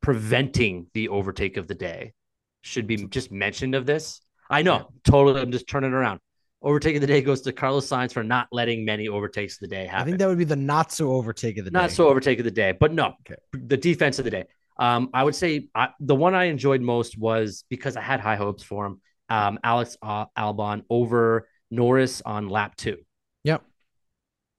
preventing 0.00 0.86
the 0.94 1.10
overtake 1.10 1.58
of 1.58 1.66
the 1.66 1.74
day 1.74 2.14
should 2.62 2.86
be 2.86 3.06
just 3.06 3.30
mentioned 3.30 3.74
of 3.74 3.84
this. 3.84 4.22
I 4.48 4.62
know, 4.62 4.92
totally. 5.04 5.42
I'm 5.42 5.52
just 5.52 5.68
turning 5.68 5.92
around. 5.92 6.20
Overtake 6.62 6.96
of 6.96 7.00
the 7.00 7.06
day 7.06 7.20
goes 7.20 7.42
to 7.42 7.52
Carlos 7.52 7.88
Sainz 7.88 8.12
for 8.12 8.24
not 8.24 8.48
letting 8.50 8.84
many 8.84 9.08
overtakes 9.08 9.54
of 9.54 9.60
the 9.60 9.68
day 9.68 9.84
happen. 9.86 10.02
I 10.02 10.04
think 10.04 10.18
that 10.18 10.28
would 10.28 10.38
be 10.38 10.44
the 10.44 10.56
not 10.56 10.90
so 10.90 11.12
overtake 11.12 11.58
of 11.58 11.64
the 11.64 11.70
not 11.70 11.80
day. 11.80 11.84
Not 11.84 11.92
so 11.92 12.08
overtake 12.08 12.38
of 12.38 12.44
the 12.44 12.50
day, 12.50 12.72
but 12.72 12.92
no, 12.92 13.14
okay. 13.20 13.36
the 13.52 13.76
defense 13.76 14.18
of 14.18 14.24
the 14.24 14.30
day. 14.30 14.44
Um, 14.78 15.10
I 15.14 15.22
would 15.22 15.34
say 15.34 15.68
I, 15.74 15.88
the 16.00 16.14
one 16.14 16.34
I 16.34 16.44
enjoyed 16.44 16.80
most 16.80 17.18
was 17.18 17.64
because 17.68 17.96
I 17.96 18.00
had 18.00 18.20
high 18.20 18.36
hopes 18.36 18.62
for 18.62 18.86
him. 18.86 19.00
Um, 19.28 19.58
Alex 19.62 19.96
uh, 20.02 20.26
Albon 20.36 20.82
over 20.88 21.48
Norris 21.70 22.22
on 22.24 22.48
lap 22.48 22.76
two. 22.76 22.98
Yep. 23.44 23.62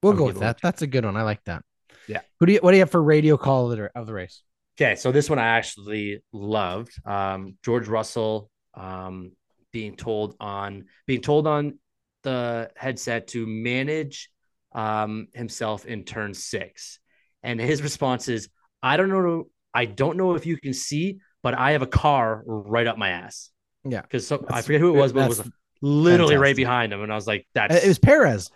We'll 0.02 0.12
go 0.14 0.26
with 0.26 0.40
that. 0.40 0.60
That's 0.62 0.82
a 0.82 0.86
good 0.86 1.04
one. 1.04 1.16
I 1.16 1.22
like 1.22 1.42
that. 1.44 1.62
Yeah. 2.06 2.20
Who 2.40 2.46
do 2.46 2.52
you 2.52 2.58
what 2.60 2.70
do 2.70 2.76
you 2.76 2.82
have 2.82 2.90
for 2.90 3.02
radio 3.02 3.36
call 3.36 3.70
of 3.70 3.78
the, 3.78 3.90
of 3.94 4.06
the 4.06 4.12
race? 4.12 4.42
Okay, 4.80 4.94
so 4.94 5.10
this 5.10 5.28
one 5.28 5.38
I 5.38 5.58
actually 5.58 6.22
loved. 6.32 6.92
Um, 7.04 7.56
George 7.64 7.88
Russell 7.88 8.50
um, 8.74 9.32
being 9.72 9.96
told 9.96 10.36
on 10.38 10.84
being 11.06 11.20
told 11.20 11.46
on 11.46 11.78
the 12.22 12.70
headset 12.76 13.28
to 13.28 13.46
manage 13.46 14.30
um, 14.72 15.28
himself 15.34 15.86
in 15.86 16.04
turn 16.04 16.34
six, 16.34 16.98
and 17.42 17.60
his 17.60 17.82
response 17.82 18.28
is, 18.28 18.48
"I 18.82 18.96
don't 18.96 19.08
know. 19.08 19.48
I 19.72 19.84
don't 19.84 20.16
know 20.16 20.34
if 20.34 20.46
you 20.46 20.56
can 20.56 20.72
see, 20.72 21.20
but 21.42 21.54
I 21.54 21.72
have 21.72 21.82
a 21.82 21.86
car 21.86 22.42
right 22.46 22.86
up 22.86 22.98
my 22.98 23.10
ass." 23.10 23.50
Yeah, 23.84 24.02
because 24.02 24.26
so, 24.26 24.44
I 24.50 24.62
forget 24.62 24.80
who 24.80 24.94
it 24.94 24.98
was, 24.98 25.12
but 25.12 25.24
it 25.24 25.28
was 25.28 25.50
literally 25.80 26.34
fantastic. 26.34 26.42
right 26.42 26.56
behind 26.56 26.92
him, 26.92 27.02
and 27.02 27.12
I 27.12 27.14
was 27.14 27.26
like, 27.26 27.46
"That's 27.54 27.84
it 27.84 27.88
was 27.88 27.98
Perez." 27.98 28.50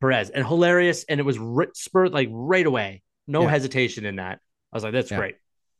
Perez 0.00 0.30
and 0.30 0.46
hilarious, 0.46 1.04
and 1.08 1.18
it 1.18 1.24
was 1.24 1.38
spurred 1.74 2.12
like 2.12 2.28
right 2.30 2.66
away, 2.66 3.02
no 3.26 3.42
yeah. 3.42 3.50
hesitation 3.50 4.06
in 4.06 4.16
that. 4.16 4.38
I 4.72 4.76
was 4.76 4.84
like, 4.84 4.92
"That's 4.92 5.10
yeah. 5.10 5.18
great." 5.18 5.34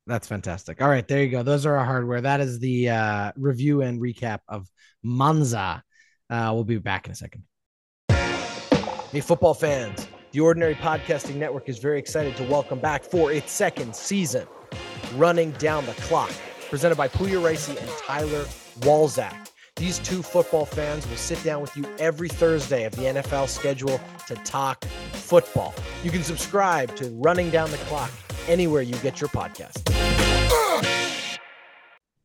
That's 0.08 0.26
fantastic. 0.26 0.80
All 0.80 0.88
right, 0.88 1.06
there 1.06 1.22
you 1.22 1.28
go. 1.28 1.42
Those 1.42 1.66
are 1.66 1.76
our 1.76 1.84
hardware. 1.84 2.22
That 2.22 2.40
is 2.40 2.58
the 2.58 2.88
uh, 2.88 3.32
review 3.36 3.82
and 3.82 4.00
recap 4.00 4.40
of 4.48 4.66
Monza. 5.02 5.84
Uh, 6.30 6.50
we'll 6.52 6.64
be 6.64 6.78
back 6.78 7.06
in 7.06 7.12
a 7.12 7.14
second. 7.14 7.44
Hey, 8.10 9.20
football 9.20 9.54
fans. 9.54 10.06
The 10.32 10.40
Ordinary 10.40 10.74
Podcasting 10.74 11.36
Network 11.36 11.68
is 11.70 11.78
very 11.78 11.98
excited 11.98 12.36
to 12.36 12.44
welcome 12.44 12.78
back 12.78 13.02
for 13.02 13.32
its 13.32 13.50
second 13.50 13.96
season, 13.96 14.46
Running 15.14 15.52
Down 15.52 15.86
the 15.86 15.92
Clock, 15.92 16.30
presented 16.68 16.96
by 16.96 17.08
Puya 17.08 17.42
Ricey 17.42 17.80
and 17.80 17.90
Tyler 18.06 18.44
Walzak. 18.80 19.48
These 19.76 20.00
two 20.00 20.22
football 20.22 20.66
fans 20.66 21.08
will 21.08 21.16
sit 21.16 21.42
down 21.42 21.62
with 21.62 21.74
you 21.76 21.86
every 21.98 22.28
Thursday 22.28 22.84
of 22.84 22.94
the 22.96 23.02
NFL 23.02 23.48
schedule 23.48 23.98
to 24.26 24.34
talk 24.36 24.84
football. 25.12 25.74
You 26.02 26.10
can 26.10 26.22
subscribe 26.22 26.94
to 26.96 27.08
Running 27.12 27.48
Down 27.48 27.70
the 27.70 27.78
Clock 27.78 28.10
anywhere 28.48 28.82
you 28.82 28.96
get 28.96 29.20
your 29.20 29.30
podcast. 29.30 29.86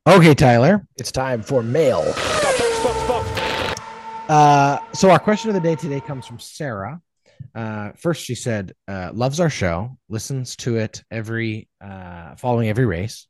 Okay, 0.05 0.33
Tyler, 0.33 0.85
it's 0.97 1.13
time 1.13 1.41
for 1.41 1.63
mail. 1.63 2.03
Uh, 4.29 4.79
so 4.93 5.09
our 5.09 5.19
question 5.19 5.49
of 5.49 5.53
the 5.53 5.59
day 5.59 5.75
today 5.75 5.99
comes 5.99 6.25
from 6.25 6.39
Sarah. 6.39 7.01
Uh, 7.53 7.91
first, 7.97 8.23
she 8.23 8.35
said, 8.35 8.73
uh, 8.87 9.11
loves 9.13 9.39
our 9.39 9.49
show, 9.49 9.97
listens 10.07 10.55
to 10.55 10.77
it 10.77 11.03
every, 11.11 11.67
uh, 11.83 12.35
following 12.35 12.69
every 12.69 12.85
race. 12.85 13.27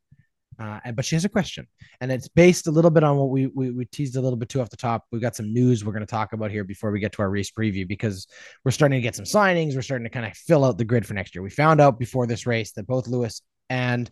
Uh, 0.56 0.78
but 0.92 1.04
she 1.04 1.16
has 1.16 1.24
a 1.24 1.28
question, 1.28 1.66
and 2.00 2.12
it's 2.12 2.28
based 2.28 2.68
a 2.68 2.70
little 2.70 2.92
bit 2.92 3.02
on 3.02 3.16
what 3.16 3.28
we, 3.28 3.48
we, 3.48 3.72
we 3.72 3.84
teased 3.86 4.14
a 4.14 4.20
little 4.20 4.36
bit 4.36 4.48
too 4.48 4.60
off 4.60 4.70
the 4.70 4.76
top. 4.76 5.02
We've 5.10 5.20
got 5.20 5.34
some 5.34 5.52
news 5.52 5.84
we're 5.84 5.92
going 5.92 6.06
to 6.06 6.10
talk 6.10 6.32
about 6.32 6.52
here 6.52 6.62
before 6.62 6.92
we 6.92 7.00
get 7.00 7.10
to 7.14 7.22
our 7.22 7.30
race 7.30 7.50
preview 7.50 7.88
because 7.88 8.28
we're 8.64 8.70
starting 8.70 8.98
to 8.98 9.02
get 9.02 9.16
some 9.16 9.24
signings. 9.24 9.74
We're 9.74 9.82
starting 9.82 10.04
to 10.04 10.10
kind 10.10 10.26
of 10.26 10.32
fill 10.36 10.64
out 10.64 10.78
the 10.78 10.84
grid 10.84 11.06
for 11.06 11.14
next 11.14 11.34
year. 11.34 11.42
We 11.42 11.50
found 11.50 11.80
out 11.80 11.98
before 11.98 12.28
this 12.28 12.46
race 12.46 12.70
that 12.72 12.86
both 12.86 13.08
Lewis 13.08 13.42
and 13.68 14.08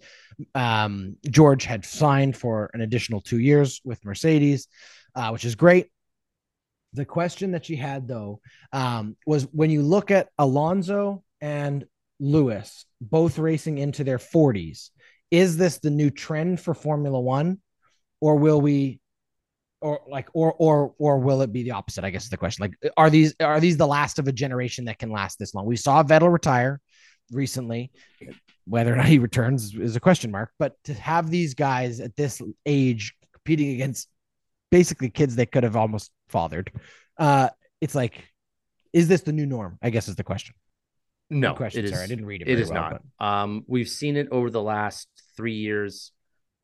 um, 0.57 1.17
George 1.31 1.65
had 1.65 1.85
signed 1.85 2.37
for 2.37 2.71
an 2.75 2.81
additional 2.81 3.21
two 3.21 3.39
years 3.39 3.81
with 3.85 4.05
Mercedes, 4.05 4.67
uh, 5.15 5.29
which 5.29 5.45
is 5.45 5.55
great. 5.55 5.91
The 6.95 7.05
question 7.05 7.53
that 7.53 7.65
she 7.65 7.77
had 7.77 8.07
though 8.07 8.41
um, 8.73 9.17
was 9.27 9.45
when 9.53 9.71
you 9.71 9.83
look 9.83 10.11
at 10.11 10.29
Alonso 10.39 11.23
and 11.41 11.87
Lewis 12.21 12.85
both 13.01 13.39
racing 13.39 13.79
into 13.79 14.05
their 14.05 14.19
40s 14.19 14.91
is 15.33 15.57
this 15.57 15.79
the 15.79 15.91
new 15.91 16.11
trend 16.11 16.61
for 16.61 16.75
Formula 16.75 17.19
One, 17.19 17.59
or 18.21 18.37
will 18.37 18.61
we, 18.61 19.01
or 19.81 20.03
like, 20.07 20.29
or 20.35 20.53
or 20.53 20.95
or 20.99 21.19
will 21.19 21.41
it 21.41 21.53
be 21.53 21.63
the 21.65 21.73
opposite? 21.73 22.05
I 22.05 22.11
guess 22.11 22.25
is 22.25 22.31
the 22.31 22.37
question. 22.37 22.63
Like, 22.63 22.93
are 22.99 23.09
these 23.09 23.35
are 23.41 23.59
these 23.59 23.79
the 23.79 23.87
last 23.87 24.19
of 24.19 24.29
a 24.29 24.33
generation 24.33 24.85
that 24.85 24.99
can 24.99 25.11
last 25.11 25.39
this 25.39 25.55
long? 25.55 25.65
We 25.65 25.77
saw 25.77 26.03
Vettel 26.05 26.31
retire 26.31 26.81
recently. 27.33 27.91
Whether 28.65 28.93
or 28.93 28.97
not 28.97 29.07
he 29.07 29.19
returns 29.19 29.75
is 29.75 29.97
a 29.97 30.01
question 30.01 30.31
mark. 30.31 30.53
But 30.59 30.75
to 30.85 30.95
have 30.95 31.31
these 31.31 31.55
guys 31.55 31.99
at 31.99 32.15
this 32.15 32.41
age 32.67 33.15
competing 33.33 33.71
against 33.71 34.09
basically 34.71 35.11
kids 35.11 35.35
they 35.35 35.47
could 35.47 35.65
have 35.65 35.77
almost 35.77 36.11
fathered, 36.33 36.73
uh, 37.19 37.49
it's 37.81 37.95
like, 37.95 38.25
is 38.93 39.09
this 39.09 39.23
the 39.23 39.33
new 39.33 39.47
norm? 39.47 39.79
I 39.83 39.91
guess 39.91 40.09
is 40.09 40.17
the 40.17 40.25
question. 40.25 40.55
No, 41.31 41.55
question. 41.55 41.87
Sorry, 41.87 42.03
I 42.03 42.07
didn't 42.07 42.27
read 42.27 42.43
it. 42.43 42.49
It 42.49 42.61
is 42.61 42.71
well, 42.71 42.91
not. 42.91 43.03
But... 43.19 43.25
Um, 43.25 43.65
we've 43.67 43.89
seen 43.89 44.17
it 44.17 44.29
over 44.31 44.51
the 44.51 44.63
last 44.63 45.09
three 45.37 45.55
years, 45.55 46.13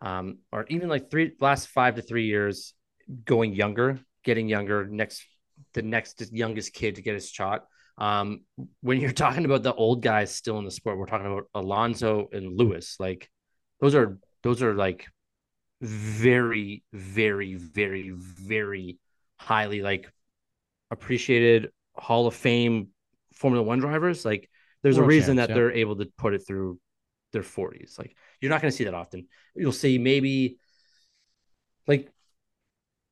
um, 0.01 0.39
or 0.53 0.67
even 0.69 0.89
like 0.89 1.11
three 1.11 1.33
last 1.41 1.69
five 1.69 1.95
to 1.97 2.03
three 2.03 2.27
years, 2.27 2.75
going 3.25 3.55
younger, 3.55 3.99
getting 4.25 4.49
younger. 4.49 4.87
Next, 4.87 5.25
the 5.73 5.83
next 5.83 6.23
youngest 6.33 6.75
kid 6.75 6.97
to 6.97 7.03
get 7.03 7.15
his 7.15 7.31
shot. 7.31 7.65
Um, 7.97 8.43
when 8.83 9.01
you're 9.01 9.13
talking 9.25 9.45
about 9.45 9.63
the 9.63 9.75
old 9.75 10.03
guys 10.03 10.35
still 10.35 10.59
in 10.59 10.65
the 10.65 10.71
sport, 10.71 10.99
we're 10.99 11.07
talking 11.07 11.27
about 11.27 11.49
Alonso 11.55 12.29
and 12.33 12.57
Lewis. 12.57 12.97
Like 12.99 13.31
those 13.81 13.95
are 13.95 14.19
those 14.43 14.63
are 14.63 14.75
like 14.75 15.07
very, 15.81 16.83
very, 16.93 17.55
very, 17.55 18.11
very 18.11 18.99
highly 19.39 19.83
like 19.83 20.13
appreciated 20.91 21.71
Hall 21.95 22.27
of 22.27 22.35
Fame 22.35 22.89
Formula 23.35 23.65
One 23.65 23.79
drivers. 23.79 24.25
Like 24.25 24.49
there's 24.83 24.97
World 24.97 25.07
a 25.07 25.09
reason 25.09 25.37
champs, 25.37 25.49
that 25.49 25.51
yeah. 25.51 25.55
they're 25.55 25.73
able 25.73 25.97
to 25.97 26.07
put 26.19 26.35
it 26.35 26.43
through 26.47 26.79
their 27.33 27.43
40s. 27.43 27.99
Like 27.99 28.17
you're 28.41 28.51
not 28.51 28.61
going 28.61 28.71
to 28.71 28.77
see 28.77 28.85
that 28.85 28.95
often. 28.95 29.27
You'll 29.55 29.73
see 29.73 29.99
maybe 29.99 30.59
like 31.87 32.11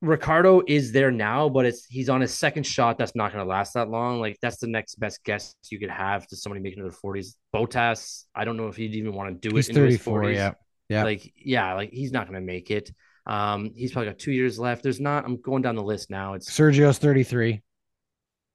Ricciardo 0.03 0.63
is 0.67 0.93
there 0.93 1.11
now, 1.11 1.49
but 1.49 1.65
it's 1.65 1.87
he's 1.87 2.09
on 2.09 2.21
his 2.21 2.35
second 2.35 2.65
shot. 2.65 2.99
That's 2.99 3.15
not 3.15 3.33
going 3.33 3.45
to 3.45 3.49
last 3.49 3.75
that 3.75 3.89
long. 3.89 4.21
Like 4.21 4.39
that's 4.43 4.59
the 4.59 4.67
next 4.67 4.97
best 4.97 5.25
guess 5.25 5.55
you 5.71 5.79
could 5.79 5.91
have 5.91 6.27
to 6.29 6.37
somebody 6.37 6.61
making 6.61 6.83
their 6.83 6.93
40s. 6.93 7.35
Bottas, 7.55 8.25
I 8.35 8.45
don't 8.45 8.57
know 8.57 8.69
if 8.69 8.77
he'd 8.77 8.95
even 8.95 9.15
want 9.15 9.41
to 9.41 9.49
do 9.49 9.55
he's 9.57 9.69
it. 9.69 9.73
He's 9.73 10.03
34. 10.03 10.31
Yeah, 10.31 10.53
yeah. 10.89 11.05
Like 11.05 11.33
yeah, 11.37 11.75
like 11.75 11.91
he's 11.91 12.13
not 12.13 12.29
going 12.29 12.41
to 12.41 12.47
make 12.47 12.71
it. 12.71 12.93
Um, 13.27 13.73
he's 13.75 13.93
probably 13.93 14.11
got 14.11 14.19
two 14.19 14.33
years 14.33 14.59
left. 14.59 14.83
There's 14.83 15.01
not. 15.01 15.25
I'm 15.25 15.41
going 15.41 15.63
down 15.63 15.75
the 15.75 15.83
list 15.83 16.11
now. 16.11 16.35
It's 16.35 16.51
Sergio's 16.51 16.99
33 16.99 17.63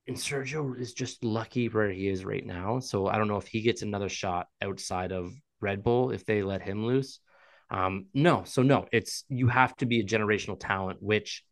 and 0.07 0.17
Sergio 0.17 0.77
is 0.77 0.93
just 0.93 1.23
lucky 1.23 1.69
where 1.69 1.89
he 1.89 2.07
is 2.07 2.25
right 2.25 2.45
now. 2.45 2.79
So 2.79 3.07
I 3.07 3.17
don't 3.17 3.27
know 3.27 3.37
if 3.37 3.47
he 3.47 3.61
gets 3.61 3.81
another 3.81 4.09
shot 4.09 4.47
outside 4.61 5.11
of 5.11 5.31
Red 5.59 5.83
Bull 5.83 6.11
if 6.11 6.25
they 6.25 6.43
let 6.43 6.61
him 6.61 6.85
loose. 6.85 7.19
Um, 7.69 8.07
no, 8.13 8.43
so 8.43 8.63
no, 8.63 8.87
it's 8.91 9.23
you 9.29 9.47
have 9.47 9.75
to 9.77 9.85
be 9.85 9.99
a 9.99 10.05
generational 10.05 10.59
talent, 10.59 11.01
which 11.01 11.43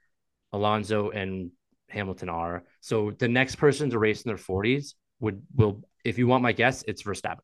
Alonso 0.52 1.10
and 1.12 1.52
Hamilton 1.90 2.28
are. 2.28 2.64
So 2.82 3.12
the 3.12 3.30
next 3.30 3.56
person 3.56 3.90
to 3.92 4.00
race 4.00 4.24
in 4.24 4.30
their 4.30 4.38
40s 4.38 4.96
would 5.22 5.42
will, 5.56 5.84
if 6.04 6.18
you 6.18 6.28
want 6.28 6.44
my 6.44 6.52
guess, 6.52 6.84
it's 6.88 7.04
Verstappen, 7.04 7.40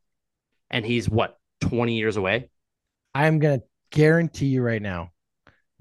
and 0.70 0.86
he's 0.86 1.08
what 1.08 1.38
20 1.62 1.96
years 1.96 2.18
away. 2.18 2.50
I 3.14 3.28
am 3.28 3.40
gonna 3.40 3.62
guarantee 3.92 4.48
you 4.48 4.62
right 4.62 4.82
now, 4.82 5.12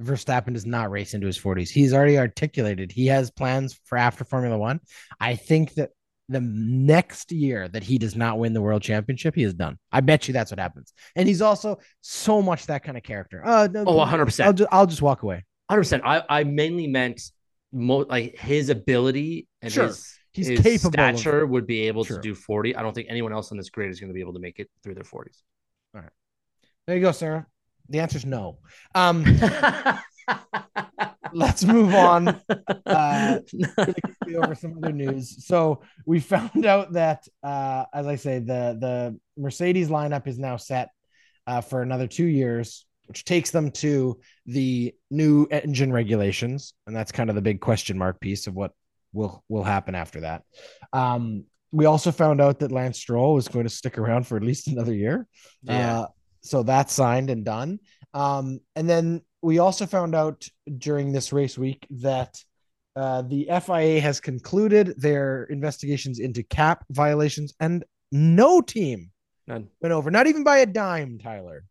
Verstappen 0.00 0.54
does 0.54 0.66
not 0.66 0.90
race 0.90 1.14
into 1.14 1.26
his 1.26 1.38
40s. 1.38 1.68
He's 1.68 1.94
already 1.94 2.18
articulated 2.18 2.90
he 2.90 3.06
has 3.06 3.30
plans 3.30 3.78
for 3.84 3.96
after 3.96 4.24
Formula 4.24 4.58
One. 4.58 4.80
I 5.20 5.36
think 5.36 5.74
that 5.74 5.90
the 6.28 6.40
next 6.40 7.32
year 7.32 7.68
that 7.68 7.82
he 7.82 7.98
does 7.98 8.16
not 8.16 8.38
win 8.38 8.54
the 8.54 8.62
world 8.62 8.82
championship, 8.82 9.34
he 9.34 9.42
is 9.42 9.54
done. 9.54 9.78
I 9.92 10.00
bet 10.00 10.26
you 10.26 10.32
that's 10.32 10.50
what 10.50 10.58
happens. 10.58 10.92
And 11.16 11.28
he's 11.28 11.42
also 11.42 11.78
so 12.00 12.40
much 12.40 12.66
that 12.66 12.82
kind 12.82 12.96
of 12.96 13.02
character. 13.02 13.42
Uh, 13.44 13.68
oh, 13.74 13.96
100%. 14.04 14.44
I'll 14.44 14.52
just, 14.52 14.72
I'll 14.72 14.86
just 14.86 15.02
walk 15.02 15.22
away. 15.22 15.44
100%. 15.70 16.00
I, 16.04 16.22
I 16.28 16.44
mainly 16.44 16.86
meant 16.86 17.20
mo- 17.72 18.06
like 18.08 18.38
his 18.38 18.70
ability 18.70 19.48
and 19.60 19.72
sure. 19.72 19.86
his, 19.88 20.16
he's 20.32 20.48
his 20.48 20.60
capable 20.60 20.92
stature 20.92 21.46
would 21.46 21.66
be 21.66 21.82
able 21.88 22.04
sure. 22.04 22.16
to 22.16 22.22
do 22.22 22.34
40. 22.34 22.74
I 22.74 22.82
don't 22.82 22.94
think 22.94 23.08
anyone 23.10 23.32
else 23.32 23.50
in 23.50 23.58
this 23.58 23.70
grid 23.70 23.90
is 23.90 24.00
going 24.00 24.08
to 24.08 24.14
be 24.14 24.20
able 24.20 24.34
to 24.34 24.40
make 24.40 24.58
it 24.58 24.70
through 24.82 24.94
their 24.94 25.04
40s. 25.04 25.42
All 25.94 26.00
right. 26.00 26.10
There 26.86 26.96
you 26.96 27.02
go, 27.02 27.12
Sarah. 27.12 27.46
The 27.88 28.00
answer 28.00 28.16
is 28.16 28.26
no. 28.26 28.58
Um, 28.94 29.24
let's 31.32 31.64
move 31.64 31.94
on 31.94 32.40
uh, 32.86 33.38
over 34.36 34.54
some 34.54 34.78
other 34.78 34.92
news. 34.92 35.46
So 35.46 35.82
we 36.06 36.20
found 36.20 36.64
out 36.66 36.92
that, 36.92 37.26
uh, 37.42 37.84
as 37.92 38.06
I 38.06 38.16
say, 38.16 38.38
the 38.38 38.76
the 38.80 39.18
Mercedes 39.36 39.88
lineup 39.88 40.26
is 40.26 40.38
now 40.38 40.56
set 40.56 40.90
uh, 41.46 41.60
for 41.60 41.82
another 41.82 42.06
two 42.06 42.26
years, 42.26 42.86
which 43.06 43.24
takes 43.24 43.50
them 43.50 43.70
to 43.72 44.18
the 44.46 44.94
new 45.10 45.46
engine 45.50 45.92
regulations, 45.92 46.74
and 46.86 46.96
that's 46.96 47.12
kind 47.12 47.28
of 47.28 47.36
the 47.36 47.42
big 47.42 47.60
question 47.60 47.98
mark 47.98 48.20
piece 48.20 48.46
of 48.46 48.54
what 48.54 48.72
will 49.12 49.44
will 49.48 49.64
happen 49.64 49.94
after 49.94 50.20
that. 50.20 50.42
Um, 50.92 51.44
we 51.72 51.86
also 51.86 52.12
found 52.12 52.40
out 52.40 52.60
that 52.60 52.70
Lance 52.70 52.98
Stroll 52.98 53.34
was 53.34 53.48
going 53.48 53.64
to 53.64 53.70
stick 53.70 53.98
around 53.98 54.28
for 54.28 54.36
at 54.36 54.44
least 54.44 54.68
another 54.68 54.94
year. 54.94 55.26
Yeah. 55.62 56.06
Uh, 56.44 56.48
so 56.48 56.62
that's 56.62 56.92
signed 56.92 57.30
and 57.30 57.44
done. 57.44 57.78
Um, 58.12 58.60
and 58.76 58.88
then 58.88 59.22
we 59.42 59.58
also 59.58 59.86
found 59.86 60.14
out 60.14 60.46
during 60.78 61.12
this 61.12 61.32
race 61.32 61.58
week 61.58 61.86
that 61.90 62.36
uh, 62.96 63.22
the 63.22 63.48
FIA 63.64 64.00
has 64.00 64.20
concluded 64.20 64.94
their 64.96 65.44
investigations 65.44 66.20
into 66.20 66.42
cap 66.44 66.84
violations, 66.90 67.52
and 67.58 67.84
no 68.12 68.60
team 68.60 69.10
None. 69.48 69.68
went 69.82 69.92
over, 69.92 70.10
not 70.10 70.28
even 70.28 70.44
by 70.44 70.58
a 70.58 70.66
dime. 70.66 71.18
Tyler, 71.18 71.64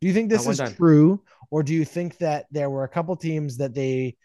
do 0.00 0.06
you 0.06 0.14
think 0.14 0.30
this 0.30 0.46
is 0.46 0.60
true, 0.76 1.20
or 1.50 1.64
do 1.64 1.74
you 1.74 1.84
think 1.84 2.16
that 2.18 2.46
there 2.52 2.70
were 2.70 2.84
a 2.84 2.88
couple 2.88 3.16
teams 3.16 3.56
that 3.56 3.74
they 3.74 4.16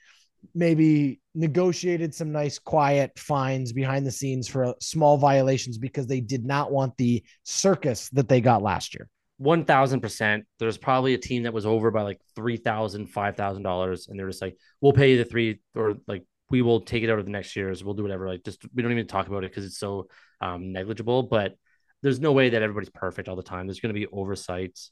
maybe 0.53 1.19
negotiated 1.33 2.13
some 2.13 2.31
nice 2.31 2.59
quiet 2.59 3.17
fines 3.17 3.73
behind 3.73 4.05
the 4.05 4.11
scenes 4.11 4.47
for 4.47 4.75
small 4.79 5.17
violations 5.17 5.77
because 5.77 6.05
they 6.05 6.21
did 6.21 6.45
not 6.45 6.71
want 6.71 6.95
the 6.97 7.23
circus 7.43 8.09
that 8.09 8.29
they 8.29 8.41
got 8.41 8.61
last 8.61 8.93
year. 8.93 9.09
1000%. 9.41 10.43
There's 10.59 10.77
probably 10.77 11.13
a 11.13 11.19
team 11.19 11.43
that 11.43 11.53
was 11.53 11.65
over 11.65 11.91
by 11.91 12.01
like 12.01 12.19
$3,000, 12.35 13.11
$5,000. 13.11 14.09
And 14.09 14.19
they're 14.19 14.27
just 14.27 14.41
like, 14.41 14.57
we'll 14.81 14.93
pay 14.93 15.11
you 15.11 15.17
the 15.17 15.25
three 15.25 15.59
or 15.75 15.95
like, 16.07 16.23
we 16.49 16.61
will 16.61 16.81
take 16.81 17.03
it 17.03 17.09
out 17.09 17.19
of 17.19 17.25
the 17.25 17.31
next 17.31 17.55
years. 17.55 17.83
We'll 17.83 17.93
do 17.93 18.03
whatever. 18.03 18.27
Like, 18.27 18.43
just 18.43 18.61
we 18.73 18.81
don't 18.81 18.91
even 18.91 19.07
talk 19.07 19.27
about 19.27 19.43
it 19.43 19.51
because 19.51 19.65
it's 19.65 19.77
so 19.77 20.07
um, 20.39 20.71
negligible. 20.71 21.23
But 21.23 21.55
there's 22.01 22.19
no 22.19 22.31
way 22.31 22.49
that 22.49 22.61
everybody's 22.61 22.89
perfect 22.89 23.27
all 23.27 23.35
the 23.35 23.43
time. 23.43 23.67
There's 23.67 23.79
going 23.79 23.93
to 23.93 23.99
be 23.99 24.07
oversights. 24.07 24.91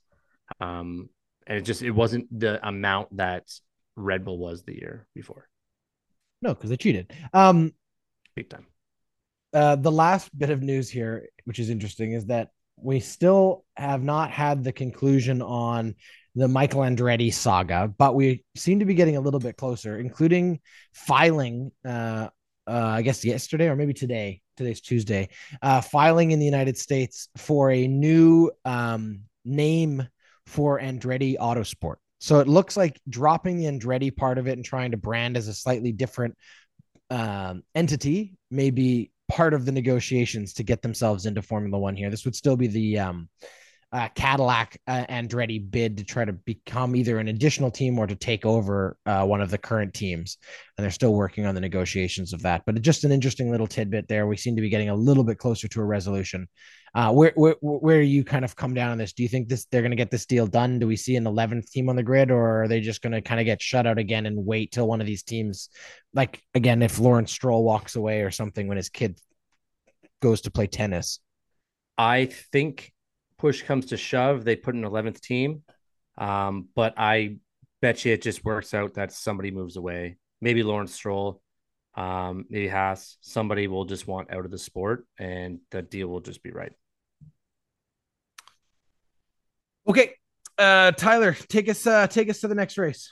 Um, 0.59 1.09
and 1.47 1.57
it 1.57 1.61
just, 1.61 1.81
it 1.81 1.91
wasn't 1.91 2.27
the 2.37 2.65
amount 2.67 3.15
that 3.17 3.43
Red 3.95 4.25
Bull 4.25 4.37
was 4.37 4.63
the 4.63 4.75
year 4.75 5.07
before. 5.15 5.47
No, 6.41 6.53
because 6.53 6.69
they 6.69 6.77
cheated. 6.77 7.13
Um, 7.33 7.73
Big 8.35 8.49
time. 8.49 8.65
Uh, 9.53 9.77
the 9.77 9.91
last 9.91 10.37
bit 10.37 10.49
of 10.49 10.61
news 10.61 10.89
here, 10.89 11.29
which 11.45 11.59
is 11.59 11.69
interesting, 11.69 12.11
is 12.11 12.25
that 12.25 12.49
we 12.77 12.99
still 12.99 13.65
have 13.75 14.03
not 14.03 14.31
had 14.31 14.63
the 14.63 14.71
conclusion 14.71 15.41
on 15.41 15.95
the 16.35 16.47
Michael 16.47 16.81
Andretti 16.81 17.33
saga, 17.33 17.91
but 17.97 18.15
we 18.15 18.43
seem 18.55 18.79
to 18.79 18.85
be 18.85 18.93
getting 18.93 19.15
a 19.15 19.21
little 19.21 19.39
bit 19.39 19.55
closer, 19.57 19.97
including 19.97 20.59
filing, 20.93 21.71
uh, 21.85 22.27
uh, 22.67 22.71
I 22.71 23.01
guess 23.01 23.23
yesterday 23.23 23.67
or 23.67 23.75
maybe 23.75 23.93
today. 23.93 24.41
Today's 24.57 24.81
Tuesday. 24.81 25.29
Uh, 25.61 25.81
filing 25.81 26.31
in 26.31 26.39
the 26.39 26.45
United 26.45 26.77
States 26.77 27.27
for 27.37 27.71
a 27.71 27.87
new 27.87 28.51
um, 28.63 29.21
name 29.43 30.07
for 30.45 30.79
Andretti 30.79 31.37
Autosport. 31.37 31.95
So 32.19 32.39
it 32.39 32.47
looks 32.47 32.77
like 32.77 32.99
dropping 33.09 33.57
the 33.57 33.65
Andretti 33.65 34.15
part 34.15 34.37
of 34.37 34.47
it 34.47 34.53
and 34.53 34.63
trying 34.63 34.91
to 34.91 34.97
brand 34.97 35.35
as 35.35 35.47
a 35.47 35.53
slightly 35.53 35.91
different 35.91 36.37
um, 37.09 37.63
entity 37.75 38.37
may 38.49 38.71
be 38.71 39.11
part 39.27 39.53
of 39.53 39.65
the 39.65 39.71
negotiations 39.71 40.53
to 40.53 40.63
get 40.63 40.81
themselves 40.81 41.25
into 41.25 41.41
Formula 41.41 41.77
One 41.77 41.95
here. 41.95 42.09
This 42.09 42.25
would 42.25 42.35
still 42.35 42.55
be 42.55 42.67
the 42.67 42.99
um, 42.99 43.29
uh, 43.95 44.09
Cadillac 44.09 44.77
uh, 44.87 45.05
Andretti 45.09 45.71
bid 45.71 45.95
to 45.97 46.03
try 46.03 46.25
to 46.25 46.33
become 46.33 46.97
either 46.97 47.17
an 47.17 47.29
additional 47.29 47.71
team 47.71 47.97
or 47.97 48.05
to 48.05 48.15
take 48.15 48.45
over 48.45 48.97
uh, 49.05 49.23
one 49.23 49.39
of 49.39 49.49
the 49.49 49.57
current 49.57 49.93
teams. 49.93 50.37
And 50.77 50.83
they're 50.83 50.91
still 50.91 51.13
working 51.13 51.45
on 51.45 51.55
the 51.55 51.61
negotiations 51.61 52.33
of 52.33 52.41
that. 52.41 52.63
But 52.65 52.81
just 52.81 53.05
an 53.05 53.13
interesting 53.13 53.51
little 53.51 53.67
tidbit 53.67 54.09
there. 54.09 54.27
We 54.27 54.35
seem 54.35 54.57
to 54.57 54.61
be 54.61 54.67
getting 54.67 54.89
a 54.89 54.95
little 54.95 55.23
bit 55.23 55.37
closer 55.37 55.69
to 55.69 55.79
a 55.79 55.85
resolution. 55.85 56.49
Uh, 56.93 57.13
where, 57.13 57.31
where 57.35 57.55
where 57.61 58.01
you 58.01 58.25
kind 58.25 58.43
of 58.43 58.57
come 58.57 58.73
down 58.73 58.91
on 58.91 58.97
this? 58.97 59.13
Do 59.13 59.23
you 59.23 59.29
think 59.29 59.47
this 59.47 59.63
they're 59.65 59.81
going 59.81 59.91
to 59.91 59.97
get 59.97 60.11
this 60.11 60.25
deal 60.25 60.45
done? 60.45 60.79
Do 60.79 60.87
we 60.87 60.97
see 60.97 61.15
an 61.15 61.23
11th 61.23 61.71
team 61.71 61.87
on 61.87 61.95
the 61.95 62.03
grid, 62.03 62.31
or 62.31 62.63
are 62.63 62.67
they 62.67 62.81
just 62.81 63.01
going 63.01 63.13
to 63.13 63.21
kind 63.21 63.39
of 63.39 63.45
get 63.45 63.61
shut 63.61 63.87
out 63.87 63.97
again 63.97 64.25
and 64.25 64.45
wait 64.45 64.73
till 64.73 64.87
one 64.87 64.99
of 64.99 65.07
these 65.07 65.23
teams, 65.23 65.69
like 66.13 66.41
again, 66.53 66.81
if 66.81 66.99
Lawrence 66.99 67.31
Stroll 67.31 67.63
walks 67.63 67.95
away 67.95 68.21
or 68.21 68.31
something 68.31 68.67
when 68.67 68.77
his 68.77 68.89
kid 68.89 69.19
goes 70.21 70.41
to 70.41 70.51
play 70.51 70.67
tennis? 70.67 71.19
I 71.97 72.25
think 72.25 72.93
push 73.37 73.63
comes 73.63 73.87
to 73.87 73.97
shove, 73.97 74.43
they 74.43 74.55
put 74.55 74.75
an 74.75 74.83
11th 74.83 75.21
team. 75.21 75.63
Um, 76.17 76.69
but 76.75 76.93
I 76.97 77.37
bet 77.81 78.05
you 78.05 78.13
it 78.13 78.21
just 78.21 78.45
works 78.45 78.73
out 78.73 78.95
that 78.95 79.11
somebody 79.11 79.51
moves 79.51 79.77
away. 79.77 80.17
Maybe 80.41 80.63
Lawrence 80.63 80.93
Stroll, 80.93 81.41
um, 81.95 82.45
maybe 82.49 82.67
Haas. 82.67 83.17
Somebody 83.21 83.67
will 83.67 83.85
just 83.85 84.07
want 84.07 84.31
out 84.31 84.45
of 84.45 84.51
the 84.51 84.57
sport, 84.57 85.05
and 85.19 85.59
the 85.71 85.81
deal 85.81 86.07
will 86.07 86.21
just 86.21 86.43
be 86.43 86.51
right. 86.51 86.73
Okay, 89.87 90.13
uh, 90.57 90.91
Tyler, 90.91 91.33
take 91.33 91.69
us 91.69 91.85
uh, 91.85 92.07
take 92.07 92.29
us 92.29 92.39
to 92.41 92.47
the 92.47 92.55
next 92.55 92.77
race. 92.77 93.11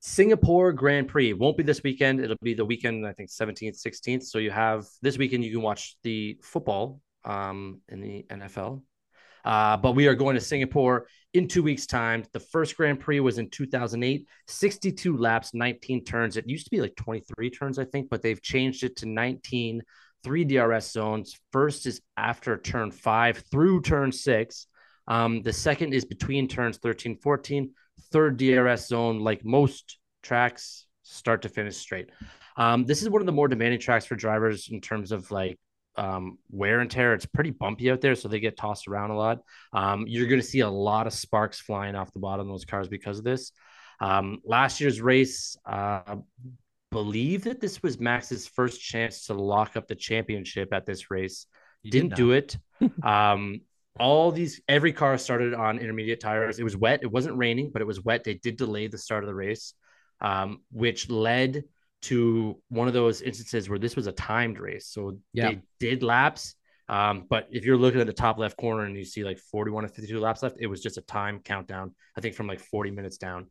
Singapore 0.00 0.72
Grand 0.72 1.08
Prix 1.08 1.34
won't 1.34 1.58
be 1.58 1.62
this 1.62 1.82
weekend. 1.82 2.20
It'll 2.20 2.36
be 2.42 2.54
the 2.54 2.64
weekend, 2.64 3.06
I 3.06 3.12
think, 3.12 3.28
17th, 3.28 3.78
16th. 3.86 4.22
So 4.24 4.38
you 4.38 4.50
have 4.50 4.86
this 5.02 5.18
weekend, 5.18 5.44
you 5.44 5.52
can 5.52 5.60
watch 5.60 5.96
the 6.02 6.38
football 6.42 7.02
um, 7.24 7.82
in 7.88 8.00
the 8.00 8.24
NFL. 8.30 8.80
Uh, 9.44 9.76
but 9.76 9.92
we 9.92 10.06
are 10.06 10.14
going 10.14 10.34
to 10.34 10.40
Singapore 10.40 11.06
in 11.34 11.48
two 11.48 11.62
weeks' 11.62 11.86
time. 11.86 12.24
The 12.32 12.40
first 12.40 12.76
Grand 12.76 13.00
Prix 13.00 13.20
was 13.20 13.38
in 13.38 13.50
2008, 13.50 14.26
62 14.46 15.16
laps, 15.16 15.54
19 15.54 16.04
turns. 16.04 16.36
It 16.36 16.48
used 16.48 16.66
to 16.66 16.70
be 16.70 16.80
like 16.80 16.96
23 16.96 17.50
turns, 17.50 17.78
I 17.78 17.84
think, 17.84 18.10
but 18.10 18.22
they've 18.22 18.42
changed 18.42 18.84
it 18.84 18.96
to 18.96 19.06
19, 19.06 19.82
three 20.22 20.44
DRS 20.44 20.90
zones. 20.90 21.38
First 21.52 21.86
is 21.86 22.00
after 22.16 22.56
turn 22.56 22.90
five 22.90 23.42
through 23.50 23.82
turn 23.82 24.12
six. 24.12 24.66
Um, 25.06 25.42
the 25.42 25.52
second 25.52 25.94
is 25.94 26.04
between 26.04 26.48
turns 26.48 26.78
13, 26.78 27.18
14. 27.18 27.72
Third 28.12 28.36
DRS 28.36 28.86
zone, 28.88 29.20
like 29.20 29.44
most 29.44 29.98
tracks, 30.22 30.86
start 31.02 31.42
to 31.42 31.48
finish 31.48 31.76
straight. 31.76 32.10
Um, 32.56 32.84
this 32.84 33.02
is 33.02 33.08
one 33.08 33.22
of 33.22 33.26
the 33.26 33.32
more 33.32 33.48
demanding 33.48 33.80
tracks 33.80 34.06
for 34.06 34.16
drivers 34.16 34.68
in 34.70 34.80
terms 34.80 35.12
of 35.12 35.30
like 35.30 35.58
um, 35.96 36.38
wear 36.50 36.80
and 36.80 36.90
tear. 36.90 37.14
It's 37.14 37.26
pretty 37.26 37.50
bumpy 37.50 37.90
out 37.90 38.00
there, 38.00 38.14
so 38.14 38.28
they 38.28 38.40
get 38.40 38.56
tossed 38.56 38.88
around 38.88 39.10
a 39.10 39.16
lot. 39.16 39.40
Um, 39.72 40.04
you're 40.06 40.28
going 40.28 40.40
to 40.40 40.46
see 40.46 40.60
a 40.60 40.70
lot 40.70 41.06
of 41.06 41.12
sparks 41.12 41.60
flying 41.60 41.94
off 41.94 42.12
the 42.12 42.20
bottom 42.20 42.46
of 42.46 42.52
those 42.52 42.64
cars 42.64 42.88
because 42.88 43.18
of 43.18 43.24
this. 43.24 43.52
Um, 44.00 44.38
last 44.44 44.80
year's 44.80 45.00
race, 45.00 45.56
uh, 45.66 46.16
believe 46.90 47.44
that 47.44 47.60
this 47.60 47.82
was 47.82 48.00
Max's 48.00 48.46
first 48.48 48.80
chance 48.80 49.26
to 49.26 49.34
lock 49.34 49.76
up 49.76 49.86
the 49.86 49.94
championship 49.94 50.72
at 50.72 50.86
this 50.86 51.10
race. 51.10 51.46
Didn't 51.84 52.14
do 52.14 52.32
it. 52.32 52.56
um, 53.02 53.60
all 53.98 54.32
these 54.32 54.60
every 54.68 54.92
car 54.92 55.18
started 55.18 55.54
on 55.54 55.78
intermediate 55.78 56.20
tires. 56.20 56.58
It 56.58 56.64
was 56.64 56.76
wet. 56.76 57.00
It 57.02 57.10
wasn't 57.10 57.36
raining, 57.36 57.70
but 57.72 57.82
it 57.82 57.86
was 57.86 58.02
wet. 58.02 58.24
They 58.24 58.34
did 58.34 58.56
delay 58.56 58.86
the 58.86 58.98
start 58.98 59.24
of 59.24 59.28
the 59.28 59.34
race, 59.34 59.74
um, 60.20 60.60
which 60.72 61.10
led 61.10 61.64
to 62.02 62.56
one 62.68 62.88
of 62.88 62.94
those 62.94 63.20
instances 63.20 63.68
where 63.68 63.78
this 63.78 63.96
was 63.96 64.06
a 64.06 64.12
timed 64.12 64.58
race. 64.58 64.86
So 64.86 65.18
yeah. 65.32 65.50
they 65.50 65.62
did 65.78 66.02
laps. 66.02 66.54
Um, 66.88 67.26
but 67.28 67.46
if 67.50 67.64
you're 67.64 67.76
looking 67.76 68.00
at 68.00 68.06
the 68.06 68.12
top 68.12 68.38
left 68.38 68.56
corner 68.56 68.84
and 68.84 68.96
you 68.96 69.04
see 69.04 69.22
like 69.22 69.38
41 69.38 69.84
to 69.84 69.88
52 69.88 70.18
laps 70.18 70.42
left, 70.42 70.56
it 70.58 70.66
was 70.66 70.82
just 70.82 70.98
a 70.98 71.02
time 71.02 71.40
countdown. 71.40 71.94
I 72.16 72.20
think 72.20 72.34
from 72.34 72.46
like 72.46 72.60
40 72.60 72.90
minutes 72.90 73.18
down. 73.18 73.46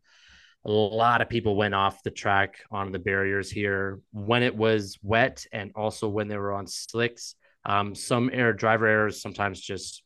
A 0.65 0.69
lot 0.69 1.21
of 1.21 1.29
people 1.29 1.55
went 1.55 1.73
off 1.73 2.03
the 2.03 2.11
track 2.11 2.55
on 2.69 2.91
the 2.91 2.99
barriers 2.99 3.49
here 3.49 4.01
when 4.11 4.43
it 4.43 4.53
was 4.53 4.99
wet 5.01 5.45
and 5.53 5.71
also 5.73 6.09
when 6.09 6.27
they 6.27 6.37
were 6.37 6.51
on 6.51 6.67
slicks. 6.67 7.35
Um, 7.63 7.95
some 7.95 8.29
air 8.33 8.51
driver 8.51 8.87
errors 8.87 9.21
sometimes 9.21 9.61
just 9.61 10.03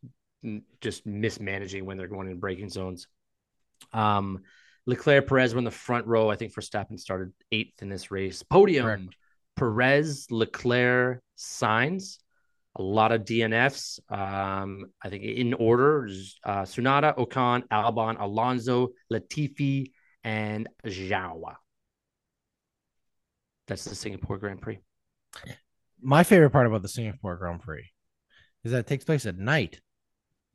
just 0.81 1.05
mismanaging 1.05 1.85
when 1.85 1.97
they're 1.97 2.07
going 2.07 2.29
in 2.29 2.39
braking 2.39 2.69
zones. 2.69 3.07
Um, 3.93 4.41
Leclerc, 4.85 5.27
Perez 5.27 5.53
were 5.53 5.59
in 5.59 5.63
the 5.63 5.71
front 5.71 6.07
row. 6.07 6.29
I 6.29 6.35
think 6.35 6.53
Verstappen 6.53 6.99
started 6.99 7.31
eighth 7.51 7.81
in 7.81 7.89
this 7.89 8.11
race. 8.11 8.43
Podium: 8.43 8.85
Correct. 8.85 9.15
Perez, 9.55 10.27
Leclerc, 10.29 11.21
Sainz. 11.37 12.17
A 12.75 12.81
lot 12.81 13.11
of 13.11 13.21
DNFs. 13.21 13.99
Um, 14.11 14.85
I 15.01 15.09
think 15.09 15.23
in 15.23 15.53
order: 15.53 16.07
uh, 16.43 16.63
Tsunoda, 16.63 17.15
Ocon, 17.17 17.67
Albon, 17.69 18.19
Alonso, 18.19 18.89
Latifi, 19.11 19.91
and 20.23 20.67
Zhou. 20.85 21.55
That's 23.67 23.85
the 23.85 23.95
Singapore 23.95 24.37
Grand 24.37 24.61
Prix. 24.61 24.79
My 26.01 26.23
favorite 26.23 26.49
part 26.49 26.67
about 26.67 26.81
the 26.81 26.89
Singapore 26.89 27.37
Grand 27.37 27.61
Prix 27.61 27.89
is 28.63 28.71
that 28.71 28.79
it 28.79 28.87
takes 28.87 29.05
place 29.05 29.25
at 29.25 29.37
night. 29.37 29.79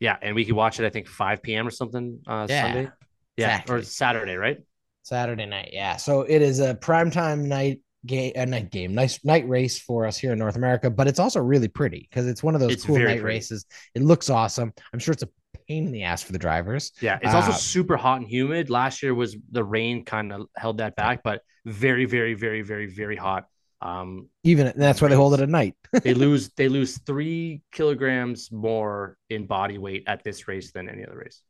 Yeah, 0.00 0.16
and 0.20 0.34
we 0.34 0.44
could 0.44 0.54
watch 0.54 0.78
it. 0.78 0.86
I 0.86 0.90
think 0.90 1.08
5 1.08 1.42
p.m. 1.42 1.66
or 1.66 1.70
something 1.70 2.20
uh, 2.26 2.46
yeah, 2.48 2.62
Sunday. 2.62 2.90
Yeah, 3.38 3.46
exactly. 3.46 3.76
or 3.76 3.82
Saturday, 3.82 4.34
right? 4.34 4.58
Saturday 5.02 5.46
night. 5.46 5.70
Yeah, 5.72 5.96
so 5.96 6.22
it 6.22 6.42
is 6.42 6.60
a 6.60 6.74
primetime 6.74 7.44
night 7.44 7.80
game, 8.04 8.32
a 8.34 8.44
night 8.44 8.70
game, 8.70 8.94
nice 8.94 9.24
night 9.24 9.48
race 9.48 9.78
for 9.78 10.06
us 10.06 10.18
here 10.18 10.32
in 10.32 10.38
North 10.38 10.56
America. 10.56 10.90
But 10.90 11.06
it's 11.06 11.18
also 11.18 11.40
really 11.40 11.68
pretty 11.68 12.08
because 12.10 12.26
it's 12.26 12.42
one 12.42 12.54
of 12.54 12.60
those 12.60 12.72
it's 12.72 12.84
cool 12.84 12.96
night 12.96 13.04
pretty. 13.04 13.22
races. 13.22 13.64
It 13.94 14.02
looks 14.02 14.28
awesome. 14.28 14.72
I'm 14.92 14.98
sure 14.98 15.12
it's 15.12 15.22
a 15.22 15.28
pain 15.68 15.86
in 15.86 15.92
the 15.92 16.02
ass 16.02 16.22
for 16.22 16.32
the 16.32 16.38
drivers. 16.38 16.92
Yeah, 17.00 17.18
it's 17.22 17.32
uh, 17.32 17.36
also 17.36 17.52
super 17.52 17.96
hot 17.96 18.20
and 18.20 18.28
humid. 18.28 18.70
Last 18.70 19.02
year 19.02 19.14
was 19.14 19.36
the 19.50 19.64
rain 19.64 20.04
kind 20.04 20.32
of 20.32 20.48
held 20.56 20.78
that 20.78 20.96
back, 20.96 21.22
but 21.22 21.42
very, 21.64 22.04
very, 22.04 22.34
very, 22.34 22.62
very, 22.62 22.86
very 22.86 23.16
hot. 23.16 23.46
Um, 23.80 24.28
even 24.42 24.72
that's 24.74 25.00
why 25.00 25.08
they 25.08 25.14
hold 25.14 25.34
it 25.34 25.40
at 25.40 25.48
night. 25.48 25.76
they 26.02 26.14
lose 26.14 26.50
they 26.56 26.68
lose 26.68 26.98
three 26.98 27.62
kilograms 27.72 28.50
more 28.50 29.16
in 29.30 29.46
body 29.46 29.78
weight 29.78 30.04
at 30.06 30.24
this 30.24 30.48
race 30.48 30.72
than 30.72 30.88
any 30.88 31.06
other 31.06 31.16
race. 31.16 31.42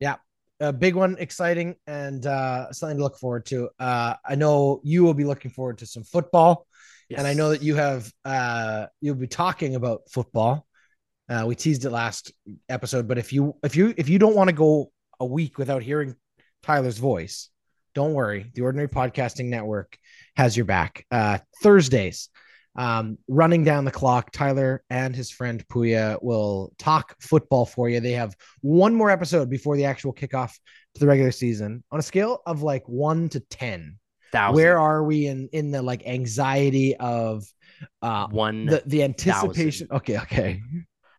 Yeah, 0.00 0.16
a 0.60 0.72
big 0.72 0.94
one, 0.94 1.16
exciting, 1.18 1.76
and 1.86 2.24
uh, 2.26 2.72
something 2.72 2.96
to 2.96 3.02
look 3.02 3.18
forward 3.18 3.46
to. 3.46 3.68
Uh, 3.78 4.14
I 4.24 4.34
know 4.34 4.80
you 4.82 5.04
will 5.04 5.14
be 5.14 5.24
looking 5.24 5.50
forward 5.50 5.78
to 5.78 5.86
some 5.86 6.02
football, 6.02 6.66
yes. 7.08 7.18
and 7.18 7.26
I 7.26 7.34
know 7.34 7.50
that 7.50 7.62
you 7.62 7.74
have 7.76 8.10
uh, 8.24 8.86
you'll 9.00 9.16
be 9.16 9.26
talking 9.26 9.74
about 9.74 10.02
football. 10.10 10.66
Uh, 11.28 11.44
we 11.46 11.54
teased 11.54 11.84
it 11.84 11.90
last 11.90 12.32
episode, 12.68 13.08
but 13.08 13.18
if 13.18 13.32
you 13.32 13.56
if 13.62 13.76
you 13.76 13.92
if 13.96 14.08
you 14.08 14.18
don't 14.18 14.36
want 14.36 14.48
to 14.48 14.54
go 14.54 14.92
a 15.20 15.26
week 15.26 15.58
without 15.58 15.82
hearing 15.82 16.14
Tyler's 16.62 16.98
voice, 16.98 17.50
don't 17.94 18.14
worry. 18.14 18.50
The 18.54 18.62
Ordinary 18.62 18.88
Podcasting 18.88 19.46
Network 19.46 19.98
has 20.36 20.56
your 20.56 20.66
back. 20.66 21.04
Uh, 21.10 21.38
Thursdays, 21.62 22.28
um, 22.76 23.18
running 23.28 23.64
down 23.64 23.84
the 23.84 23.90
clock, 23.90 24.30
Tyler 24.30 24.82
and 24.90 25.14
his 25.14 25.30
friend 25.30 25.66
Puya 25.68 26.22
will 26.22 26.72
talk 26.78 27.16
football 27.20 27.66
for 27.66 27.88
you. 27.88 28.00
They 28.00 28.12
have 28.12 28.36
one 28.60 28.94
more 28.94 29.10
episode 29.10 29.50
before 29.50 29.76
the 29.76 29.84
actual 29.84 30.12
kickoff 30.12 30.52
to 30.94 31.00
the 31.00 31.06
regular 31.06 31.32
season. 31.32 31.82
On 31.90 31.98
a 31.98 32.02
scale 32.02 32.42
of 32.46 32.62
like 32.62 32.86
one 32.88 33.28
to 33.30 33.40
10, 33.40 33.98
Thousand. 34.32 34.56
Where 34.56 34.78
are 34.78 35.04
we 35.04 35.26
in 35.28 35.48
in 35.52 35.70
the 35.70 35.80
like 35.80 36.06
anxiety 36.06 36.96
of 36.96 37.44
uh 38.02 38.26
one 38.28 38.66
the 38.66 38.82
the 38.84 39.04
anticipation? 39.04 39.86
Okay, 39.90 40.18
okay. 40.18 40.60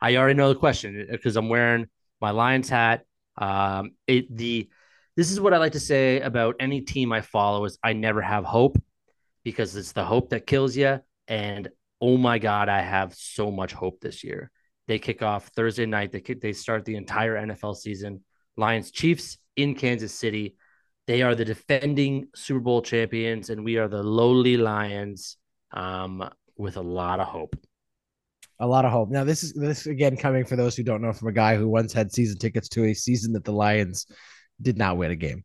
I 0.01 0.18
already 0.18 0.36
know 0.36 0.49
the 0.49 0.60
question 0.60 1.08
because 1.10 1.38
I'm 1.38 1.49
wearing 1.49 1.88
my 2.20 2.32
Lions 2.32 2.70
hat. 2.70 3.05
Um, 3.38 3.91
it 4.08 4.36
the 4.36 4.70
this 5.16 5.32
is 5.32 5.39
what 5.39 5.53
I 5.53 5.58
like 5.58 5.72
to 5.72 5.80
say 5.80 6.20
about 6.20 6.58
any 6.60 6.82
team 6.82 7.12
I 7.12 7.22
follow 7.22 7.64
is 7.66 7.80
I 7.82 7.93
never 7.93 8.22
have 8.22 8.43
hope 8.43 8.78
because 9.43 9.76
it's 9.76 9.93
the 9.93 10.03
hope 10.03 10.30
that 10.32 10.45
kills 10.45 10.76
you. 10.76 10.99
And 11.28 11.69
oh 12.01 12.17
my 12.17 12.39
god, 12.39 12.69
I 12.69 12.82
have 12.82 13.13
so 13.13 13.51
much 13.51 13.73
hope 13.73 13.99
this 14.01 14.23
year. 14.23 14.51
They 14.88 14.99
kick 14.99 15.21
off 15.21 15.47
Thursday 15.49 15.86
night. 15.86 16.11
They 16.11 16.21
kick, 16.21 16.41
they 16.41 16.53
start 16.53 16.86
the 16.86 16.95
entire 16.95 17.36
NFL 17.36 17.75
season. 17.75 18.23
Lions 18.55 18.91
Chiefs 18.91 19.38
in 19.55 19.75
Kansas 19.75 20.13
City. 20.13 20.55
They 21.07 21.21
are 21.21 21.36
the 21.36 21.45
defending 21.45 22.28
Super 22.36 22.59
Bowl 22.59 22.82
champions, 22.82 23.49
and 23.49 23.63
we 23.63 23.78
are 23.78 23.88
the 23.88 24.03
lowly 24.03 24.57
Lions 24.57 25.38
um, 25.71 26.28
with 26.57 26.78
a 26.78 26.82
lot 26.82 27.19
of 27.19 27.28
hope. 27.28 27.55
A 28.59 28.67
lot 28.67 28.86
of 28.86 28.91
hope. 28.91 29.09
Now, 29.09 29.23
this 29.23 29.43
is 29.43 29.53
this 29.53 29.86
again 29.86 30.17
coming 30.17 30.43
for 30.43 30.55
those 30.55 30.75
who 30.75 30.84
don't 30.84 31.01
know 31.01 31.13
from 31.13 31.28
a 31.28 31.34
guy 31.34 31.55
who 31.55 31.67
once 31.67 31.93
had 31.93 32.11
season 32.11 32.38
tickets 32.39 32.67
to 32.69 32.86
a 32.86 32.93
season 32.93 33.34
that 33.34 33.45
the 33.45 33.51
Lions 33.51 34.07
did 34.61 34.78
not 34.78 34.97
win 34.97 35.11
a 35.11 35.15
game. 35.15 35.43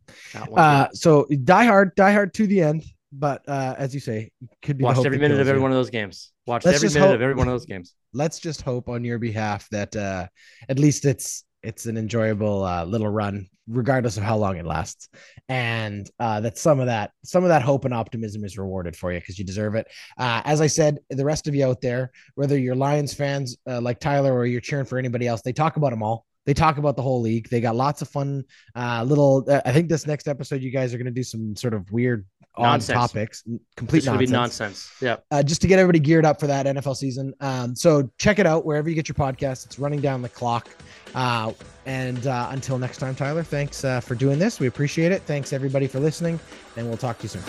Uh, 0.56 0.88
so 0.94 1.26
die 1.44 1.64
hard, 1.64 1.94
die 1.94 2.12
hard 2.12 2.32
to 2.34 2.46
the 2.46 2.62
end. 2.62 2.84
But 3.12 3.46
uh, 3.46 3.74
as 3.76 3.92
you 3.92 4.00
say, 4.00 4.30
could 4.62 4.78
be 4.78 4.84
watched 4.84 5.04
every 5.04 5.18
minute 5.18 5.38
of 5.38 5.46
every 5.46 5.58
you. 5.58 5.62
one 5.62 5.70
of 5.70 5.76
those 5.76 5.90
games. 5.90 6.32
Watched 6.46 6.64
Let's 6.64 6.76
every 6.76 6.88
minute 6.88 7.06
hope, 7.06 7.14
of 7.14 7.22
every 7.22 7.34
one 7.34 7.46
of 7.46 7.52
those 7.52 7.66
games. 7.66 7.94
Let's 8.14 8.38
just 8.38 8.62
hope 8.62 8.88
on 8.88 9.04
your 9.04 9.18
behalf 9.18 9.68
that 9.70 9.94
uh, 9.94 10.26
at 10.68 10.78
least 10.78 11.04
it's 11.04 11.44
it's 11.62 11.86
an 11.86 11.96
enjoyable 11.96 12.64
uh, 12.64 12.84
little 12.84 13.08
run, 13.08 13.48
regardless 13.68 14.16
of 14.16 14.22
how 14.22 14.36
long 14.36 14.56
it 14.56 14.66
lasts, 14.66 15.08
and 15.48 16.10
uh, 16.18 16.40
that 16.40 16.58
some 16.58 16.80
of 16.80 16.86
that 16.86 17.12
some 17.22 17.44
of 17.44 17.48
that 17.50 17.62
hope 17.62 17.84
and 17.84 17.94
optimism 17.94 18.44
is 18.44 18.56
rewarded 18.56 18.96
for 18.96 19.12
you 19.12 19.20
because 19.20 19.38
you 19.38 19.44
deserve 19.44 19.74
it. 19.74 19.86
Uh, 20.18 20.40
as 20.44 20.60
I 20.60 20.66
said, 20.66 20.98
the 21.10 21.24
rest 21.24 21.46
of 21.46 21.54
you 21.54 21.66
out 21.66 21.82
there, 21.82 22.10
whether 22.34 22.58
you're 22.58 22.74
Lions 22.74 23.12
fans 23.12 23.56
uh, 23.68 23.80
like 23.80 24.00
Tyler 24.00 24.32
or 24.32 24.46
you're 24.46 24.60
cheering 24.60 24.86
for 24.86 24.98
anybody 24.98 25.26
else, 25.26 25.42
they 25.42 25.52
talk 25.52 25.76
about 25.76 25.90
them 25.90 26.02
all. 26.02 26.24
They 26.44 26.54
talk 26.54 26.78
about 26.78 26.96
the 26.96 27.02
whole 27.02 27.20
league. 27.20 27.48
They 27.50 27.60
got 27.60 27.76
lots 27.76 28.02
of 28.02 28.08
fun 28.08 28.42
uh, 28.74 29.04
little. 29.06 29.44
Uh, 29.46 29.60
I 29.64 29.72
think 29.72 29.88
this 29.88 30.06
next 30.06 30.26
episode, 30.26 30.62
you 30.62 30.72
guys 30.72 30.92
are 30.92 30.98
going 30.98 31.04
to 31.06 31.12
do 31.12 31.22
some 31.22 31.54
sort 31.54 31.74
of 31.74 31.90
weird 31.92 32.26
nonsense. 32.58 32.98
topics, 32.98 33.44
complete 33.76 34.04
nonsense. 34.04 34.30
nonsense. 34.30 34.92
Yeah. 35.00 35.16
Uh, 35.30 35.42
just 35.42 35.62
to 35.62 35.68
get 35.68 35.78
everybody 35.78 36.00
geared 36.00 36.24
up 36.24 36.40
for 36.40 36.46
that 36.48 36.66
NFL 36.66 36.96
season. 36.96 37.34
Um, 37.40 37.74
so 37.74 38.10
check 38.18 38.38
it 38.38 38.46
out 38.46 38.66
wherever 38.66 38.88
you 38.88 38.94
get 38.94 39.08
your 39.08 39.14
podcast. 39.14 39.66
It's 39.66 39.78
running 39.78 40.00
down 40.00 40.22
the 40.22 40.28
clock. 40.28 40.68
Uh, 41.14 41.52
and 41.86 42.26
uh, 42.26 42.48
until 42.50 42.78
next 42.78 42.98
time, 42.98 43.14
Tyler, 43.14 43.42
thanks 43.42 43.84
uh, 43.84 44.00
for 44.00 44.14
doing 44.14 44.38
this. 44.38 44.60
We 44.60 44.66
appreciate 44.66 45.12
it. 45.12 45.22
Thanks 45.22 45.52
everybody 45.52 45.86
for 45.86 46.00
listening, 46.00 46.38
and 46.76 46.88
we'll 46.88 46.96
talk 46.96 47.18
to 47.18 47.22
you 47.24 47.28
soon. 47.28 47.42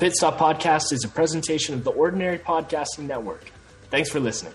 Pit 0.00 0.14
Stop 0.14 0.38
Podcast 0.38 0.94
is 0.94 1.04
a 1.04 1.08
presentation 1.08 1.74
of 1.74 1.84
the 1.84 1.90
Ordinary 1.90 2.38
Podcasting 2.38 3.06
Network. 3.06 3.52
Thanks 3.90 4.08
for 4.08 4.18
listening. 4.18 4.54